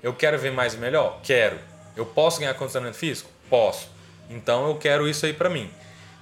Eu 0.01 0.13
quero 0.13 0.37
ver 0.37 0.51
mais 0.51 0.75
e 0.75 0.77
melhor? 0.77 1.19
Quero 1.23 1.72
eu 1.95 2.05
posso 2.05 2.39
ganhar 2.39 2.53
condicionamento 2.53 2.97
físico? 2.97 3.29
Posso. 3.49 3.89
Então 4.29 4.67
eu 4.67 4.75
quero 4.75 5.07
isso 5.07 5.25
aí 5.25 5.33
para 5.33 5.49
mim. 5.49 5.69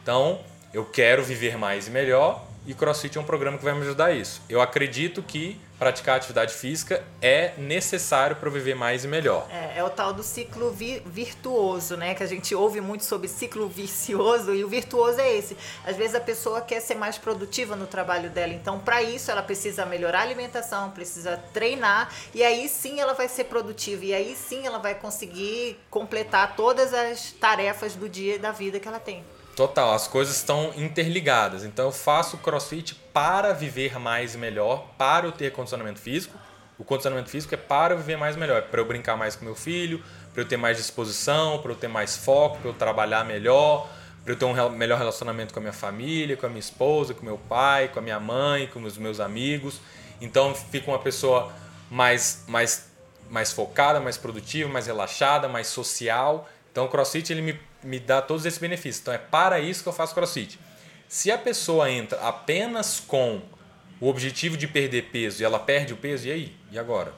Então 0.02 0.40
eu 0.74 0.86
quero 0.86 1.24
viver 1.24 1.58
mais 1.58 1.88
e 1.88 1.92
melhor 1.92 2.46
e 2.66 2.74
CrossFit 2.74 3.18
é 3.18 3.22
um 3.22 3.24
programa 3.24 3.58
que 3.58 3.64
vai 3.64 3.74
me 3.74 3.82
ajudar 3.82 4.06
a 4.06 4.12
isso. 4.12 4.42
Eu 4.48 4.62
acredito 4.62 5.24
que 5.24 5.60
praticar 5.82 6.18
atividade 6.18 6.54
física 6.54 7.04
é 7.20 7.54
necessário 7.58 8.36
para 8.36 8.52
viver 8.52 8.76
mais 8.76 9.04
e 9.04 9.08
melhor. 9.08 9.48
É, 9.50 9.80
é 9.80 9.84
o 9.84 9.90
tal 9.90 10.14
do 10.14 10.22
ciclo 10.22 10.70
vi 10.70 11.02
virtuoso, 11.04 11.98
né? 11.98 12.14
Que 12.14 12.22
a 12.22 12.28
gente 12.28 12.54
ouve 12.54 12.80
muito 12.80 13.04
sobre 13.04 13.28
ciclo 13.28 13.68
vicioso 13.68 14.54
e 14.54 14.64
o 14.64 14.70
virtuoso 14.70 15.20
é 15.20 15.36
esse. 15.36 15.58
Às 15.84 15.98
vezes 15.98 16.14
a 16.14 16.20
pessoa 16.20 16.62
quer 16.62 16.82
ser 16.82 16.94
mais 16.94 17.18
produtiva 17.18 17.76
no 17.76 17.88
trabalho 17.88 18.30
dela, 18.30 18.54
então 18.54 18.78
para 18.78 19.02
isso 19.02 19.32
ela 19.32 19.42
precisa 19.42 19.84
melhorar 19.84 20.20
a 20.20 20.22
alimentação, 20.22 20.92
precisa 20.92 21.36
treinar 21.52 22.14
e 22.32 22.44
aí 22.44 22.70
sim 22.70 23.00
ela 23.00 23.16
vai 23.16 23.28
ser 23.28 23.46
produtiva 23.46 24.06
e 24.06 24.14
aí 24.14 24.36
sim 24.36 24.68
ela 24.68 24.78
vai 24.78 24.94
conseguir 24.94 25.80
completar 25.90 26.56
todas 26.56 26.94
as 26.94 27.32
tarefas 27.32 27.96
do 27.96 28.08
dia 28.08 28.36
e 28.36 28.38
da 28.38 28.52
vida 28.52 28.80
que 28.80 28.88
ela 28.88 29.00
tem. 29.00 29.24
Total, 29.62 29.94
as 29.94 30.08
coisas 30.08 30.38
estão 30.38 30.74
interligadas. 30.76 31.64
Então 31.64 31.86
eu 31.86 31.92
faço 31.92 32.36
crossfit 32.40 32.96
para 33.14 33.54
viver 33.54 34.00
mais 34.00 34.34
e 34.34 34.38
melhor, 34.40 34.88
para 34.98 35.28
eu 35.28 35.32
ter 35.32 35.52
condicionamento 35.52 36.00
físico. 36.00 36.36
O 36.80 36.84
condicionamento 36.84 37.30
físico 37.30 37.54
é 37.54 37.58
para 37.58 37.94
eu 37.94 37.98
viver 38.00 38.18
mais 38.18 38.36
melhor, 38.36 38.58
é 38.58 38.62
para 38.62 38.82
eu 38.82 38.86
brincar 38.86 39.16
mais 39.16 39.36
com 39.36 39.46
meu 39.46 39.54
filho, 39.54 40.04
para 40.34 40.42
eu 40.42 40.48
ter 40.48 40.58
mais 40.58 40.78
disposição, 40.78 41.60
para 41.60 41.74
eu 41.74 41.76
ter 41.76 41.88
mais 41.88 42.18
foco, 42.18 42.58
para 42.58 42.72
eu 42.72 42.74
trabalhar 42.74 43.24
melhor, 43.24 43.88
para 44.24 44.34
eu 44.34 44.36
ter 44.36 44.46
um 44.46 44.70
melhor 44.72 44.98
relacionamento 44.98 45.54
com 45.54 45.60
a 45.60 45.62
minha 45.62 45.74
família, 45.74 46.36
com 46.36 46.48
a 46.48 46.50
minha 46.50 46.60
esposa, 46.60 47.14
com 47.14 47.24
meu 47.24 47.38
pai, 47.38 47.88
com 47.90 48.00
a 48.00 48.02
minha 48.02 48.20
mãe, 48.20 48.66
com 48.66 48.82
os 48.82 48.98
meus 48.98 49.20
amigos. 49.20 49.80
Então 50.20 50.56
fica 50.56 50.90
uma 50.90 50.98
pessoa 50.98 51.54
mais, 51.88 52.46
mais, 52.48 52.90
mais 53.30 53.52
focada, 53.52 54.00
mais 54.00 54.18
produtiva, 54.18 54.68
mais 54.68 54.88
relaxada, 54.88 55.48
mais 55.48 55.68
social. 55.68 56.50
Então 56.72 56.86
o 56.86 56.88
CrossFit 56.88 57.32
ele 57.32 57.44
me, 57.44 57.60
me 57.84 58.00
dá 58.00 58.22
todos 58.22 58.46
esses 58.46 58.60
benefícios. 58.60 59.02
Então 59.02 59.14
é 59.14 59.18
para 59.18 59.60
isso 59.60 59.84
que 59.84 59.90
eu 59.90 59.94
faço 59.94 60.14
CrossFit. 60.14 60.60
Se 61.08 61.32
a 61.32 61.38
pessoa 61.38 61.90
entra 61.92 62.20
apenas 62.22 63.00
com 63.00 63.42
o 64.00 64.08
objetivo 64.08 64.58
de 64.58 64.68
perder 64.68 65.10
peso 65.12 65.42
e 65.42 65.46
ela 65.46 65.60
perde 65.60 65.94
o 65.94 65.98
peso, 65.98 66.28
e 66.28 66.32
aí? 66.32 66.56
E 66.72 66.80
agora? 66.80 67.14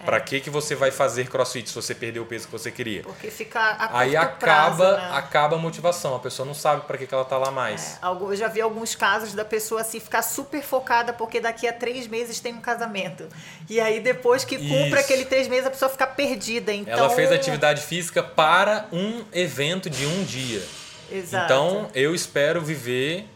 É. 0.00 0.04
Para 0.04 0.20
que, 0.20 0.40
que 0.40 0.50
você 0.50 0.74
vai 0.74 0.90
fazer 0.90 1.28
crossfit 1.28 1.68
se 1.68 1.74
você 1.74 1.94
perder 1.94 2.20
o 2.20 2.24
peso 2.24 2.46
que 2.46 2.52
você 2.52 2.70
queria? 2.70 3.02
Porque 3.02 3.30
fica 3.30 3.60
a 3.60 3.98
Aí 3.98 4.16
acaba, 4.16 4.36
prazo, 4.36 4.82
né? 4.82 5.10
acaba 5.12 5.56
a 5.56 5.58
motivação. 5.58 6.14
A 6.14 6.18
pessoa 6.18 6.46
não 6.46 6.54
sabe 6.54 6.86
para 6.86 6.96
que, 6.96 7.06
que 7.06 7.14
ela 7.14 7.24
tá 7.24 7.36
lá 7.36 7.50
mais. 7.50 7.98
É, 8.02 8.06
eu 8.06 8.36
já 8.36 8.48
vi 8.48 8.60
alguns 8.60 8.94
casos 8.94 9.34
da 9.34 9.44
pessoa 9.44 9.80
assim 9.80 10.00
ficar 10.00 10.22
super 10.22 10.62
focada 10.62 11.12
porque 11.12 11.40
daqui 11.40 11.68
a 11.68 11.72
três 11.72 12.06
meses 12.06 12.40
tem 12.40 12.54
um 12.54 12.60
casamento. 12.60 13.28
E 13.68 13.80
aí 13.80 14.00
depois 14.00 14.44
que 14.44 14.56
cumpre 14.56 14.98
aquele 14.98 15.24
três 15.24 15.48
meses 15.48 15.66
a 15.66 15.70
pessoa 15.70 15.90
fica 15.90 16.06
perdida. 16.06 16.72
Então... 16.72 16.94
Ela 16.94 17.10
fez 17.10 17.30
atividade 17.30 17.82
física 17.82 18.22
para 18.22 18.86
um 18.92 19.24
evento 19.32 19.90
de 19.90 20.06
um 20.06 20.24
dia. 20.24 20.62
Exato. 21.10 21.44
Então 21.44 21.90
eu 21.94 22.14
espero 22.14 22.60
viver 22.60 23.28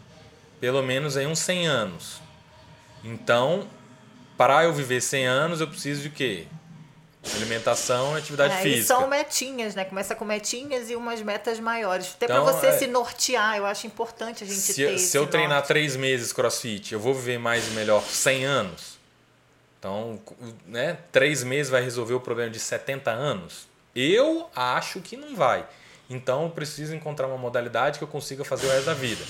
pelo 0.61 0.83
menos 0.83 1.17
aí 1.17 1.27
uns 1.27 1.41
100 1.41 1.67
anos. 1.67 2.23
Então, 3.05 3.67
para 4.37 4.65
eu 4.65 4.73
viver 4.73 5.01
100 5.01 5.27
anos, 5.27 5.61
eu 5.61 5.69
preciso 5.69 6.03
de 6.03 6.11
quê? 6.11 6.47
Alimentação 7.37 8.17
e 8.17 8.19
atividade 8.19 8.55
é, 8.55 8.59
física. 8.59 8.81
E 8.81 8.85
são 8.85 9.09
metinhas, 9.09 9.75
né? 9.75 9.85
Começa 9.85 10.15
com 10.15 10.25
metinhas 10.25 10.91
e 10.91 10.97
umas 10.97 11.23
metas 11.23 11.59
maiores. 11.59 12.13
Até 12.15 12.27
então, 12.27 12.45
para 12.45 12.53
você 12.53 12.67
é, 12.67 12.79
se 12.79 12.87
nortear, 12.87 13.57
eu 13.57 13.65
acho 13.65 13.87
importante 13.87 14.45
a 14.45 14.47
gente 14.47 14.59
se, 14.59 14.75
ter 14.75 14.99
Se 14.99 15.17
eu 15.17 15.27
treinar 15.27 15.59
norte. 15.59 15.69
três 15.69 15.97
meses 15.97 16.33
crossfit, 16.33 16.93
eu 16.93 17.01
vou 17.01 17.15
viver 17.15 17.39
mais 17.39 17.67
e 17.69 17.71
melhor 17.71 18.03
100 18.03 18.45
anos? 18.45 18.99
Então, 19.79 20.21
né? 20.67 20.99
Três 21.13 21.43
meses 21.43 21.71
vai 21.71 21.83
resolver 21.83 22.15
o 22.15 22.21
problema 22.21 22.51
de 22.51 22.59
70 22.59 23.11
anos? 23.11 23.67
Eu 23.95 24.51
acho 24.55 25.01
que 25.01 25.17
não 25.17 25.35
vai. 25.35 25.67
Então, 26.11 26.45
eu 26.45 26.51
preciso 26.51 26.95
encontrar 26.95 27.27
uma 27.27 27.39
modalidade 27.39 27.99
que 27.99 28.05
eu 28.05 28.09
consiga 28.09 28.45
fazer 28.45 28.67
o 28.67 28.71
resto 28.71 28.87
da 28.87 28.95
vida. 28.95 29.25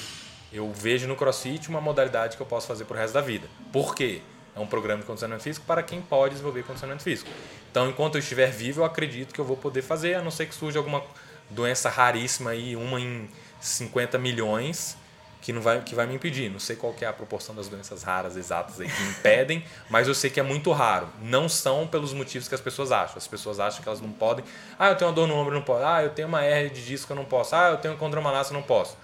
Eu 0.52 0.72
vejo 0.72 1.06
no 1.06 1.14
CrossFit 1.14 1.68
uma 1.68 1.80
modalidade 1.80 2.36
que 2.36 2.42
eu 2.42 2.46
posso 2.46 2.66
fazer 2.66 2.84
pro 2.84 2.96
resto 2.96 3.14
da 3.14 3.20
vida. 3.20 3.48
Por 3.72 3.94
quê? 3.94 4.22
É 4.56 4.60
um 4.60 4.66
programa 4.66 5.00
de 5.00 5.06
condicionamento 5.06 5.42
físico 5.42 5.66
para 5.66 5.82
quem 5.82 6.00
pode 6.00 6.34
desenvolver 6.34 6.62
condicionamento 6.62 7.02
físico. 7.02 7.30
Então, 7.70 7.88
enquanto 7.88 8.14
eu 8.14 8.20
estiver 8.20 8.50
vivo, 8.50 8.80
eu 8.80 8.84
acredito 8.84 9.34
que 9.34 9.40
eu 9.40 9.44
vou 9.44 9.56
poder 9.56 9.82
fazer, 9.82 10.14
a 10.14 10.22
não 10.22 10.30
ser 10.30 10.46
que 10.46 10.54
surja 10.54 10.78
alguma 10.78 11.02
doença 11.50 11.88
raríssima 11.88 12.50
aí, 12.50 12.76
uma 12.76 13.00
em 13.00 13.28
50 13.60 14.16
milhões, 14.18 14.96
que 15.42 15.52
não 15.52 15.60
vai 15.60 15.80
que 15.82 15.94
vai 15.94 16.06
me 16.06 16.14
impedir. 16.14 16.48
Não 16.50 16.60
sei 16.60 16.76
qual 16.76 16.94
é 17.00 17.06
a 17.06 17.12
proporção 17.12 17.54
das 17.54 17.68
doenças 17.68 18.02
raras 18.02 18.36
exatas 18.36 18.80
aí 18.80 18.88
que 18.88 19.02
impedem, 19.02 19.64
mas 19.90 20.06
eu 20.06 20.14
sei 20.14 20.30
que 20.30 20.38
é 20.38 20.42
muito 20.42 20.70
raro. 20.72 21.08
Não 21.20 21.48
são 21.48 21.86
pelos 21.86 22.12
motivos 22.12 22.48
que 22.48 22.54
as 22.54 22.60
pessoas 22.60 22.92
acham. 22.92 23.16
As 23.16 23.26
pessoas 23.26 23.58
acham 23.58 23.82
que 23.82 23.88
elas 23.88 24.00
não 24.00 24.12
podem. 24.12 24.44
Ah, 24.78 24.90
eu 24.90 24.96
tenho 24.96 25.10
uma 25.10 25.14
dor 25.14 25.26
no 25.26 25.34
ombro, 25.34 25.54
não 25.54 25.62
posso. 25.62 25.84
Ah, 25.84 26.02
eu 26.02 26.10
tenho 26.10 26.28
uma 26.28 26.44
hernia 26.44 26.70
de 26.70 26.84
disco, 26.84 27.12
eu 27.12 27.16
não 27.16 27.24
posso. 27.24 27.56
Ah, 27.56 27.70
eu 27.70 27.78
tenho 27.78 27.96
condromalácia, 27.96 28.52
eu 28.52 28.54
não 28.54 28.62
posso 28.62 28.96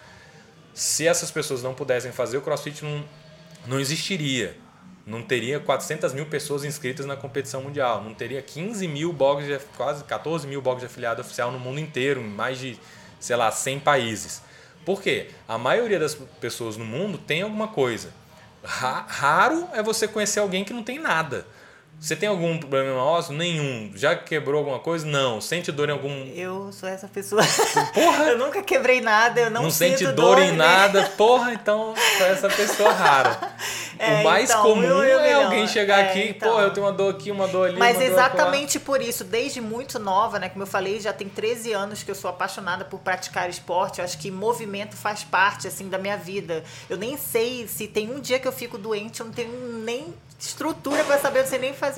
se 0.74 1.06
essas 1.06 1.30
pessoas 1.30 1.62
não 1.62 1.74
pudessem 1.74 2.12
fazer, 2.12 2.38
o 2.38 2.42
CrossFit 2.42 2.84
não, 2.84 3.04
não 3.66 3.80
existiria. 3.80 4.56
Não 5.10 5.22
teria 5.22 5.58
400 5.58 6.12
mil 6.12 6.26
pessoas 6.26 6.64
inscritas 6.64 7.04
na 7.04 7.16
competição 7.16 7.62
mundial. 7.62 8.00
Não 8.00 8.14
teria 8.14 8.40
15 8.40 8.86
mil 8.86 9.12
blogs, 9.12 9.44
de, 9.44 9.58
quase 9.76 10.04
14 10.04 10.46
mil 10.46 10.62
blogs 10.62 10.80
de 10.80 10.86
afiliado 10.86 11.20
oficial 11.20 11.50
no 11.50 11.58
mundo 11.58 11.80
inteiro, 11.80 12.20
em 12.20 12.28
mais 12.28 12.60
de, 12.60 12.78
sei 13.18 13.34
lá, 13.34 13.50
100 13.50 13.80
países. 13.80 14.40
Por 14.84 15.02
quê? 15.02 15.30
A 15.48 15.58
maioria 15.58 15.98
das 15.98 16.14
pessoas 16.14 16.76
no 16.76 16.84
mundo 16.84 17.18
tem 17.18 17.42
alguma 17.42 17.66
coisa. 17.66 18.12
Raro 18.62 19.68
é 19.72 19.82
você 19.82 20.06
conhecer 20.06 20.38
alguém 20.38 20.64
que 20.64 20.72
não 20.72 20.84
tem 20.84 21.00
nada. 21.00 21.44
Você 22.00 22.16
tem 22.16 22.30
algum 22.30 22.56
problema 22.56 23.04
ósseo? 23.04 23.34
Nenhum. 23.34 23.92
Já 23.94 24.16
quebrou 24.16 24.60
alguma 24.60 24.78
coisa? 24.78 25.06
Não. 25.06 25.38
Sente 25.38 25.70
dor 25.70 25.90
em 25.90 25.92
algum. 25.92 26.26
Eu 26.34 26.72
sou 26.72 26.88
essa 26.88 27.06
pessoa. 27.06 27.42
Porra! 27.92 28.24
eu 28.32 28.38
nunca 28.38 28.62
quebrei 28.62 29.02
nada, 29.02 29.38
eu 29.38 29.50
não, 29.50 29.64
não 29.64 29.70
sente 29.70 30.06
dor, 30.06 30.36
dor 30.36 30.38
em 30.38 30.52
nada. 30.52 31.02
Porra, 31.18 31.52
então 31.52 31.94
sou 32.16 32.26
essa 32.26 32.48
pessoa 32.48 32.90
rara. 32.90 33.38
É, 34.02 34.22
o 34.22 34.24
mais 34.24 34.48
então, 34.48 34.62
comum 34.62 34.82
eu, 34.82 35.02
eu 35.02 35.20
é 35.20 35.32
alguém 35.34 35.68
chegar 35.68 35.98
é, 35.98 36.08
aqui, 36.08 36.30
então. 36.30 36.50
pô, 36.50 36.58
eu 36.58 36.72
tenho 36.72 36.86
uma 36.86 36.92
dor 36.92 37.14
aqui, 37.14 37.30
uma 37.30 37.46
dor 37.46 37.68
ali. 37.68 37.78
Mas 37.78 38.00
exatamente 38.00 38.80
por 38.80 39.02
isso, 39.02 39.24
desde 39.24 39.60
muito 39.60 39.98
nova, 39.98 40.38
né? 40.38 40.48
Como 40.48 40.62
eu 40.62 40.66
falei, 40.66 40.98
já 41.00 41.12
tem 41.12 41.28
13 41.28 41.74
anos 41.74 42.02
que 42.02 42.10
eu 42.10 42.14
sou 42.14 42.30
apaixonada 42.30 42.82
por 42.82 42.98
praticar 43.00 43.50
esporte. 43.50 43.98
Eu 43.98 44.06
acho 44.06 44.16
que 44.16 44.30
movimento 44.30 44.96
faz 44.96 45.22
parte, 45.22 45.68
assim, 45.68 45.90
da 45.90 45.98
minha 45.98 46.16
vida. 46.16 46.64
Eu 46.88 46.96
nem 46.96 47.18
sei 47.18 47.68
se 47.68 47.86
tem 47.86 48.10
um 48.10 48.20
dia 48.20 48.38
que 48.38 48.48
eu 48.48 48.52
fico 48.52 48.78
doente, 48.78 49.20
eu 49.20 49.26
não 49.26 49.34
tenho 49.34 49.52
nem 49.84 50.14
estrutura 50.40 51.04
para 51.04 51.18
saber, 51.18 51.46
você 51.46 51.58
nem 51.58 51.74
fazer, 51.74 51.89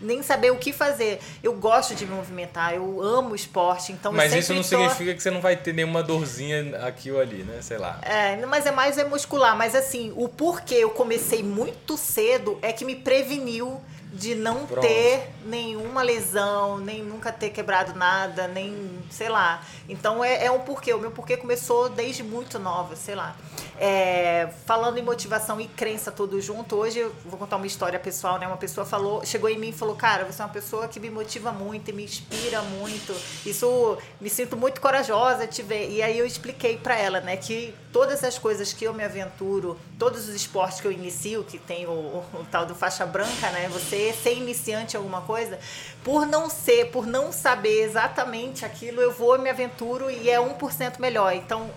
nem 0.00 0.22
saber 0.22 0.50
o 0.50 0.56
que 0.56 0.72
fazer. 0.72 1.20
Eu 1.42 1.54
gosto 1.54 1.94
de 1.94 2.04
me 2.06 2.14
movimentar, 2.14 2.74
eu 2.74 3.02
amo 3.02 3.34
esporte, 3.34 3.92
então 3.92 4.12
Mas 4.12 4.34
isso 4.34 4.52
não 4.52 4.62
tô... 4.62 4.68
significa 4.68 5.14
que 5.14 5.22
você 5.22 5.30
não 5.30 5.40
vai 5.40 5.56
ter 5.56 5.72
nenhuma 5.72 6.02
dorzinha 6.02 6.76
aqui 6.86 7.10
ou 7.10 7.20
ali, 7.20 7.42
né? 7.44 7.60
Sei 7.62 7.78
lá. 7.78 7.98
É, 8.02 8.44
mas 8.46 8.66
é 8.66 8.70
mais 8.70 8.98
é 8.98 9.04
muscular, 9.04 9.56
mas 9.56 9.74
assim, 9.74 10.12
o 10.16 10.28
porquê 10.28 10.76
eu 10.76 10.90
comecei 10.90 11.42
muito 11.42 11.96
cedo 11.96 12.58
é 12.62 12.72
que 12.72 12.84
me 12.84 12.96
preveniu 12.96 13.80
de 14.12 14.34
não 14.34 14.66
Pronto. 14.66 14.80
ter 14.80 15.30
nenhuma 15.46 16.02
lesão, 16.02 16.78
nem 16.78 17.02
nunca 17.02 17.32
ter 17.32 17.50
quebrado 17.50 17.94
nada, 17.94 18.46
nem 18.46 19.02
sei 19.10 19.28
lá. 19.28 19.64
Então 19.88 20.22
é, 20.22 20.44
é 20.44 20.50
um 20.50 20.60
porquê. 20.60 20.92
O 20.92 20.98
meu 20.98 21.10
porquê 21.10 21.36
começou 21.36 21.88
desde 21.88 22.22
muito 22.22 22.58
nova, 22.58 22.94
sei 22.94 23.14
lá. 23.14 23.34
É, 23.78 24.48
falando 24.66 24.98
em 24.98 25.02
motivação 25.02 25.60
e 25.60 25.66
crença 25.66 26.12
tudo 26.12 26.40
junto, 26.40 26.76
hoje 26.76 27.00
eu 27.00 27.12
vou 27.24 27.38
contar 27.38 27.56
uma 27.56 27.66
história 27.66 27.98
pessoal, 27.98 28.38
né? 28.38 28.46
Uma 28.46 28.56
pessoa 28.56 28.84
falou, 28.84 29.24
chegou 29.24 29.48
em 29.48 29.58
mim 29.58 29.70
e 29.70 29.72
falou, 29.72 29.96
cara, 29.96 30.24
você 30.24 30.42
é 30.42 30.44
uma 30.44 30.52
pessoa 30.52 30.86
que 30.86 31.00
me 31.00 31.10
motiva 31.10 31.50
muito 31.50 31.88
e 31.88 31.92
me 31.92 32.04
inspira 32.04 32.60
muito. 32.62 33.14
Isso 33.46 33.96
me 34.20 34.28
sinto 34.28 34.56
muito 34.56 34.80
corajosa 34.80 35.46
de 35.46 35.54
te 35.54 35.62
ver. 35.62 35.90
E 35.90 36.02
aí 36.02 36.18
eu 36.18 36.26
expliquei 36.26 36.76
para 36.76 36.96
ela, 36.96 37.20
né, 37.20 37.36
que 37.36 37.74
todas 37.92 38.22
as 38.22 38.38
coisas 38.38 38.72
que 38.72 38.84
eu 38.84 38.94
me 38.94 39.04
aventuro, 39.04 39.78
todos 39.98 40.28
os 40.28 40.34
esportes 40.34 40.80
que 40.80 40.86
eu 40.86 40.92
inicio, 40.92 41.42
que 41.44 41.58
tem 41.58 41.86
o, 41.86 41.90
o, 41.90 42.24
o 42.34 42.46
tal 42.50 42.66
do 42.66 42.74
faixa 42.74 43.06
branca, 43.06 43.50
né? 43.50 43.68
Você 43.72 44.01
ser 44.10 44.34
iniciante 44.34 44.94
em 44.94 44.96
alguma 44.96 45.20
coisa, 45.20 45.58
por 46.02 46.26
não 46.26 46.48
ser, 46.48 46.86
por 46.86 47.06
não 47.06 47.30
saber 47.30 47.82
exatamente 47.82 48.64
aquilo, 48.64 49.02
eu 49.02 49.12
vou 49.12 49.38
me 49.38 49.50
aventuro 49.50 50.10
e 50.10 50.30
é 50.30 50.38
1% 50.38 50.98
melhor. 50.98 51.34
Então, 51.34 51.70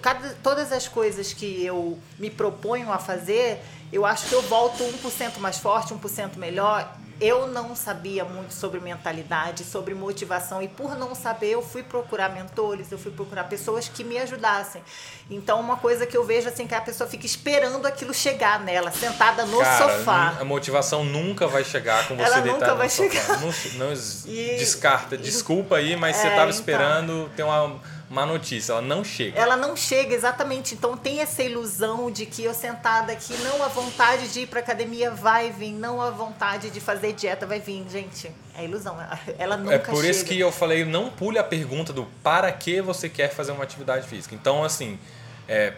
cada, 0.00 0.34
todas 0.42 0.72
as 0.72 0.86
coisas 0.86 1.32
que 1.32 1.64
eu 1.64 1.98
me 2.18 2.30
proponho 2.30 2.92
a 2.92 2.98
fazer, 2.98 3.60
eu 3.92 4.06
acho 4.06 4.28
que 4.28 4.34
eu 4.34 4.42
volto 4.42 4.84
1% 4.84 5.38
mais 5.38 5.58
forte, 5.58 5.92
1% 5.92 6.36
melhor. 6.36 6.96
Eu 7.20 7.46
não 7.46 7.76
sabia 7.76 8.24
muito 8.24 8.54
sobre 8.54 8.80
mentalidade, 8.80 9.62
sobre 9.62 9.94
motivação, 9.94 10.62
e 10.62 10.68
por 10.68 10.96
não 10.96 11.14
saber, 11.14 11.50
eu 11.50 11.62
fui 11.62 11.82
procurar 11.82 12.30
mentores, 12.30 12.90
eu 12.90 12.98
fui 12.98 13.12
procurar 13.12 13.44
pessoas 13.44 13.88
que 13.88 14.02
me 14.02 14.16
ajudassem. 14.16 14.82
Então, 15.30 15.60
uma 15.60 15.76
coisa 15.76 16.06
que 16.06 16.16
eu 16.16 16.24
vejo 16.24 16.48
assim, 16.48 16.66
que 16.66 16.74
a 16.74 16.80
pessoa 16.80 17.08
fica 17.08 17.26
esperando 17.26 17.86
aquilo 17.86 18.14
chegar 18.14 18.58
nela, 18.60 18.90
sentada 18.90 19.44
no 19.44 19.58
Cara, 19.58 19.98
sofá. 19.98 20.36
A 20.40 20.44
motivação 20.44 21.04
nunca 21.04 21.46
vai 21.46 21.62
chegar 21.62 22.08
com 22.08 22.16
você 22.16 22.22
Ela 22.22 22.40
nunca 22.40 22.74
vai 22.74 22.88
chegar. 22.88 23.40
Não, 23.40 23.52
não 23.74 23.92
e, 24.26 24.56
descarta, 24.56 25.16
desculpa 25.16 25.76
aí, 25.76 25.96
mas 25.96 26.16
é, 26.16 26.20
você 26.20 26.28
estava 26.28 26.50
então. 26.50 26.58
esperando 26.58 27.30
ter 27.36 27.42
uma 27.42 27.78
má 28.10 28.26
notícia, 28.26 28.72
ela 28.72 28.82
não 28.82 29.04
chega. 29.04 29.40
Ela 29.40 29.56
não 29.56 29.76
chega, 29.76 30.12
exatamente. 30.12 30.74
Então 30.74 30.96
tem 30.96 31.20
essa 31.20 31.44
ilusão 31.44 32.10
de 32.10 32.26
que 32.26 32.42
eu 32.42 32.52
sentada 32.52 33.12
aqui, 33.12 33.32
não 33.44 33.62
a 33.62 33.68
vontade 33.68 34.32
de 34.32 34.40
ir 34.40 34.46
pra 34.48 34.58
academia 34.58 35.12
vai 35.12 35.52
vir, 35.52 35.70
não 35.70 36.02
a 36.02 36.10
vontade 36.10 36.70
de 36.70 36.80
fazer 36.80 37.12
dieta 37.12 37.46
vai 37.46 37.60
vir. 37.60 37.86
Gente, 37.88 38.28
é 38.56 38.64
ilusão. 38.64 38.96
Ela 39.38 39.56
nunca 39.56 39.70
chega. 39.70 39.84
É 39.84 39.86
por 39.86 40.00
chega. 40.00 40.10
isso 40.10 40.24
que 40.24 40.40
eu 40.40 40.50
falei, 40.50 40.84
não 40.84 41.08
pule 41.08 41.38
a 41.38 41.44
pergunta 41.44 41.92
do 41.92 42.04
para 42.20 42.50
que 42.50 42.82
você 42.82 43.08
quer 43.08 43.28
fazer 43.28 43.52
uma 43.52 43.62
atividade 43.62 44.08
física. 44.08 44.34
Então, 44.34 44.64
assim, 44.64 44.98
é, 45.46 45.74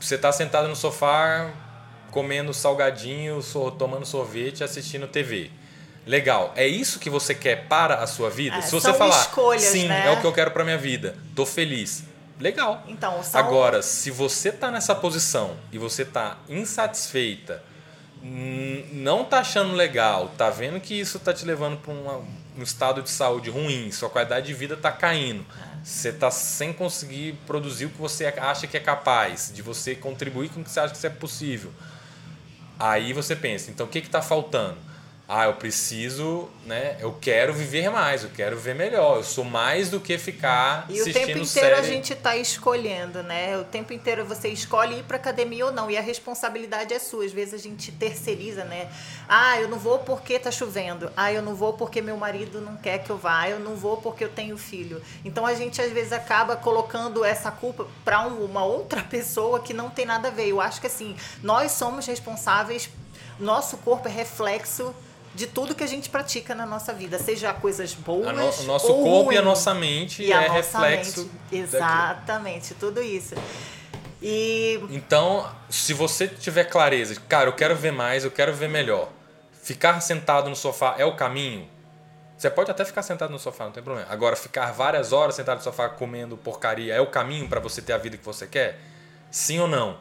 você 0.00 0.18
tá 0.18 0.32
sentado 0.32 0.66
no 0.66 0.74
sofá 0.74 1.48
comendo 2.10 2.52
salgadinho, 2.52 3.40
tomando 3.78 4.04
sorvete, 4.04 4.64
assistindo 4.64 5.06
TV 5.06 5.61
Legal. 6.06 6.52
É 6.56 6.66
isso 6.66 6.98
que 6.98 7.08
você 7.08 7.34
quer 7.34 7.68
para 7.68 7.96
a 7.96 8.06
sua 8.06 8.28
vida? 8.28 8.56
É, 8.56 8.60
Se 8.62 8.72
você 8.72 8.92
falar, 8.92 9.20
escolhas, 9.20 9.62
sim, 9.62 9.86
né? 9.86 10.06
é 10.06 10.10
o 10.10 10.20
que 10.20 10.26
eu 10.26 10.32
quero 10.32 10.50
para 10.50 10.64
minha 10.64 10.78
vida. 10.78 11.16
Tô 11.34 11.46
feliz. 11.46 12.04
Legal. 12.40 12.82
Então, 12.88 13.22
são... 13.22 13.38
Agora, 13.40 13.82
se 13.82 14.10
você 14.10 14.50
tá 14.50 14.70
nessa 14.70 14.94
posição 14.94 15.56
e 15.70 15.78
você 15.78 16.04
tá 16.04 16.38
insatisfeita, 16.48 17.62
não 18.92 19.24
tá 19.24 19.40
achando 19.40 19.74
legal, 19.74 20.32
tá 20.36 20.50
vendo 20.50 20.80
que 20.80 20.98
isso 20.98 21.18
tá 21.18 21.32
te 21.32 21.44
levando 21.44 21.76
para 21.78 21.92
um 21.92 22.62
estado 22.62 23.02
de 23.02 23.10
saúde 23.10 23.48
ruim, 23.48 23.90
sua 23.92 24.10
qualidade 24.10 24.46
de 24.46 24.54
vida 24.54 24.76
tá 24.76 24.90
caindo. 24.90 25.44
Você 25.84 26.12
tá 26.12 26.30
sem 26.30 26.72
conseguir 26.72 27.34
produzir 27.46 27.86
o 27.86 27.90
que 27.90 27.98
você 27.98 28.26
acha 28.26 28.66
que 28.66 28.76
é 28.76 28.80
capaz, 28.80 29.52
de 29.54 29.62
você 29.62 29.94
contribuir 29.94 30.48
com 30.50 30.60
o 30.60 30.64
que 30.64 30.70
você 30.70 30.80
acha 30.80 30.94
que 30.94 31.06
é 31.06 31.10
possível. 31.10 31.72
Aí 32.78 33.12
você 33.12 33.34
pensa, 33.34 33.70
então 33.70 33.86
o 33.86 33.88
que 33.88 33.98
está 33.98 34.22
faltando? 34.22 34.76
Ah, 35.28 35.46
eu 35.46 35.54
preciso, 35.54 36.48
né? 36.66 36.96
Eu 37.00 37.16
quero 37.18 37.54
viver 37.54 37.88
mais, 37.88 38.24
eu 38.24 38.30
quero 38.30 38.56
viver 38.56 38.74
melhor. 38.74 39.18
Eu 39.18 39.22
sou 39.22 39.44
mais 39.44 39.88
do 39.88 40.00
que 40.00 40.18
ficar 40.18 40.84
e 40.90 41.00
assistindo 41.00 41.04
série. 41.04 41.20
E 41.20 41.22
o 41.22 41.26
tempo 41.26 41.38
inteiro 41.38 41.48
série. 41.48 41.74
a 41.74 41.82
gente 41.82 42.12
está 42.12 42.36
escolhendo, 42.36 43.22
né? 43.22 43.56
O 43.56 43.64
tempo 43.64 43.92
inteiro 43.92 44.26
você 44.26 44.48
escolhe 44.48 44.98
ir 44.98 45.04
para 45.04 45.16
academia 45.16 45.64
ou 45.64 45.72
não. 45.72 45.90
E 45.90 45.96
a 45.96 46.00
responsabilidade 46.02 46.92
é 46.92 46.98
sua. 46.98 47.24
Às 47.24 47.32
vezes 47.32 47.54
a 47.54 47.56
gente 47.56 47.92
terceiriza, 47.92 48.64
né? 48.64 48.90
Ah, 49.28 49.58
eu 49.60 49.68
não 49.68 49.78
vou 49.78 50.00
porque 50.00 50.38
tá 50.38 50.50
chovendo. 50.50 51.10
Ah, 51.16 51.32
eu 51.32 51.40
não 51.40 51.54
vou 51.54 51.72
porque 51.74 52.02
meu 52.02 52.16
marido 52.16 52.60
não 52.60 52.76
quer 52.76 52.98
que 52.98 53.08
eu 53.08 53.16
vá. 53.16 53.48
Eu 53.48 53.60
não 53.60 53.76
vou 53.76 53.98
porque 53.98 54.24
eu 54.24 54.28
tenho 54.28 54.58
filho. 54.58 55.00
Então 55.24 55.46
a 55.46 55.54
gente 55.54 55.80
às 55.80 55.92
vezes 55.92 56.12
acaba 56.12 56.56
colocando 56.56 57.24
essa 57.24 57.50
culpa 57.50 57.86
para 58.04 58.26
uma 58.26 58.64
outra 58.64 59.00
pessoa 59.08 59.60
que 59.60 59.72
não 59.72 59.88
tem 59.88 60.04
nada 60.04 60.28
a 60.28 60.30
ver. 60.30 60.48
Eu 60.48 60.60
acho 60.60 60.80
que 60.80 60.88
assim, 60.88 61.16
nós 61.42 61.72
somos 61.72 62.04
responsáveis. 62.06 62.90
Nosso 63.38 63.78
corpo 63.78 64.08
é 64.08 64.10
reflexo 64.10 64.94
de 65.34 65.46
tudo 65.46 65.74
que 65.74 65.82
a 65.82 65.86
gente 65.86 66.10
pratica 66.10 66.54
na 66.54 66.66
nossa 66.66 66.92
vida, 66.92 67.18
seja 67.18 67.52
coisas 67.54 67.94
boas. 67.94 68.36
No, 68.36 68.64
o 68.64 68.66
nosso 68.66 68.86
corpo 68.88 69.24
ruim, 69.24 69.34
e 69.34 69.38
a 69.38 69.42
nossa 69.42 69.74
mente 69.74 70.30
é 70.30 70.48
reflexo. 70.48 71.30
Mente, 71.50 71.64
exatamente, 71.64 72.74
tudo 72.74 73.02
isso. 73.02 73.34
E... 74.20 74.78
Então, 74.90 75.50
se 75.68 75.92
você 75.92 76.28
tiver 76.28 76.64
clareza, 76.64 77.20
cara, 77.28 77.48
eu 77.48 77.54
quero 77.54 77.74
ver 77.74 77.92
mais, 77.92 78.24
eu 78.24 78.30
quero 78.30 78.52
ver 78.52 78.68
melhor. 78.68 79.08
Ficar 79.62 80.00
sentado 80.00 80.48
no 80.50 80.56
sofá 80.56 80.96
é 80.98 81.04
o 81.04 81.16
caminho? 81.16 81.68
Você 82.36 82.50
pode 82.50 82.70
até 82.70 82.84
ficar 82.84 83.02
sentado 83.02 83.30
no 83.30 83.38
sofá, 83.38 83.64
não 83.64 83.72
tem 83.72 83.82
problema. 83.82 84.08
Agora, 84.10 84.34
ficar 84.34 84.72
várias 84.72 85.12
horas 85.12 85.36
sentado 85.36 85.58
no 85.58 85.62
sofá 85.62 85.88
comendo 85.88 86.36
porcaria 86.36 86.92
é 86.92 87.00
o 87.00 87.06
caminho 87.06 87.48
para 87.48 87.60
você 87.60 87.80
ter 87.80 87.92
a 87.92 87.98
vida 87.98 88.16
que 88.16 88.24
você 88.24 88.46
quer? 88.46 88.80
Sim 89.30 89.60
ou 89.60 89.68
não? 89.68 89.98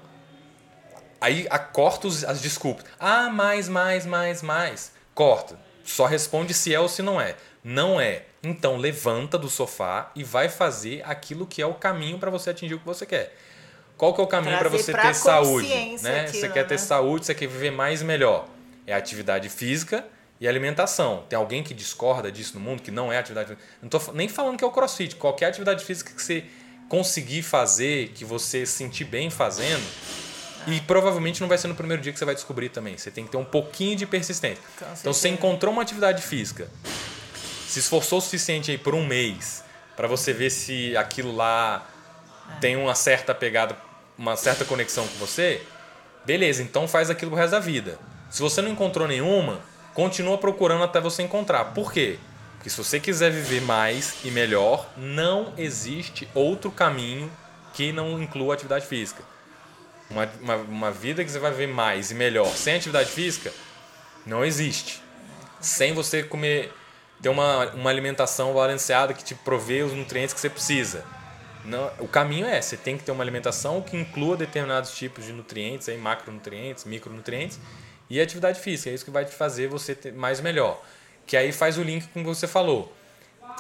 Aí 1.19 1.47
corta 1.71 2.07
as 2.07 2.41
desculpas. 2.41 2.85
Ah, 2.99 3.29
mais, 3.29 3.69
mais, 3.69 4.07
mais, 4.07 4.41
mais. 4.41 4.91
Corta. 5.21 5.55
Só 5.84 6.07
responde 6.07 6.51
se 6.51 6.73
é 6.73 6.79
ou 6.79 6.89
se 6.89 7.03
não 7.03 7.21
é. 7.21 7.36
Não 7.63 8.01
é. 8.01 8.23
Então 8.41 8.77
levanta 8.77 9.38
do 9.38 9.47
sofá 9.47 10.12
e 10.15 10.23
vai 10.23 10.49
fazer 10.49 11.03
aquilo 11.05 11.45
que 11.45 11.62
é 11.62 11.65
o 11.65 11.75
caminho 11.75 12.17
para 12.17 12.31
você 12.31 12.49
atingir 12.49 12.73
o 12.73 12.79
que 12.79 12.86
você 12.88 13.05
quer. 13.05 13.38
Qual 13.95 14.15
que 14.15 14.19
é 14.19 14.23
o 14.23 14.27
caminho 14.27 14.57
para 14.57 14.67
você 14.67 14.91
ter 14.91 15.13
saúde? 15.13 15.67
Né? 16.01 16.21
Aquilo, 16.21 16.41
você 16.41 16.49
quer 16.49 16.63
né? 16.63 16.69
ter 16.69 16.79
saúde, 16.79 17.27
você 17.27 17.36
quer 17.36 17.45
viver 17.45 17.69
mais 17.69 18.01
e 18.01 18.03
melhor. 18.03 18.47
É 18.88 18.95
atividade 18.95 19.47
física 19.47 20.03
e 20.39 20.47
alimentação. 20.47 21.23
Tem 21.29 21.38
alguém 21.38 21.62
que 21.62 21.75
discorda 21.75 22.31
disso 22.31 22.55
no 22.55 22.60
mundo, 22.60 22.81
que 22.81 22.89
não 22.89 23.13
é 23.13 23.19
atividade 23.19 23.49
física? 23.49 23.67
Não 23.79 23.95
estou 23.95 24.15
nem 24.15 24.27
falando 24.27 24.57
que 24.57 24.63
é 24.63 24.67
o 24.67 24.71
crossfit. 24.71 25.17
Qualquer 25.17 25.49
atividade 25.49 25.86
física 25.86 26.12
que 26.15 26.21
você 26.23 26.45
conseguir 26.89 27.43
fazer, 27.43 28.10
que 28.15 28.25
você 28.25 28.65
sentir 28.65 29.03
bem 29.03 29.29
fazendo, 29.29 29.86
e 30.67 30.80
provavelmente 30.82 31.41
não 31.41 31.47
vai 31.47 31.58
ser 31.58 31.67
no 31.67 31.76
primeiro 31.76 32.02
dia 32.02 32.12
que 32.12 32.19
você 32.19 32.26
vai 32.26 32.36
descobrir 32.36 32.69
também. 32.69 32.97
Você 32.97 33.10
tem 33.10 33.26
que 33.26 33.32
ter 33.32 33.38
um 33.38 33.45
pouquinho 33.45 33.95
de 33.95 34.06
persistência. 34.06 34.63
Então 35.00 35.13
você 35.13 35.30
encontrou 35.30 35.74
uma 35.74 35.82
atividade 35.82 36.21
física, 36.21 36.69
se 37.67 37.80
esforçou 37.80 38.19
o 38.19 38.21
suficiente 38.21 38.71
aí 38.71 38.78
por 38.78 38.93
um 38.93 39.06
mês 39.06 39.63
para 39.95 40.08
você 40.08 40.34
ver 40.34 40.50
se 40.50 40.95
aquilo 40.95 41.36
lá 41.36 41.88
tem 42.60 42.76
uma 42.76 42.95
certa 42.95 43.34
pegada, 43.34 43.76
uma 44.17 44.36
certa 44.36 44.65
conexão 44.65 45.08
com 45.08 45.17
você, 45.17 45.62
beleza, 46.26 46.62
então 46.62 46.88
faz 46.88 47.10
aquilo 47.10 47.32
pro 47.32 47.39
resto 47.39 47.52
da 47.52 47.60
vida. 47.60 48.00
Se 48.30 48.41
você 48.41 48.62
não 48.62 48.69
encontrou 48.69 49.08
nenhuma, 49.08 49.62
continua 49.93 50.38
procurando 50.38 50.84
até 50.84 51.00
você 51.00 51.24
encontrar. 51.24 51.65
Por 51.65 51.91
quê? 51.91 52.17
Porque 52.56 52.69
se 52.69 52.78
você 52.78 53.00
quiser 53.00 53.32
viver 53.32 53.62
mais 53.62 54.15
e 54.24 54.32
melhor, 54.32 54.88
não 54.95 55.54
existe 55.58 56.28
outro 56.34 56.71
caminho 56.71 57.32
que 57.74 57.91
não 57.91 58.21
inclua 58.21 58.54
atividade 58.54 58.86
física 58.86 59.24
uma, 60.12 60.30
uma, 60.41 60.56
uma 60.56 60.91
vida 60.91 61.24
que 61.24 61.32
você 61.32 61.39
vai 61.39 61.52
ver 61.52 61.67
mais 61.67 62.12
e 62.12 62.15
melhor 62.15 62.47
sem 62.56 62.76
atividade 62.76 63.10
física, 63.10 63.52
não 64.26 64.45
existe. 64.45 65.02
Sem 65.60 65.93
você 65.93 66.24
comer, 66.24 66.71
ter 67.21 67.30
uma, 67.30 67.67
uma 67.71 67.89
alimentação 67.89 68.54
balanceada 68.54 69.13
que 69.13 69.24
te 69.24 69.36
provê 69.36 69.82
os 69.84 69.93
nutrientes 69.93 70.34
que 70.34 70.39
você 70.39 70.50
precisa. 70.50 71.04
Não, 71.63 71.91
o 72.00 72.08
caminho 72.08 72.47
é, 72.47 72.60
você 72.60 72.76
tem 72.76 72.97
que 72.97 73.04
ter 73.04 73.12
uma 73.12 73.24
alimentação 73.24 73.82
que 73.82 73.95
inclua 73.95 74.36
determinados 74.36 74.95
tipos 74.95 75.26
de 75.26 75.32
nutrientes, 75.32 75.88
aí, 75.88 75.97
macronutrientes, 75.97 76.86
micronutrientes, 76.86 77.60
e 78.10 78.19
atividade 78.19 78.60
física. 78.60 78.89
É 78.89 78.93
isso 78.93 79.06
que 79.06 79.12
vai 79.12 79.26
te 79.26 79.32
fazer 79.32 79.67
você 79.67 79.93
ter 79.93 80.12
mais 80.12 80.41
melhor. 80.41 80.84
Que 81.26 81.38
aí 81.38 81.52
faz 81.52 81.78
o 81.78 81.84
link 81.84 82.08
com 82.08 82.21
o 82.21 82.24
que 82.24 82.30
você 82.30 82.47
falou. 82.47 82.91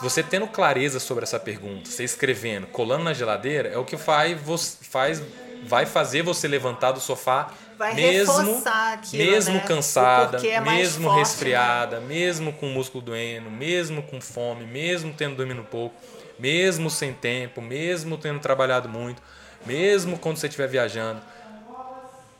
Você 0.01 0.23
tendo 0.23 0.47
clareza 0.47 0.99
sobre 0.99 1.23
essa 1.23 1.39
pergunta, 1.39 1.89
você 1.89 2.03
escrevendo, 2.03 2.65
colando 2.67 3.03
na 3.03 3.13
geladeira, 3.13 3.69
é 3.69 3.77
o 3.77 3.85
que 3.85 3.97
faz, 3.97 4.79
faz 4.81 5.21
vai 5.63 5.85
fazer 5.85 6.21
você 6.21 6.47
levantar 6.47 6.91
do 6.91 6.99
sofá 6.99 7.51
vai 7.77 7.95
mesmo 7.95 8.63
aquilo, 8.65 9.31
mesmo 9.31 9.55
né? 9.55 9.59
cansada, 9.61 10.45
é 10.45 10.59
mesmo 10.59 11.05
forte, 11.05 11.19
resfriada, 11.19 11.99
né? 11.99 12.05
mesmo 12.07 12.53
com 12.53 12.67
o 12.67 12.69
músculo 12.69 13.03
doendo, 13.03 13.49
mesmo 13.49 14.03
com 14.03 14.21
fome, 14.21 14.65
mesmo 14.65 15.13
tendo 15.13 15.35
dormido 15.35 15.63
pouco, 15.63 15.95
mesmo 16.37 16.89
sem 16.89 17.13
tempo, 17.13 17.61
mesmo 17.61 18.17
tendo 18.17 18.39
trabalhado 18.39 18.87
muito, 18.87 19.21
mesmo 19.65 20.17
quando 20.19 20.37
você 20.37 20.47
estiver 20.47 20.67
viajando. 20.67 21.21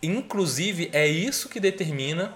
Inclusive 0.03 0.89
é 0.93 1.07
isso 1.07 1.49
que 1.49 1.59
determina 1.59 2.33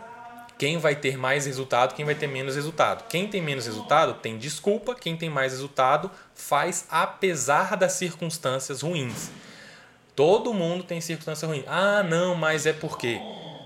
quem 0.58 0.78
vai 0.78 0.96
ter 0.96 1.18
mais 1.18 1.46
resultado, 1.46 1.94
quem 1.96 2.06
vai 2.06 2.16
ter 2.16 2.28
menos 2.28 2.56
resultado. 2.56 3.06
Quem 3.10 3.28
tem 3.28 3.42
menos 3.42 3.66
resultado 3.66 4.14
tem 4.16 4.38
desculpa, 4.38 4.96
quem 4.96 5.18
tem 5.18 5.30
mais 5.30 5.52
resultado 5.52 6.10
faz 6.34 6.86
apesar 6.90 7.76
das 7.76 7.94
circunstâncias 7.94 8.82
ruins. 8.82 9.30
Todo 10.16 10.54
mundo 10.54 10.84
tem 10.84 11.02
circunstância 11.02 11.48
ruim. 11.48 11.64
Ah, 11.68 12.02
não, 12.04 12.36
mas 12.36 12.66
é 12.66 12.74
porque. 12.74 13.20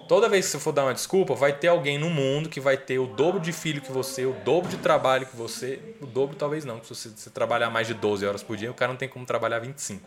Toda 0.07 0.27
vez 0.27 0.45
que 0.45 0.53
você 0.53 0.59
for 0.59 0.71
dar 0.71 0.85
uma 0.85 0.93
desculpa, 0.93 1.35
vai 1.35 1.53
ter 1.53 1.67
alguém 1.67 1.99
no 1.99 2.09
mundo 2.09 2.49
que 2.49 2.59
vai 2.59 2.75
ter 2.75 2.97
o 2.97 3.05
dobro 3.05 3.39
de 3.39 3.53
filho 3.53 3.79
que 3.79 3.91
você, 3.91 4.25
o 4.25 4.33
dobro 4.43 4.67
de 4.67 4.77
trabalho 4.77 5.27
que 5.27 5.37
você. 5.37 5.79
O 6.01 6.07
dobro 6.07 6.35
talvez 6.35 6.65
não, 6.65 6.81
se 6.83 6.89
você, 6.89 7.09
você 7.09 7.29
trabalhar 7.29 7.69
mais 7.69 7.85
de 7.85 7.93
12 7.93 8.25
horas 8.25 8.41
por 8.41 8.57
dia, 8.57 8.71
o 8.71 8.73
cara 8.73 8.91
não 8.91 8.97
tem 8.97 9.07
como 9.07 9.23
trabalhar 9.23 9.59
25. 9.59 10.03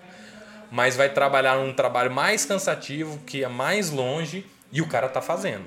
Mas 0.73 0.97
vai 0.97 1.09
trabalhar 1.09 1.57
num 1.57 1.73
trabalho 1.73 2.11
mais 2.11 2.45
cansativo, 2.45 3.19
que 3.25 3.45
é 3.45 3.49
mais 3.49 3.91
longe, 3.91 4.45
e 4.73 4.83
o 4.83 4.89
cara 4.89 5.09
tá 5.09 5.23
fazendo. 5.23 5.67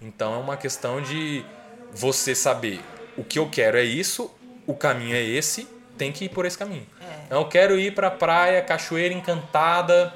Então 0.00 0.34
é 0.34 0.38
uma 0.38 0.56
questão 0.56 1.00
de 1.00 1.44
você 1.92 2.34
saber 2.34 2.80
o 3.16 3.22
que 3.22 3.38
eu 3.38 3.48
quero 3.48 3.76
é 3.76 3.84
isso, 3.84 4.30
o 4.66 4.74
caminho 4.74 5.14
é 5.14 5.22
esse, 5.22 5.66
tem 5.96 6.12
que 6.12 6.24
ir 6.24 6.28
por 6.28 6.44
esse 6.44 6.58
caminho. 6.58 6.86
Eu 7.28 7.44
quero 7.46 7.78
ir 7.78 7.92
para 7.92 8.06
a 8.06 8.10
praia, 8.10 8.62
Cachoeira 8.62 9.12
Encantada. 9.12 10.14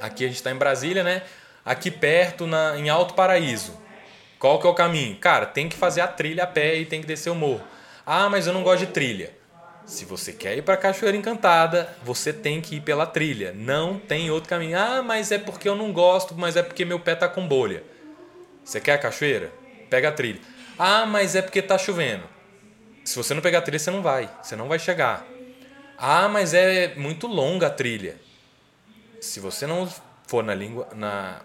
Aqui 0.00 0.24
a 0.24 0.28
gente 0.28 0.36
está 0.36 0.50
em 0.50 0.56
Brasília, 0.56 1.02
né? 1.02 1.22
Aqui 1.64 1.90
perto, 1.90 2.46
na, 2.46 2.78
em 2.78 2.88
Alto 2.88 3.12
Paraíso. 3.12 3.76
Qual 4.38 4.58
que 4.58 4.66
é 4.66 4.70
o 4.70 4.74
caminho? 4.74 5.16
Cara, 5.16 5.44
tem 5.44 5.68
que 5.68 5.76
fazer 5.76 6.00
a 6.00 6.08
trilha 6.08 6.44
a 6.44 6.46
pé 6.46 6.76
e 6.76 6.86
tem 6.86 7.00
que 7.02 7.06
descer 7.06 7.28
o 7.28 7.34
morro. 7.34 7.60
Ah, 8.06 8.30
mas 8.30 8.46
eu 8.46 8.54
não 8.54 8.62
gosto 8.62 8.86
de 8.86 8.92
trilha. 8.92 9.36
Se 9.84 10.04
você 10.04 10.32
quer 10.32 10.56
ir 10.56 10.62
para 10.62 10.76
Cachoeira 10.76 11.16
Encantada, 11.16 11.94
você 12.02 12.32
tem 12.32 12.60
que 12.60 12.76
ir 12.76 12.80
pela 12.80 13.06
trilha. 13.06 13.52
Não 13.54 13.98
tem 13.98 14.30
outro 14.30 14.48
caminho. 14.48 14.78
Ah, 14.78 15.02
mas 15.02 15.30
é 15.30 15.38
porque 15.38 15.68
eu 15.68 15.76
não 15.76 15.92
gosto, 15.92 16.34
mas 16.34 16.56
é 16.56 16.62
porque 16.62 16.84
meu 16.84 17.00
pé 17.00 17.14
tá 17.14 17.28
com 17.28 17.46
bolha. 17.46 17.82
Você 18.64 18.80
quer 18.80 18.94
a 18.94 18.98
cachoeira? 18.98 19.50
Pega 19.90 20.08
a 20.08 20.12
trilha. 20.12 20.40
Ah, 20.78 21.04
mas 21.06 21.34
é 21.34 21.42
porque 21.42 21.60
tá 21.60 21.76
chovendo. 21.76 22.24
Se 23.04 23.16
você 23.16 23.32
não 23.34 23.42
pegar 23.42 23.58
a 23.58 23.62
trilha, 23.62 23.78
você 23.78 23.90
não 23.90 24.02
vai. 24.02 24.30
Você 24.42 24.54
não 24.56 24.68
vai 24.68 24.78
chegar. 24.78 25.26
Ah, 25.98 26.28
mas 26.28 26.54
é 26.54 26.94
muito 26.94 27.26
longa 27.26 27.66
a 27.66 27.70
trilha. 27.70 28.16
Se 29.20 29.40
você 29.40 29.66
não 29.66 29.92
for 30.26 30.44
na 30.44 30.54
língua 30.54 30.88
na 30.94 31.40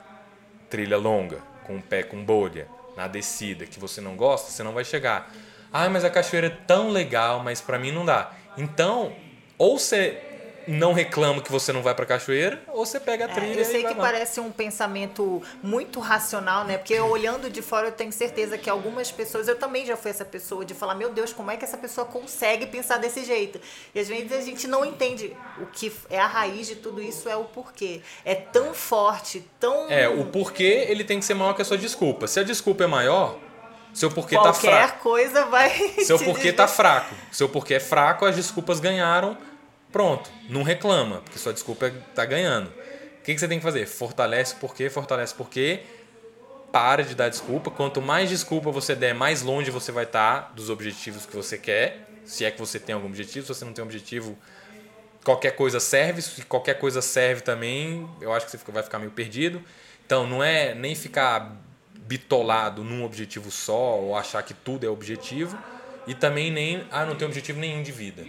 trilha 0.69 0.97
longa, 0.97 1.39
com 1.63 1.77
o 1.77 1.81
pé 1.81 2.03
com 2.03 2.23
bolha, 2.23 2.67
na 2.95 3.07
descida 3.07 3.65
que 3.65 3.79
você 3.79 3.99
não 3.99 4.15
gosta, 4.15 4.51
você 4.51 4.61
não 4.61 4.73
vai 4.73 4.85
chegar. 4.85 5.33
Ah, 5.71 5.89
mas 5.89 6.05
a 6.05 6.09
cachoeira 6.09 6.47
é 6.47 6.57
tão 6.67 6.89
legal, 6.89 7.39
mas 7.39 7.61
para 7.61 7.79
mim 7.79 7.91
não 7.91 8.05
dá. 8.05 8.31
Então, 8.55 9.15
ou 9.57 9.79
você 9.79 10.21
não 10.67 10.93
reclama 10.93 11.41
que 11.41 11.52
você 11.52 11.71
não 11.71 11.82
vai 11.82 11.93
para 11.93 12.06
cachoeira, 12.06 12.62
ou 12.67 12.86
você 12.86 12.99
pega 12.99 13.26
a 13.26 13.30
é, 13.30 13.34
trilha. 13.34 13.58
É, 13.58 13.62
eu 13.62 13.65
sei 13.65 13.84
que 13.84 13.93
lá. 13.93 13.95
parece 13.95 14.39
um 14.39 14.52
pensamento 14.52 15.41
muito 15.62 15.99
racional, 15.99 16.65
né? 16.65 16.78
Porque 16.78 16.99
olhando 16.99 17.49
de 17.49 17.62
fora 17.62 17.88
eu 17.88 17.91
tenho 17.91 18.12
certeza 18.12 18.58
que 18.58 18.69
algumas 18.69 19.12
pessoas, 19.12 19.47
eu 19.47 19.56
também 19.56 19.86
já 19.86 19.95
fui 19.95 20.12
essa 20.12 20.26
pessoa 20.26 20.65
de 20.65 20.73
falar, 20.73 20.95
meu 20.95 21.12
Deus, 21.12 21.34
como 21.34 21.52
é 21.52 21.58
que 21.58 21.65
essa 21.65 21.78
pessoa 21.78 22.06
consegue 22.06 22.65
pensar 22.65 22.97
desse 22.97 23.23
jeito? 23.23 23.60
E 23.93 23.99
às 23.99 24.08
vezes 24.08 24.32
a 24.32 24.41
gente 24.41 24.67
não 24.67 24.86
entende 24.86 25.36
o 25.62 25.65
que 25.65 25.91
é 26.10 26.19
a 26.19 26.28
raiz 26.28 26.67
de 26.67 26.76
tudo 26.76 27.02
isso 27.02 27.30
é 27.30 27.36
o 27.36 27.45
porquê. 27.45 28.02
É 28.23 28.36
tão 28.36 28.73
forte, 28.73 29.45
tão 29.60 29.89
É, 29.89 30.08
o 30.08 30.26
porquê 30.26 30.86
ele 30.88 31.04
tem 31.04 31.19
que 31.19 31.26
ser 31.26 31.34
maior 31.34 31.54
que 31.54 31.62
a 31.62 31.65
sua 31.65 31.78
desculpa. 31.78 32.28
Se 32.28 32.39
a 32.39 32.43
desculpa 32.43 32.84
é 32.84 32.88
maior, 32.88 33.38
seu 33.93 34.10
porquê 34.10 34.36
Qualquer 34.36 34.52
tá 34.52 34.54
fraco. 34.54 34.78
Qualquer 34.78 34.99
coisa 34.99 35.45
vai. 35.45 35.69
Seu 36.04 36.19
porquê 36.19 36.52
tá 36.52 36.67
fraco. 36.67 37.13
Seu 37.32 37.47
porquê 37.47 37.76
é 37.76 37.80
fraco, 37.80 38.26
as 38.26 38.36
desculpas 38.36 38.80
ganharam 38.80 39.38
Pronto, 39.93 40.32
não 40.49 40.63
reclama, 40.63 41.21
porque 41.21 41.38
sua 41.38 41.53
desculpa 41.53 41.86
está 42.10 42.25
ganhando. 42.25 42.67
O 42.67 43.23
que, 43.23 43.32
que 43.32 43.39
você 43.39 43.47
tem 43.47 43.60
que 43.60 43.63
fazer? 43.63 43.86
Fortalece 43.86 44.56
porque, 44.56 44.89
fortalece 44.89 45.36
porque. 45.36 45.82
Para 46.71 47.03
de 47.03 47.13
dar 47.13 47.29
desculpa. 47.29 47.69
Quanto 47.69 48.01
mais 48.01 48.27
desculpa 48.27 48.71
você 48.71 48.95
der, 48.95 49.13
mais 49.13 49.43
longe 49.43 49.69
você 49.69 49.91
vai 49.91 50.06
estar 50.06 50.41
tá 50.41 50.51
dos 50.56 50.71
objetivos 50.71 51.27
que 51.27 51.36
você 51.36 51.60
quer. 51.60 52.10
Se 52.25 52.43
é 52.43 52.49
que 52.49 52.58
você 52.58 52.79
tem 52.79 52.95
algum 52.95 53.08
objetivo, 53.08 53.45
se 53.45 53.53
você 53.53 53.63
não 53.63 53.73
tem 53.73 53.84
objetivo, 53.84 54.36
qualquer 55.23 55.51
coisa 55.51 55.79
serve. 55.79 56.23
Se 56.23 56.41
qualquer 56.41 56.79
coisa 56.79 56.99
serve 56.99 57.41
também, 57.41 58.10
eu 58.19 58.34
acho 58.34 58.47
que 58.47 58.58
você 58.58 58.71
vai 58.71 58.82
ficar 58.82 58.97
meio 58.97 59.12
perdido. 59.12 59.63
Então, 60.03 60.25
não 60.25 60.43
é 60.43 60.73
nem 60.73 60.95
ficar 60.95 61.56
bitolado 61.93 62.84
num 62.84 63.06
objetivo 63.06 63.51
só 63.51 63.99
ou 63.99 64.15
achar 64.15 64.41
que 64.41 64.56
tudo 64.56 64.88
é 64.88 64.89
objetivo 64.89 65.56
e 66.08 66.15
também 66.15 66.49
nem 66.49 66.86
ah 66.91 67.06
não 67.06 67.15
tem 67.15 67.27
objetivo 67.27 67.60
nenhum 67.60 67.84
de 67.84 67.91
vida. 67.91 68.25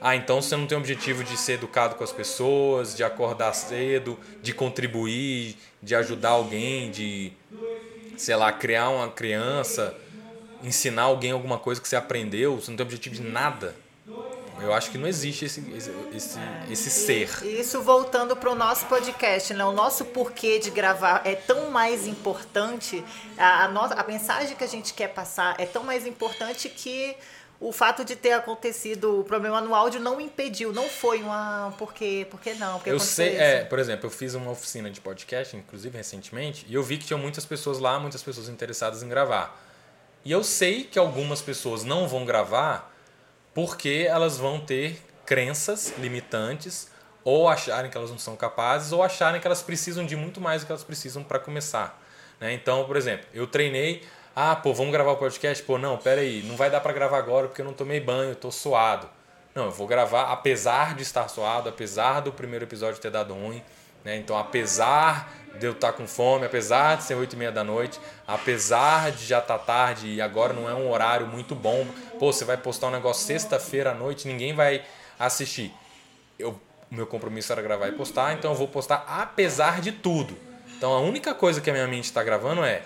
Ah, 0.00 0.14
então 0.14 0.42
você 0.42 0.56
não 0.56 0.66
tem 0.66 0.76
objetivo 0.76 1.24
de 1.24 1.36
ser 1.36 1.54
educado 1.54 1.94
com 1.94 2.04
as 2.04 2.12
pessoas, 2.12 2.94
de 2.94 3.02
acordar 3.02 3.52
cedo, 3.54 4.18
de 4.42 4.52
contribuir, 4.52 5.56
de 5.82 5.94
ajudar 5.94 6.30
alguém, 6.30 6.90
de 6.90 7.32
sei 8.16 8.36
lá, 8.36 8.52
criar 8.52 8.90
uma 8.90 9.08
criança, 9.08 9.94
ensinar 10.62 11.02
alguém 11.02 11.32
alguma 11.32 11.58
coisa 11.58 11.80
que 11.80 11.88
você 11.88 11.96
aprendeu, 11.96 12.56
você 12.56 12.70
não 12.70 12.76
tem 12.76 12.84
objetivo 12.84 13.14
de 13.14 13.22
nada. 13.22 13.74
Eu 14.60 14.72
acho 14.72 14.90
que 14.90 14.96
não 14.96 15.06
existe 15.06 15.44
esse, 15.44 15.60
esse, 15.76 15.92
esse, 16.14 16.38
esse 16.70 16.90
ser. 16.90 17.28
Isso 17.44 17.82
voltando 17.82 18.34
para 18.34 18.50
o 18.50 18.54
nosso 18.54 18.86
podcast, 18.86 19.52
né? 19.52 19.62
O 19.64 19.72
nosso 19.72 20.02
porquê 20.06 20.58
de 20.58 20.70
gravar 20.70 21.20
é 21.26 21.34
tão 21.34 21.70
mais 21.70 22.06
importante, 22.06 23.04
a, 23.36 23.64
a, 23.64 23.68
nossa, 23.68 23.94
a 23.94 24.06
mensagem 24.06 24.56
que 24.56 24.64
a 24.64 24.66
gente 24.66 24.94
quer 24.94 25.08
passar 25.08 25.54
é 25.58 25.66
tão 25.66 25.84
mais 25.84 26.06
importante 26.06 26.70
que 26.70 27.14
o 27.58 27.72
fato 27.72 28.04
de 28.04 28.14
ter 28.14 28.32
acontecido 28.32 29.20
o 29.20 29.24
problema 29.24 29.60
no 29.60 29.74
áudio 29.74 30.00
não 30.00 30.20
impediu, 30.20 30.72
não 30.72 30.88
foi 30.88 31.22
uma 31.22 31.72
porque, 31.78 32.26
porque 32.30 32.54
não, 32.54 32.74
porque 32.74 32.90
Eu 32.90 33.00
sei, 33.00 33.32
isso. 33.32 33.40
é, 33.40 33.64
por 33.64 33.78
exemplo, 33.78 34.06
eu 34.06 34.10
fiz 34.10 34.34
uma 34.34 34.50
oficina 34.50 34.90
de 34.90 35.00
podcast, 35.00 35.56
inclusive 35.56 35.96
recentemente, 35.96 36.66
e 36.68 36.74
eu 36.74 36.82
vi 36.82 36.98
que 36.98 37.06
tinha 37.06 37.16
muitas 37.16 37.46
pessoas 37.46 37.78
lá, 37.78 37.98
muitas 37.98 38.22
pessoas 38.22 38.48
interessadas 38.48 39.02
em 39.02 39.08
gravar. 39.08 39.62
E 40.24 40.32
eu 40.32 40.42
sei 40.44 40.84
que 40.84 40.98
algumas 40.98 41.40
pessoas 41.40 41.84
não 41.84 42.06
vão 42.06 42.24
gravar 42.24 42.92
porque 43.54 44.06
elas 44.08 44.36
vão 44.36 44.60
ter 44.60 45.00
crenças 45.24 45.94
limitantes 45.98 46.90
ou 47.24 47.48
acharem 47.48 47.90
que 47.90 47.96
elas 47.96 48.10
não 48.10 48.18
são 48.18 48.36
capazes 48.36 48.92
ou 48.92 49.02
acharem 49.02 49.40
que 49.40 49.46
elas 49.46 49.62
precisam 49.62 50.04
de 50.04 50.14
muito 50.14 50.40
mais 50.40 50.62
do 50.62 50.66
que 50.66 50.72
elas 50.72 50.84
precisam 50.84 51.24
para 51.24 51.38
começar. 51.38 52.00
Né? 52.38 52.52
Então, 52.52 52.84
por 52.84 52.96
exemplo, 52.96 53.26
eu 53.32 53.46
treinei, 53.46 54.02
ah, 54.38 54.54
pô, 54.54 54.74
vamos 54.74 54.92
gravar 54.92 55.12
o 55.12 55.16
podcast? 55.16 55.64
Pô, 55.64 55.78
não, 55.78 55.96
pera 55.96 56.20
aí, 56.20 56.42
não 56.42 56.56
vai 56.56 56.68
dar 56.68 56.80
para 56.80 56.92
gravar 56.92 57.16
agora 57.16 57.48
porque 57.48 57.62
eu 57.62 57.64
não 57.64 57.72
tomei 57.72 57.98
banho, 57.98 58.36
tô 58.36 58.52
suado. 58.52 59.08
Não, 59.54 59.64
eu 59.64 59.70
vou 59.70 59.86
gravar 59.86 60.24
apesar 60.24 60.94
de 60.94 61.02
estar 61.02 61.26
suado, 61.28 61.70
apesar 61.70 62.20
do 62.20 62.30
primeiro 62.30 62.66
episódio 62.66 63.00
ter 63.00 63.10
dado 63.10 63.32
ruim, 63.32 63.62
né? 64.04 64.14
Então, 64.14 64.36
apesar 64.36 65.32
de 65.58 65.64
eu 65.64 65.72
estar 65.72 65.94
com 65.94 66.06
fome, 66.06 66.44
apesar 66.44 66.98
de 66.98 67.04
ser 67.04 67.14
oito 67.14 67.32
e 67.32 67.36
meia 67.38 67.50
da 67.50 67.64
noite, 67.64 67.98
apesar 68.28 69.10
de 69.10 69.24
já 69.24 69.38
estar 69.38 69.56
tá 69.56 69.64
tarde 69.64 70.08
e 70.08 70.20
agora 70.20 70.52
não 70.52 70.68
é 70.68 70.74
um 70.74 70.90
horário 70.90 71.26
muito 71.26 71.54
bom, 71.54 71.86
pô, 72.18 72.30
você 72.30 72.44
vai 72.44 72.58
postar 72.58 72.88
um 72.88 72.90
negócio 72.90 73.26
sexta-feira 73.26 73.92
à 73.92 73.94
noite, 73.94 74.28
ninguém 74.28 74.52
vai 74.52 74.84
assistir. 75.18 75.72
Eu, 76.38 76.60
meu 76.90 77.06
compromisso 77.06 77.50
era 77.52 77.62
gravar 77.62 77.88
e 77.88 77.92
postar, 77.92 78.34
então 78.34 78.50
eu 78.50 78.56
vou 78.58 78.68
postar 78.68 79.02
apesar 79.08 79.80
de 79.80 79.92
tudo. 79.92 80.36
Então 80.76 80.92
a 80.92 81.00
única 81.00 81.32
coisa 81.32 81.58
que 81.58 81.70
a 81.70 81.72
minha 81.72 81.88
mente 81.88 82.04
está 82.04 82.22
gravando 82.22 82.62
é 82.62 82.82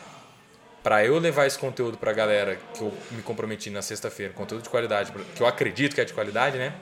para 0.82 1.04
eu 1.04 1.18
levar 1.18 1.46
esse 1.46 1.58
conteúdo 1.58 1.98
para 1.98 2.10
a 2.10 2.14
galera 2.14 2.58
que 2.74 2.80
eu 2.80 2.92
me 3.10 3.22
comprometi 3.22 3.70
na 3.70 3.82
sexta-feira, 3.82 4.32
conteúdo 4.32 4.62
de 4.62 4.68
qualidade, 4.68 5.12
que 5.34 5.42
eu 5.42 5.46
acredito 5.46 5.94
que 5.94 6.00
é 6.00 6.04
de 6.04 6.12
qualidade, 6.12 6.56
né? 6.56 6.74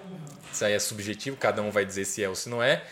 Isso 0.53 0.65
aí 0.65 0.73
é 0.73 0.79
subjetivo, 0.79 1.37
cada 1.37 1.61
um 1.63 1.71
vai 1.71 1.85
dizer 1.85 2.05
se 2.05 2.23
é 2.23 2.29
ou 2.29 2.35
se 2.35 2.49
não 2.49 2.63
é 2.63 2.83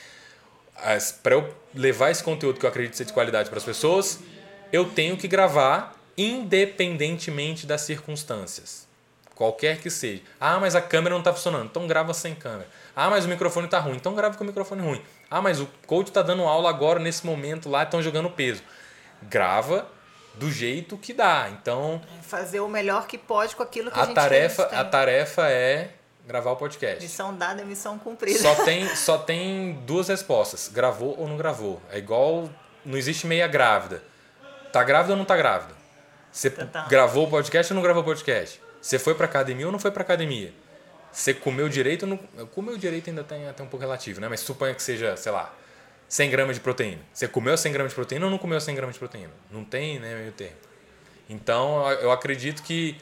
para 1.23 1.35
eu 1.35 1.55
levar 1.75 2.11
esse 2.11 2.23
conteúdo 2.23 2.59
que 2.59 2.67
eu 2.67 2.71
acredito 2.71 2.97
ser 2.97 3.05
de 3.05 3.13
qualidade 3.13 3.49
para 3.49 3.59
as 3.59 3.65
pessoas, 3.65 4.21
eu 4.73 4.85
tenho 4.85 5.17
que 5.17 5.27
gravar 5.27 5.95
independentemente 6.17 7.67
das 7.67 7.83
circunstâncias. 7.83 8.87
Qualquer 9.35 9.79
que 9.79 9.91
seja. 9.91 10.23
Ah, 10.41 10.59
mas 10.59 10.75
a 10.75 10.81
câmera 10.81 11.13
não 11.13 11.21
está 11.21 11.33
funcionando, 11.33 11.67
então 11.67 11.87
grava 11.87 12.15
sem 12.15 12.35
câmera. 12.35 12.69
Ah, 12.95 13.11
mas 13.11 13.27
o 13.27 13.29
microfone 13.29 13.67
está 13.67 13.79
ruim, 13.79 13.97
então 13.97 14.15
grava 14.15 14.37
com 14.37 14.45
o 14.45 14.47
microfone 14.47 14.81
ruim. 14.81 15.03
Ah, 15.31 15.43
mas 15.43 15.61
o 15.61 15.69
coach 15.87 16.09
está 16.09 16.23
dando 16.23 16.43
aula 16.45 16.71
agora, 16.71 16.99
nesse 16.99 17.27
momento 17.27 17.69
lá, 17.69 17.83
estão 17.83 18.03
jogando 18.03 18.31
peso. 18.31 18.63
Grava 19.23 19.87
do 20.37 20.51
jeito 20.51 20.97
que 20.97 21.13
dá. 21.13 21.49
Então. 21.51 22.01
Fazer 22.23 22.61
o 22.61 22.69
melhor 22.69 23.07
que 23.07 23.19
pode 23.19 23.57
com 23.57 23.63
aquilo 23.63 23.91
que 23.91 23.99
a, 23.99 24.03
a 24.03 24.07
gente 24.07 24.15
tarefa 24.15 24.63
A 24.65 24.85
tarefa 24.85 25.49
é 25.51 25.91
gravar 26.27 26.53
o 26.53 26.57
podcast. 26.57 27.03
Missão 27.03 27.37
dada, 27.37 27.65
missão 27.65 27.99
cumprida. 27.99 28.39
Só 28.39 28.55
tem, 28.65 28.89
só 28.95 29.19
tem 29.19 29.83
duas 29.87 30.09
respostas: 30.09 30.69
gravou 30.73 31.19
ou 31.19 31.29
não 31.29 31.37
gravou. 31.37 31.81
É 31.91 31.99
igual. 31.99 32.49
Não 32.85 32.97
existe 32.97 33.27
meia 33.27 33.49
grávida. 33.49 34.03
Tá 34.73 34.85
grávida 34.85 35.15
ou 35.15 35.19
não 35.19 35.25
tá 35.25 35.37
grávida? 35.37 35.75
Você 36.31 36.51
tá, 36.51 36.67
tá. 36.67 36.87
gravou 36.87 37.27
o 37.27 37.31
podcast 37.31 37.73
ou 37.73 37.75
não 37.75 37.83
gravou 37.83 38.03
o 38.03 38.05
podcast? 38.05 38.61
Você 38.81 38.99
foi 38.99 39.15
pra 39.15 39.25
academia 39.25 39.67
ou 39.67 39.73
não 39.73 39.79
foi 39.79 39.91
pra 39.91 40.03
academia? 40.03 40.53
Você 41.11 41.33
comeu 41.33 41.69
direito 41.69 42.03
ou 42.03 42.09
não. 42.11 42.47
Comeu 42.49 42.77
direito 42.77 43.09
ainda 43.09 43.25
tem 43.25 43.49
até 43.49 43.63
um 43.63 43.67
pouco 43.67 43.85
relativo, 43.85 44.21
né? 44.21 44.29
Mas 44.29 44.41
suponha 44.41 44.75
que 44.75 44.83
seja, 44.83 45.17
sei 45.17 45.33
lá, 45.33 45.53
100 46.09 46.31
gramas 46.31 46.57
de 46.57 46.63
proteína. 46.63 47.03
Você 47.13 47.27
comeu 47.27 47.57
100 47.57 47.73
gramas 47.73 47.93
de 47.93 47.97
proteína 47.97 48.27
ou 48.27 48.31
não 48.31 48.39
comeu 48.39 48.61
100 48.61 48.75
gramas 48.75 48.95
de 48.95 48.99
proteína? 48.99 49.33
Não 49.51 49.65
tem, 49.65 49.99
né, 49.99 50.15
meio 50.15 50.33
termo. 50.33 50.57
Então, 51.29 51.91
eu 51.93 52.13
acredito 52.13 52.63
que 52.63 52.97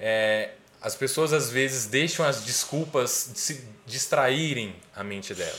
é, 0.00 0.52
as 0.80 0.94
pessoas 0.94 1.32
às 1.32 1.50
vezes 1.50 1.86
deixam 1.86 2.24
as 2.24 2.44
desculpas 2.44 3.30
de 3.32 3.38
se 3.38 3.68
distraírem 3.84 4.76
a 4.94 5.04
mente 5.04 5.34
dela. 5.34 5.58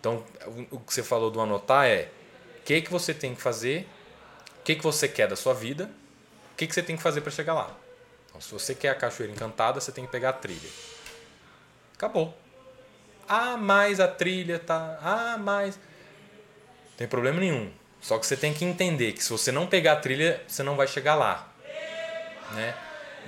Então, 0.00 0.24
o 0.70 0.80
que 0.80 0.92
você 0.92 1.02
falou 1.02 1.30
do 1.30 1.40
anotar 1.40 1.86
é 1.86 2.08
o 2.60 2.62
que, 2.64 2.82
que 2.82 2.90
você 2.90 3.14
tem 3.14 3.34
que 3.34 3.40
fazer, 3.40 3.88
o 4.60 4.62
que, 4.62 4.74
que 4.74 4.82
você 4.82 5.08
quer 5.08 5.28
da 5.28 5.36
sua 5.36 5.54
vida, 5.54 5.90
o 6.52 6.56
que, 6.56 6.66
que 6.66 6.74
você 6.74 6.82
tem 6.82 6.96
que 6.96 7.02
fazer 7.02 7.20
para 7.20 7.30
chegar 7.30 7.54
lá. 7.54 7.76
Então, 8.28 8.40
se 8.40 8.52
você 8.52 8.74
quer 8.74 8.90
a 8.90 8.94
cachoeira 8.94 9.32
encantada, 9.32 9.80
você 9.80 9.92
tem 9.92 10.04
que 10.04 10.10
pegar 10.10 10.30
a 10.30 10.32
trilha. 10.32 10.68
Acabou. 11.94 12.36
Ah, 13.28 13.56
mais 13.56 13.98
a 14.00 14.06
trilha 14.06 14.58
tá. 14.58 14.98
Ah, 15.02 15.38
mais. 15.38 15.78
Tem 16.96 17.06
problema 17.06 17.40
nenhum. 17.40 17.70
Só 18.00 18.18
que 18.18 18.26
você 18.26 18.36
tem 18.36 18.54
que 18.54 18.64
entender 18.64 19.12
que 19.12 19.22
se 19.22 19.30
você 19.30 19.50
não 19.50 19.66
pegar 19.66 19.92
a 19.92 19.96
trilha, 19.96 20.42
você 20.46 20.62
não 20.62 20.76
vai 20.76 20.86
chegar 20.86 21.14
lá. 21.14 21.48
Né? 22.52 22.74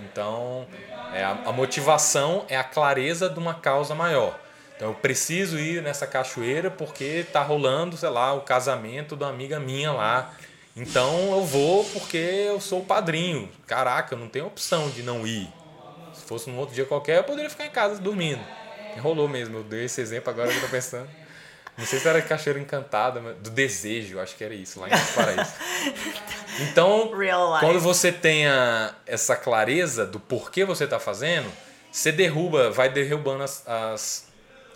Então, 0.04 0.66
é, 1.12 1.24
a, 1.24 1.30
a 1.46 1.52
motivação 1.52 2.44
é 2.48 2.56
a 2.56 2.64
clareza 2.64 3.28
de 3.28 3.38
uma 3.38 3.54
causa 3.54 3.94
maior. 3.94 4.38
Então 4.76 4.90
eu 4.90 4.94
preciso 4.94 5.58
ir 5.58 5.82
nessa 5.82 6.06
cachoeira 6.06 6.70
porque 6.70 7.26
tá 7.32 7.42
rolando, 7.42 7.96
sei 7.96 8.08
lá, 8.10 8.32
o 8.32 8.42
casamento 8.42 9.16
da 9.16 9.26
amiga 9.26 9.58
minha 9.58 9.90
lá. 9.90 10.32
Então 10.76 11.32
eu 11.32 11.44
vou 11.44 11.84
porque 11.86 12.16
eu 12.16 12.60
sou 12.60 12.82
o 12.82 12.84
padrinho. 12.84 13.50
Caraca, 13.66 14.14
não 14.14 14.28
tem 14.28 14.40
opção 14.40 14.88
de 14.90 15.02
não 15.02 15.26
ir. 15.26 15.52
Se 16.14 16.22
fosse 16.22 16.48
num 16.48 16.58
outro 16.58 16.76
dia 16.76 16.84
qualquer, 16.84 17.16
eu 17.16 17.24
poderia 17.24 17.50
ficar 17.50 17.66
em 17.66 17.70
casa 17.70 18.00
dormindo. 18.00 18.40
Rolou 19.00 19.28
mesmo, 19.28 19.58
eu 19.58 19.64
dei 19.64 19.84
esse 19.84 20.00
exemplo 20.00 20.30
agora 20.30 20.48
que 20.48 20.56
eu 20.56 20.60
tô 20.60 20.68
pensando. 20.68 21.08
Não 21.78 21.86
sei 21.86 22.00
se 22.00 22.08
era 22.08 22.20
Cachoeira 22.20 22.58
Encantada, 22.58 23.20
mas 23.20 23.36
do 23.36 23.50
desejo, 23.50 24.18
acho 24.18 24.34
que 24.36 24.42
era 24.42 24.52
isso, 24.52 24.80
lá 24.80 24.88
em 24.88 25.14
Paraíso. 25.14 25.52
Então, 26.60 27.12
quando 27.60 27.78
você 27.78 28.10
tenha 28.10 28.92
essa 29.06 29.36
clareza 29.36 30.04
do 30.04 30.18
porquê 30.18 30.64
você 30.64 30.82
está 30.82 30.98
fazendo, 30.98 31.48
você 31.92 32.10
derruba, 32.10 32.68
vai 32.72 32.88
derrubando 32.88 33.44
as, 33.44 33.62
as, 33.64 34.28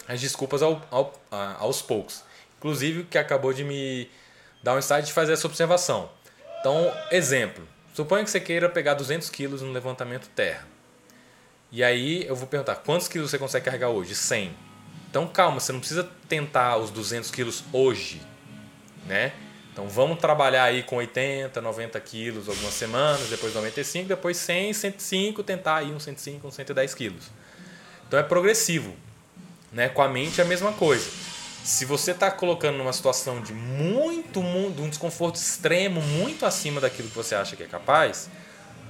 as 0.07 0.21
desculpas 0.21 0.63
ao, 0.63 0.81
ao, 0.93 1.13
aos 1.59 1.83
poucos. 1.83 2.23
Inclusive, 2.59 3.03
que 3.03 3.19
acabou 3.19 3.53
de 3.53 3.65
me 3.65 4.09
dar 4.63 4.75
um 4.75 4.79
insight 4.79 5.05
de 5.05 5.13
fazer 5.13 5.33
essa 5.33 5.49
observação. 5.49 6.09
Então, 6.61 6.95
exemplo. 7.11 7.67
Suponha 7.93 8.23
que 8.23 8.31
você 8.31 8.39
queira 8.39 8.69
pegar 8.69 8.95
200 8.95 9.29
quilos 9.29 9.61
no 9.61 9.73
levantamento 9.73 10.29
terra. 10.37 10.65
E 11.73 11.83
aí 11.83 12.25
eu 12.27 12.37
vou 12.37 12.47
perguntar, 12.47 12.77
quantos 12.77 13.09
quilos 13.09 13.29
você 13.29 13.39
consegue 13.39 13.65
carregar 13.65 13.89
hoje? 13.89 14.15
100. 14.15 14.55
Então 15.13 15.27
calma, 15.27 15.61
você 15.61 15.73
não 15.73 15.79
precisa 15.79 16.09
tentar 16.27 16.79
os 16.79 16.89
200 16.89 17.31
quilos 17.31 17.63
hoje, 17.71 18.23
né? 19.07 19.35
Então 19.71 19.87
vamos 19.87 20.19
trabalhar 20.19 20.65
aí 20.65 20.83
com 20.83 20.97
80, 20.97 21.61
90 21.61 22.01
quilos 22.01 22.49
algumas 22.49 22.73
semanas, 22.73 23.29
depois 23.29 23.55
95, 23.55 24.09
depois 24.09 24.39
100, 24.39 24.73
105, 24.73 25.43
tentar 25.43 25.77
aí 25.77 25.93
uns 25.93 26.05
105, 26.05 26.49
uns 26.49 26.55
110 26.55 26.95
quilos. 26.95 27.31
Então 28.09 28.19
é 28.19 28.23
progressivo. 28.23 28.97
Né? 29.71 29.91
Com 29.91 30.01
a 30.01 30.09
mente 30.09 30.41
é 30.41 30.45
a 30.45 30.47
mesma 30.47 30.73
coisa. 30.73 31.11
Se 31.63 31.85
você 31.85 32.13
está 32.13 32.31
colocando 32.31 32.79
numa 32.79 32.93
situação 32.95 33.43
de 33.43 33.53
muito, 33.53 34.43
muito, 34.43 34.83
um 34.83 34.89
desconforto 34.89 35.37
extremo, 35.37 36.01
muito 36.01 36.47
acima 36.47 36.81
daquilo 36.81 37.11
que 37.11 37.15
você 37.15 37.35
acha 37.35 37.55
que 37.55 37.63
é 37.63 37.67
capaz, 37.67 38.31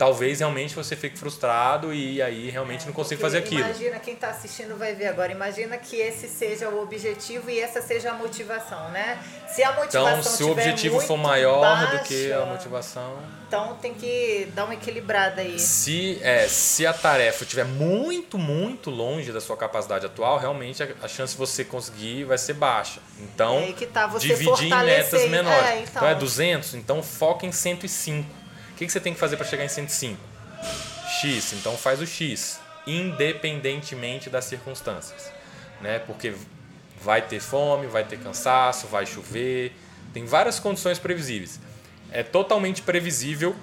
talvez 0.02 0.40
realmente 0.40 0.74
você 0.74 0.96
fique 0.96 1.16
frustrado 1.16 1.94
e 1.94 2.20
aí 2.20 2.50
realmente 2.50 2.84
não 2.86 2.92
consiga 2.92 3.20
fazer 3.20 3.38
aquilo. 3.38 3.60
Imagina, 3.60 4.00
quem 4.00 4.14
está 4.14 4.30
assistindo 4.30 4.76
vai 4.76 4.96
ver 4.96 5.06
agora, 5.06 5.30
imagina 5.30 5.78
que 5.78 5.94
esse 5.94 6.26
seja 6.26 6.68
o 6.68 6.82
objetivo 6.82 7.48
e 7.48 7.60
essa 7.60 7.80
seja 7.80 8.10
a 8.10 8.14
motivação, 8.14 8.90
né? 8.90 9.16
Se 9.46 9.62
a 9.62 9.68
motivação 9.70 10.08
Então, 10.08 10.22
se 10.24 10.42
o 10.42 10.50
objetivo 10.50 10.98
for 10.98 11.16
maior 11.16 11.60
baixa, 11.60 11.98
do 11.98 12.02
que 12.02 12.32
a 12.32 12.44
motivação... 12.44 13.16
Então 13.46 13.76
tem 13.76 13.94
que 13.94 14.50
dar 14.56 14.64
uma 14.64 14.74
equilibrada 14.74 15.40
aí. 15.40 15.56
Se, 15.56 16.18
é, 16.20 16.48
se 16.48 16.84
a 16.84 16.92
tarefa 16.92 17.44
estiver 17.44 17.66
muito, 17.66 18.36
muito 18.36 18.90
longe 18.90 19.30
da 19.30 19.40
sua 19.40 19.56
capacidade 19.56 20.04
atual, 20.04 20.36
realmente 20.36 20.82
a, 20.82 20.88
a 21.02 21.06
chance 21.06 21.34
de 21.34 21.38
você 21.38 21.62
conseguir 21.62 22.24
vai 22.24 22.38
ser 22.38 22.54
baixa. 22.54 22.98
Então, 23.20 23.58
é 23.60 23.86
tá, 23.86 24.06
dividir 24.18 24.72
em 24.72 24.84
metas 24.84 25.28
menores. 25.28 25.64
É, 25.64 25.80
então. 25.80 25.84
então 25.94 26.08
é 26.08 26.14
200, 26.16 26.74
então 26.74 27.02
foca 27.04 27.46
em 27.46 27.52
105 27.52 28.41
que, 28.82 28.86
que 28.86 28.92
você 28.92 29.00
tem 29.00 29.14
que 29.14 29.20
fazer 29.20 29.36
para 29.36 29.46
chegar 29.46 29.64
em 29.64 29.68
105? 29.68 30.18
X, 31.20 31.52
então 31.52 31.76
faz 31.76 32.00
o 32.00 32.06
X, 32.06 32.58
independentemente 32.86 34.28
das 34.28 34.44
circunstâncias. 34.44 35.30
Né? 35.80 35.98
Porque 36.00 36.34
vai 37.00 37.22
ter 37.22 37.40
fome, 37.40 37.86
vai 37.86 38.04
ter 38.04 38.18
cansaço, 38.18 38.86
vai 38.86 39.06
chover, 39.06 39.72
tem 40.12 40.24
várias 40.26 40.58
condições 40.58 40.98
previsíveis. 40.98 41.60
É 42.10 42.22
totalmente 42.22 42.82
previsível 42.82 43.54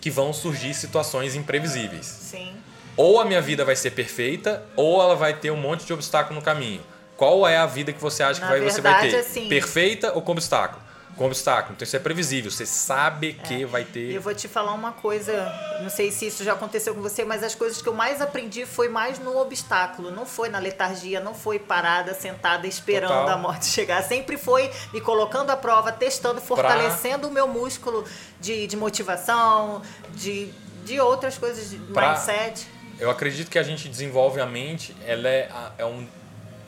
que 0.00 0.10
vão 0.10 0.32
surgir 0.32 0.74
situações 0.74 1.34
imprevisíveis. 1.34 2.06
Sim. 2.06 2.54
Ou 2.96 3.20
a 3.20 3.24
minha 3.24 3.40
vida 3.42 3.64
vai 3.64 3.76
ser 3.76 3.90
perfeita, 3.90 4.64
ou 4.74 5.00
ela 5.02 5.14
vai 5.14 5.34
ter 5.34 5.50
um 5.50 5.56
monte 5.56 5.84
de 5.84 5.92
obstáculo 5.92 6.36
no 6.38 6.42
caminho. 6.44 6.82
Qual 7.16 7.46
é 7.46 7.56
a 7.56 7.66
vida 7.66 7.92
que 7.92 8.00
você 8.00 8.22
acha 8.22 8.40
Na 8.40 8.46
que 8.46 8.52
vai, 8.52 8.60
você 8.70 8.80
vai 8.80 8.92
verdade, 8.92 9.10
ter? 9.12 9.18
assim- 9.20 9.48
Perfeita 9.48 10.12
ou 10.12 10.22
com 10.22 10.32
obstáculo? 10.32 10.82
Com 11.16 11.24
obstáculo. 11.26 11.72
Então 11.74 11.84
isso 11.86 11.96
é 11.96 11.98
previsível. 11.98 12.50
Você 12.50 12.66
sabe 12.66 13.32
que 13.32 13.64
vai 13.64 13.82
E 13.82 13.84
ter. 13.86 14.12
eu 14.12 14.20
vou 14.20 14.34
te 14.34 14.46
falar 14.48 14.74
uma 14.74 14.92
coisa, 14.92 15.32
não 15.80 15.88
sei 15.88 16.10
se 16.12 16.26
isso 16.26 16.44
já 16.44 16.52
aconteceu 16.52 16.94
com 16.94 17.00
você, 17.00 17.24
mas 17.24 17.42
as 17.42 17.54
coisas 17.54 17.80
que 17.80 17.88
eu 17.88 17.94
mais 17.94 18.20
aprendi 18.20 18.66
foi 18.66 18.88
mais 18.90 19.18
no 19.18 19.34
obstáculo, 19.38 20.10
não 20.10 20.26
foi 20.26 20.50
na 20.50 20.58
letargia, 20.58 21.18
não 21.18 21.32
foi 21.34 21.58
parada, 21.58 22.12
sentada, 22.12 22.66
esperando 22.66 23.08
Total. 23.20 23.30
a 23.30 23.36
morte 23.38 23.64
chegar. 23.64 24.02
Sempre 24.02 24.36
foi 24.36 24.70
me 24.92 25.00
colocando 25.00 25.48
à 25.50 25.56
prova, 25.56 25.90
testando, 25.90 26.38
fortalecendo 26.40 27.28
o 27.28 27.30
meu 27.30 27.48
músculo 27.48 28.04
de, 28.38 28.66
de 28.66 28.76
motivação, 28.76 29.80
de, 30.14 30.52
de 30.84 31.00
outras 31.00 31.38
coisas, 31.38 31.70
de 31.70 31.78
Pra- 31.78 32.10
mindset. 32.12 32.66
Eu 32.98 33.10
acredito 33.10 33.50
que 33.50 33.58
a 33.58 33.62
gente 33.62 33.88
desenvolve 33.88 34.38
a 34.40 34.46
mente, 34.46 34.94
ela 35.06 35.28
é, 35.28 35.48
é, 35.78 35.84
um, 35.86 36.06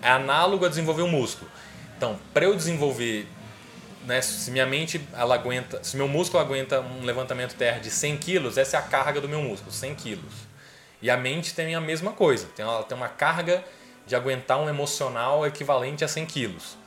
é 0.01 0.09
análogo 0.11 0.65
a 0.65 0.69
desenvolver 0.71 1.03
o 1.03 1.09
músculo. 1.09 1.51
Então, 1.97 2.19
para 2.33 2.45
eu 2.45 2.55
desenvolver, 2.55 3.27
né, 4.09 4.23
se 4.23 4.51
minha 4.51 4.65
mente 4.65 4.99
ela 5.13 5.35
aguenta, 5.35 5.85
se 5.85 5.95
meu 5.95 6.09
músculo 6.09 6.43
aguenta 6.43 6.81
um 6.81 7.05
levantamento 7.05 7.55
terra 7.55 7.79
de 7.79 7.91
100 7.91 8.17
quilos, 8.17 8.57
essa 8.57 8.79
é 8.79 8.81
a 8.81 8.83
carga 8.83 9.21
do 9.21 9.29
meu 9.29 9.43
músculo, 9.43 9.71
100 9.71 9.95
quilos. 9.95 10.33
E 11.03 11.11
a 11.11 11.17
mente 11.17 11.55
tem 11.55 11.75
a 11.75 11.81
mesma 11.81 12.13
coisa, 12.13 12.47
tem, 12.57 12.65
ela 12.65 12.83
tem 12.83 12.97
uma 12.97 13.09
carga 13.09 13.63
de 14.07 14.17
aguentar 14.17 14.59
um 14.59 14.67
emocional 14.67 15.47
equivalente 15.47 16.05
a 16.05 16.09
100 16.09 16.25
quilos. 16.25 16.79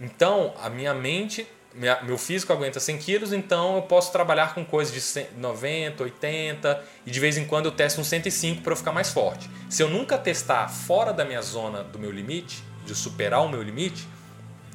Então, 0.00 0.54
a 0.62 0.70
minha 0.70 0.94
mente, 0.94 1.46
minha- 1.74 2.00
meu 2.02 2.16
físico 2.16 2.54
aguenta 2.54 2.80
100 2.80 2.96
quilos, 2.96 3.34
então 3.34 3.76
eu 3.76 3.82
posso 3.82 4.10
trabalhar 4.10 4.54
com 4.54 4.64
coisas 4.64 4.94
de 4.94 5.00
100, 5.02 5.26
90, 5.36 6.04
80 6.04 6.82
e 7.04 7.10
de 7.10 7.20
vez 7.20 7.36
em 7.36 7.44
quando 7.44 7.66
eu 7.66 7.72
testo 7.72 8.00
um 8.00 8.04
105 8.04 8.62
para 8.62 8.72
eu 8.72 8.76
ficar 8.76 8.92
mais 8.92 9.10
forte. 9.10 9.50
Se 9.68 9.82
eu 9.82 9.90
nunca 9.90 10.16
testar 10.16 10.68
fora 10.68 11.12
da 11.12 11.22
minha 11.22 11.42
zona 11.42 11.84
do 11.84 11.98
meu 11.98 12.10
limite, 12.10 12.64
de 12.86 12.94
superar 12.94 13.42
o 13.44 13.48
meu 13.48 13.62
limite, 13.62 14.08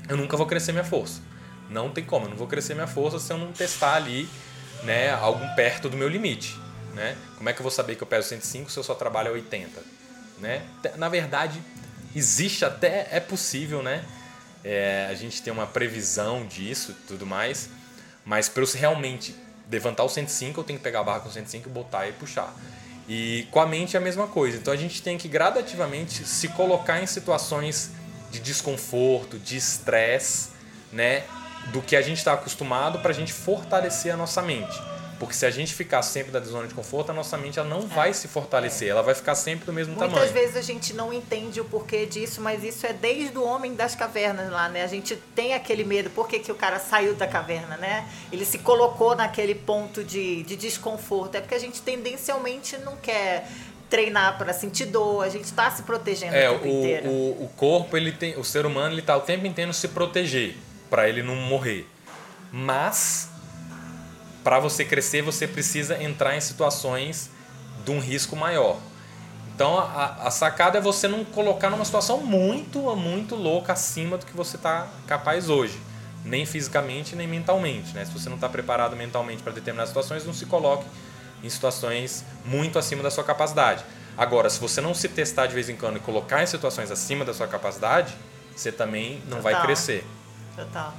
eu 0.08 0.16
nunca 0.16 0.38
vou 0.38 0.46
crescer 0.46 0.72
minha 0.72 0.84
força. 0.84 1.31
Não 1.72 1.90
tem 1.90 2.04
como, 2.04 2.26
eu 2.26 2.30
não 2.30 2.38
vou 2.38 2.48
crescer 2.48 2.74
minha 2.74 2.88
força 2.88 3.18
se 3.18 3.32
eu 3.32 3.38
não 3.38 3.52
testar 3.52 3.96
ali 3.96 4.30
né, 4.84 5.12
algo 5.12 5.44
perto 5.56 5.90
do 5.90 5.98
meu 5.98 6.10
limite. 6.10 6.60
Né? 6.94 7.16
Como 7.38 7.50
é 7.50 7.54
que 7.54 7.60
eu 7.60 7.64
vou 7.64 7.72
saber 7.72 7.96
que 7.96 8.04
eu 8.04 8.08
peso 8.08 8.28
105 8.28 8.70
se 8.70 8.78
eu 8.78 8.84
só 8.84 8.94
trabalho 8.94 9.30
a 9.30 9.32
80? 9.32 9.82
Né? 10.40 10.62
Na 10.98 11.08
verdade, 11.08 11.62
existe 12.16 12.66
até, 12.66 13.08
é 13.12 13.20
possível, 13.20 13.82
né? 13.82 14.04
É, 14.64 15.08
a 15.10 15.16
gente 15.16 15.42
tem 15.42 15.52
uma 15.52 15.66
previsão 15.66 16.46
disso 16.46 16.92
e 16.92 17.08
tudo 17.08 17.26
mais, 17.26 17.70
mas 18.26 18.48
para 18.48 18.62
eu 18.62 18.68
realmente 18.76 19.36
levantar 19.72 20.04
o 20.04 20.10
105, 20.10 20.60
eu 20.60 20.64
tenho 20.64 20.78
que 20.78 20.84
pegar 20.84 21.00
a 21.00 21.04
barra 21.04 21.20
com 21.22 21.32
105 21.32 21.68
e 21.68 21.72
botar 21.72 22.08
e 22.08 22.12
puxar. 22.12 22.54
E 23.08 23.48
com 23.50 23.60
a 23.60 23.66
mente 23.66 23.96
é 23.96 24.00
a 24.00 24.02
mesma 24.02 24.28
coisa. 24.28 24.58
Então 24.58 24.74
a 24.74 24.78
gente 24.78 25.02
tem 25.02 25.18
que 25.18 25.28
gradativamente 25.28 26.26
se 26.26 26.50
colocar 26.50 27.02
em 27.02 27.08
situações 27.08 27.90
de 28.30 28.40
desconforto, 28.40 29.40
de 29.40 29.58
estresse, 29.58 30.50
né? 30.92 31.24
Do 31.68 31.82
que 31.82 31.96
a 31.96 32.02
gente 32.02 32.18
está 32.18 32.34
acostumado 32.34 33.00
para 33.00 33.12
a 33.12 33.14
gente 33.14 33.32
fortalecer 33.32 34.14
a 34.14 34.18
nossa 34.18 34.42
mente. 34.42 34.78
Porque 35.20 35.36
se 35.36 35.46
a 35.46 35.52
gente 35.52 35.76
ficar 35.76 36.02
sempre 36.02 36.32
da 36.32 36.40
zona 36.40 36.68
de 36.68 36.74
conforto, 36.74 37.12
a 37.12 37.14
nossa 37.14 37.38
mente 37.38 37.60
ela 37.60 37.70
não 37.70 37.82
vai 37.82 38.12
se 38.12 38.28
fortalecer, 38.28 38.90
ela 38.90 39.04
vai 39.04 39.14
ficar 39.14 39.36
sempre 39.36 39.68
do 39.68 39.72
mesmo 39.72 39.94
Muitas 39.94 40.12
tamanho. 40.12 40.34
vezes 40.34 40.58
a 40.58 40.64
gente 40.64 40.96
não 40.96 41.14
entende 41.14 41.62
o 41.62 41.66
porquê 41.66 42.08
disso, 42.08 42.42
mas 42.42 42.64
isso 42.64 42.88
é 42.88 42.92
desde 42.94 43.38
o 43.38 43.44
homem 43.44 43.76
das 43.76 43.94
cavernas 43.94 44.52
lá, 44.52 44.68
né? 44.68 44.84
A 44.84 44.88
gente 44.88 45.16
tem 45.36 45.54
aquele 45.54 45.84
medo, 45.84 46.10
por 46.10 46.28
que, 46.28 46.40
que 46.40 46.52
o 46.52 46.56
cara 46.56 46.80
saiu 46.80 47.14
da 47.14 47.28
caverna, 47.28 47.78
né? 47.78 48.10
Ele 48.32 48.44
se 48.44 48.58
colocou 48.58 49.16
naquele 49.16 49.54
ponto 49.54 50.04
de, 50.04 50.42
de 50.42 50.56
desconforto. 50.56 51.36
É 51.36 51.40
porque 51.42 51.54
a 51.54 51.60
gente 51.60 51.84
tendencialmente 51.84 52.76
não 52.80 52.96
quer 52.98 53.48
treinar 53.92 54.40
para 54.40 54.54
sentir 54.54 54.86
dor, 54.86 55.24
a 55.24 55.30
gente 55.30 55.44
está 55.44 55.70
se 55.70 55.84
protegendo 55.84 56.34
É, 56.36 56.50
o 56.50 56.56
o, 56.56 56.60
tempo 56.60 56.68
inteiro. 56.68 57.10
o, 57.10 57.44
o 57.44 57.50
corpo, 57.56 57.96
ele 57.96 58.12
tem, 58.12 58.36
o 58.40 58.44
ser 58.44 58.66
humano, 58.66 58.96
ele 58.96 59.04
tá 59.04 59.16
o 59.16 59.22
tempo 59.22 59.46
inteiro 59.46 59.72
se 59.72 59.88
proteger 59.90 60.56
para 60.92 61.10
ele 61.10 61.24
não 61.24 61.36
morrer. 61.36 61.90
Mas 62.52 63.30
para 64.44 64.60
você 64.60 64.84
crescer, 64.84 65.22
você 65.22 65.48
precisa 65.48 66.02
entrar 66.04 66.36
em 66.36 66.42
situações 66.42 67.30
de 67.86 67.92
um 67.92 68.00
risco 68.00 68.36
maior. 68.36 68.78
Então 69.56 69.80
a, 69.80 70.18
a 70.24 70.32
sacada 70.32 70.78
é 70.78 70.82
você 70.82 71.08
não 71.08 71.24
colocar 71.24 71.70
numa 71.70 71.86
situação 71.86 72.18
muito, 72.18 72.80
muito 72.96 73.36
louca 73.36 73.74
acima 73.74 74.18
do 74.18 74.26
que 74.26 74.36
você 74.36 74.58
está 74.58 74.88
capaz 75.08 75.50
hoje. 75.50 75.80
Nem 76.26 76.46
fisicamente, 76.46 77.16
nem 77.16 77.28
mentalmente. 77.28 77.94
Né? 77.94 78.04
Se 78.06 78.12
você 78.12 78.28
não 78.28 78.36
está 78.36 78.50
preparado 78.50 78.96
mentalmente 78.96 79.42
para 79.42 79.54
determinadas 79.54 79.90
situações, 79.90 80.26
não 80.26 80.34
se 80.34 80.46
coloque 80.46 80.86
em 81.44 81.50
situações 81.50 82.26
muito 82.46 82.78
acima 82.78 83.02
da 83.02 83.10
sua 83.10 83.24
capacidade. 83.24 83.84
Agora, 84.18 84.50
se 84.50 84.60
você 84.60 84.82
não 84.82 84.94
se 84.94 85.08
testar 85.08 85.48
de 85.48 85.56
vez 85.56 85.70
em 85.70 85.76
quando 85.76 85.98
e 85.98 86.00
colocar 86.00 86.44
em 86.44 86.46
situações 86.46 86.92
acima 86.92 87.24
da 87.24 87.34
sua 87.34 87.48
capacidade, 87.48 88.14
você 88.56 88.72
também 88.72 89.22
não 89.28 89.42
vai 89.42 89.54
Total. 89.54 89.68
crescer. 89.68 90.06
Total. 90.56 90.94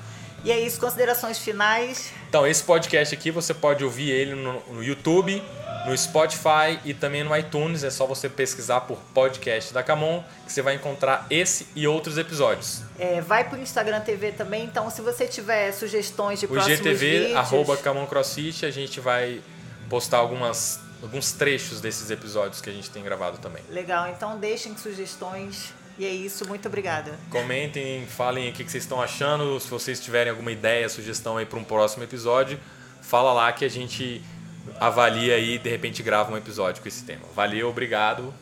E 0.44 0.50
é 0.50 0.58
isso, 0.58 0.80
considerações 0.80 1.38
finais. 1.38 2.12
Então, 2.28 2.46
esse 2.46 2.62
podcast 2.64 3.14
aqui 3.14 3.30
você 3.30 3.54
pode 3.54 3.84
ouvir 3.84 4.10
ele 4.10 4.34
no, 4.34 4.60
no 4.72 4.82
YouTube, 4.82 5.40
no 5.86 5.96
Spotify 5.96 6.80
e 6.84 6.92
também 6.92 7.22
no 7.22 7.36
iTunes. 7.36 7.84
É 7.84 7.90
só 7.90 8.06
você 8.06 8.28
pesquisar 8.28 8.80
por 8.82 8.98
podcast 9.14 9.72
da 9.72 9.84
Camon 9.84 10.22
que 10.44 10.52
você 10.52 10.60
vai 10.60 10.74
encontrar 10.74 11.26
esse 11.30 11.68
e 11.76 11.86
outros 11.86 12.18
episódios. 12.18 12.82
É, 12.98 13.20
vai 13.20 13.48
pro 13.48 13.58
Instagram 13.58 14.00
TV 14.00 14.32
também, 14.32 14.64
então 14.64 14.90
se 14.90 15.00
você 15.00 15.28
tiver 15.28 15.70
sugestões 15.70 16.40
de 16.40 16.46
O 16.46 16.48
próximos 16.48 16.80
IGTV, 16.80 17.18
vídeos... 17.18 17.36
arroba 17.36 17.76
Camon 17.76 18.06
CrossFit, 18.06 18.66
a 18.66 18.70
gente 18.70 18.98
vai 18.98 19.40
postar 19.88 20.18
algumas, 20.18 20.80
alguns 21.02 21.32
trechos 21.32 21.80
desses 21.80 22.10
episódios 22.10 22.60
que 22.60 22.68
a 22.68 22.72
gente 22.72 22.90
tem 22.90 23.02
gravado 23.02 23.38
também. 23.38 23.62
Legal, 23.70 24.08
então 24.08 24.38
deixem 24.38 24.76
sugestões. 24.76 25.72
E 25.98 26.04
é 26.04 26.10
isso, 26.10 26.48
muito 26.48 26.66
obrigada. 26.68 27.18
Comentem, 27.30 28.06
falem 28.06 28.48
o 28.50 28.52
que 28.52 28.64
vocês 28.64 28.82
estão 28.84 29.00
achando. 29.00 29.58
Se 29.60 29.68
vocês 29.68 30.00
tiverem 30.00 30.30
alguma 30.30 30.50
ideia, 30.50 30.88
sugestão 30.88 31.36
aí 31.36 31.46
para 31.46 31.58
um 31.58 31.64
próximo 31.64 32.02
episódio, 32.02 32.58
fala 33.00 33.32
lá 33.32 33.52
que 33.52 33.64
a 33.64 33.68
gente 33.68 34.22
avalia 34.80 35.38
e 35.38 35.58
de 35.58 35.68
repente 35.68 36.02
grava 36.02 36.32
um 36.32 36.36
episódio 36.36 36.82
com 36.82 36.88
esse 36.88 37.04
tema. 37.04 37.24
Valeu, 37.34 37.68
obrigado. 37.68 38.32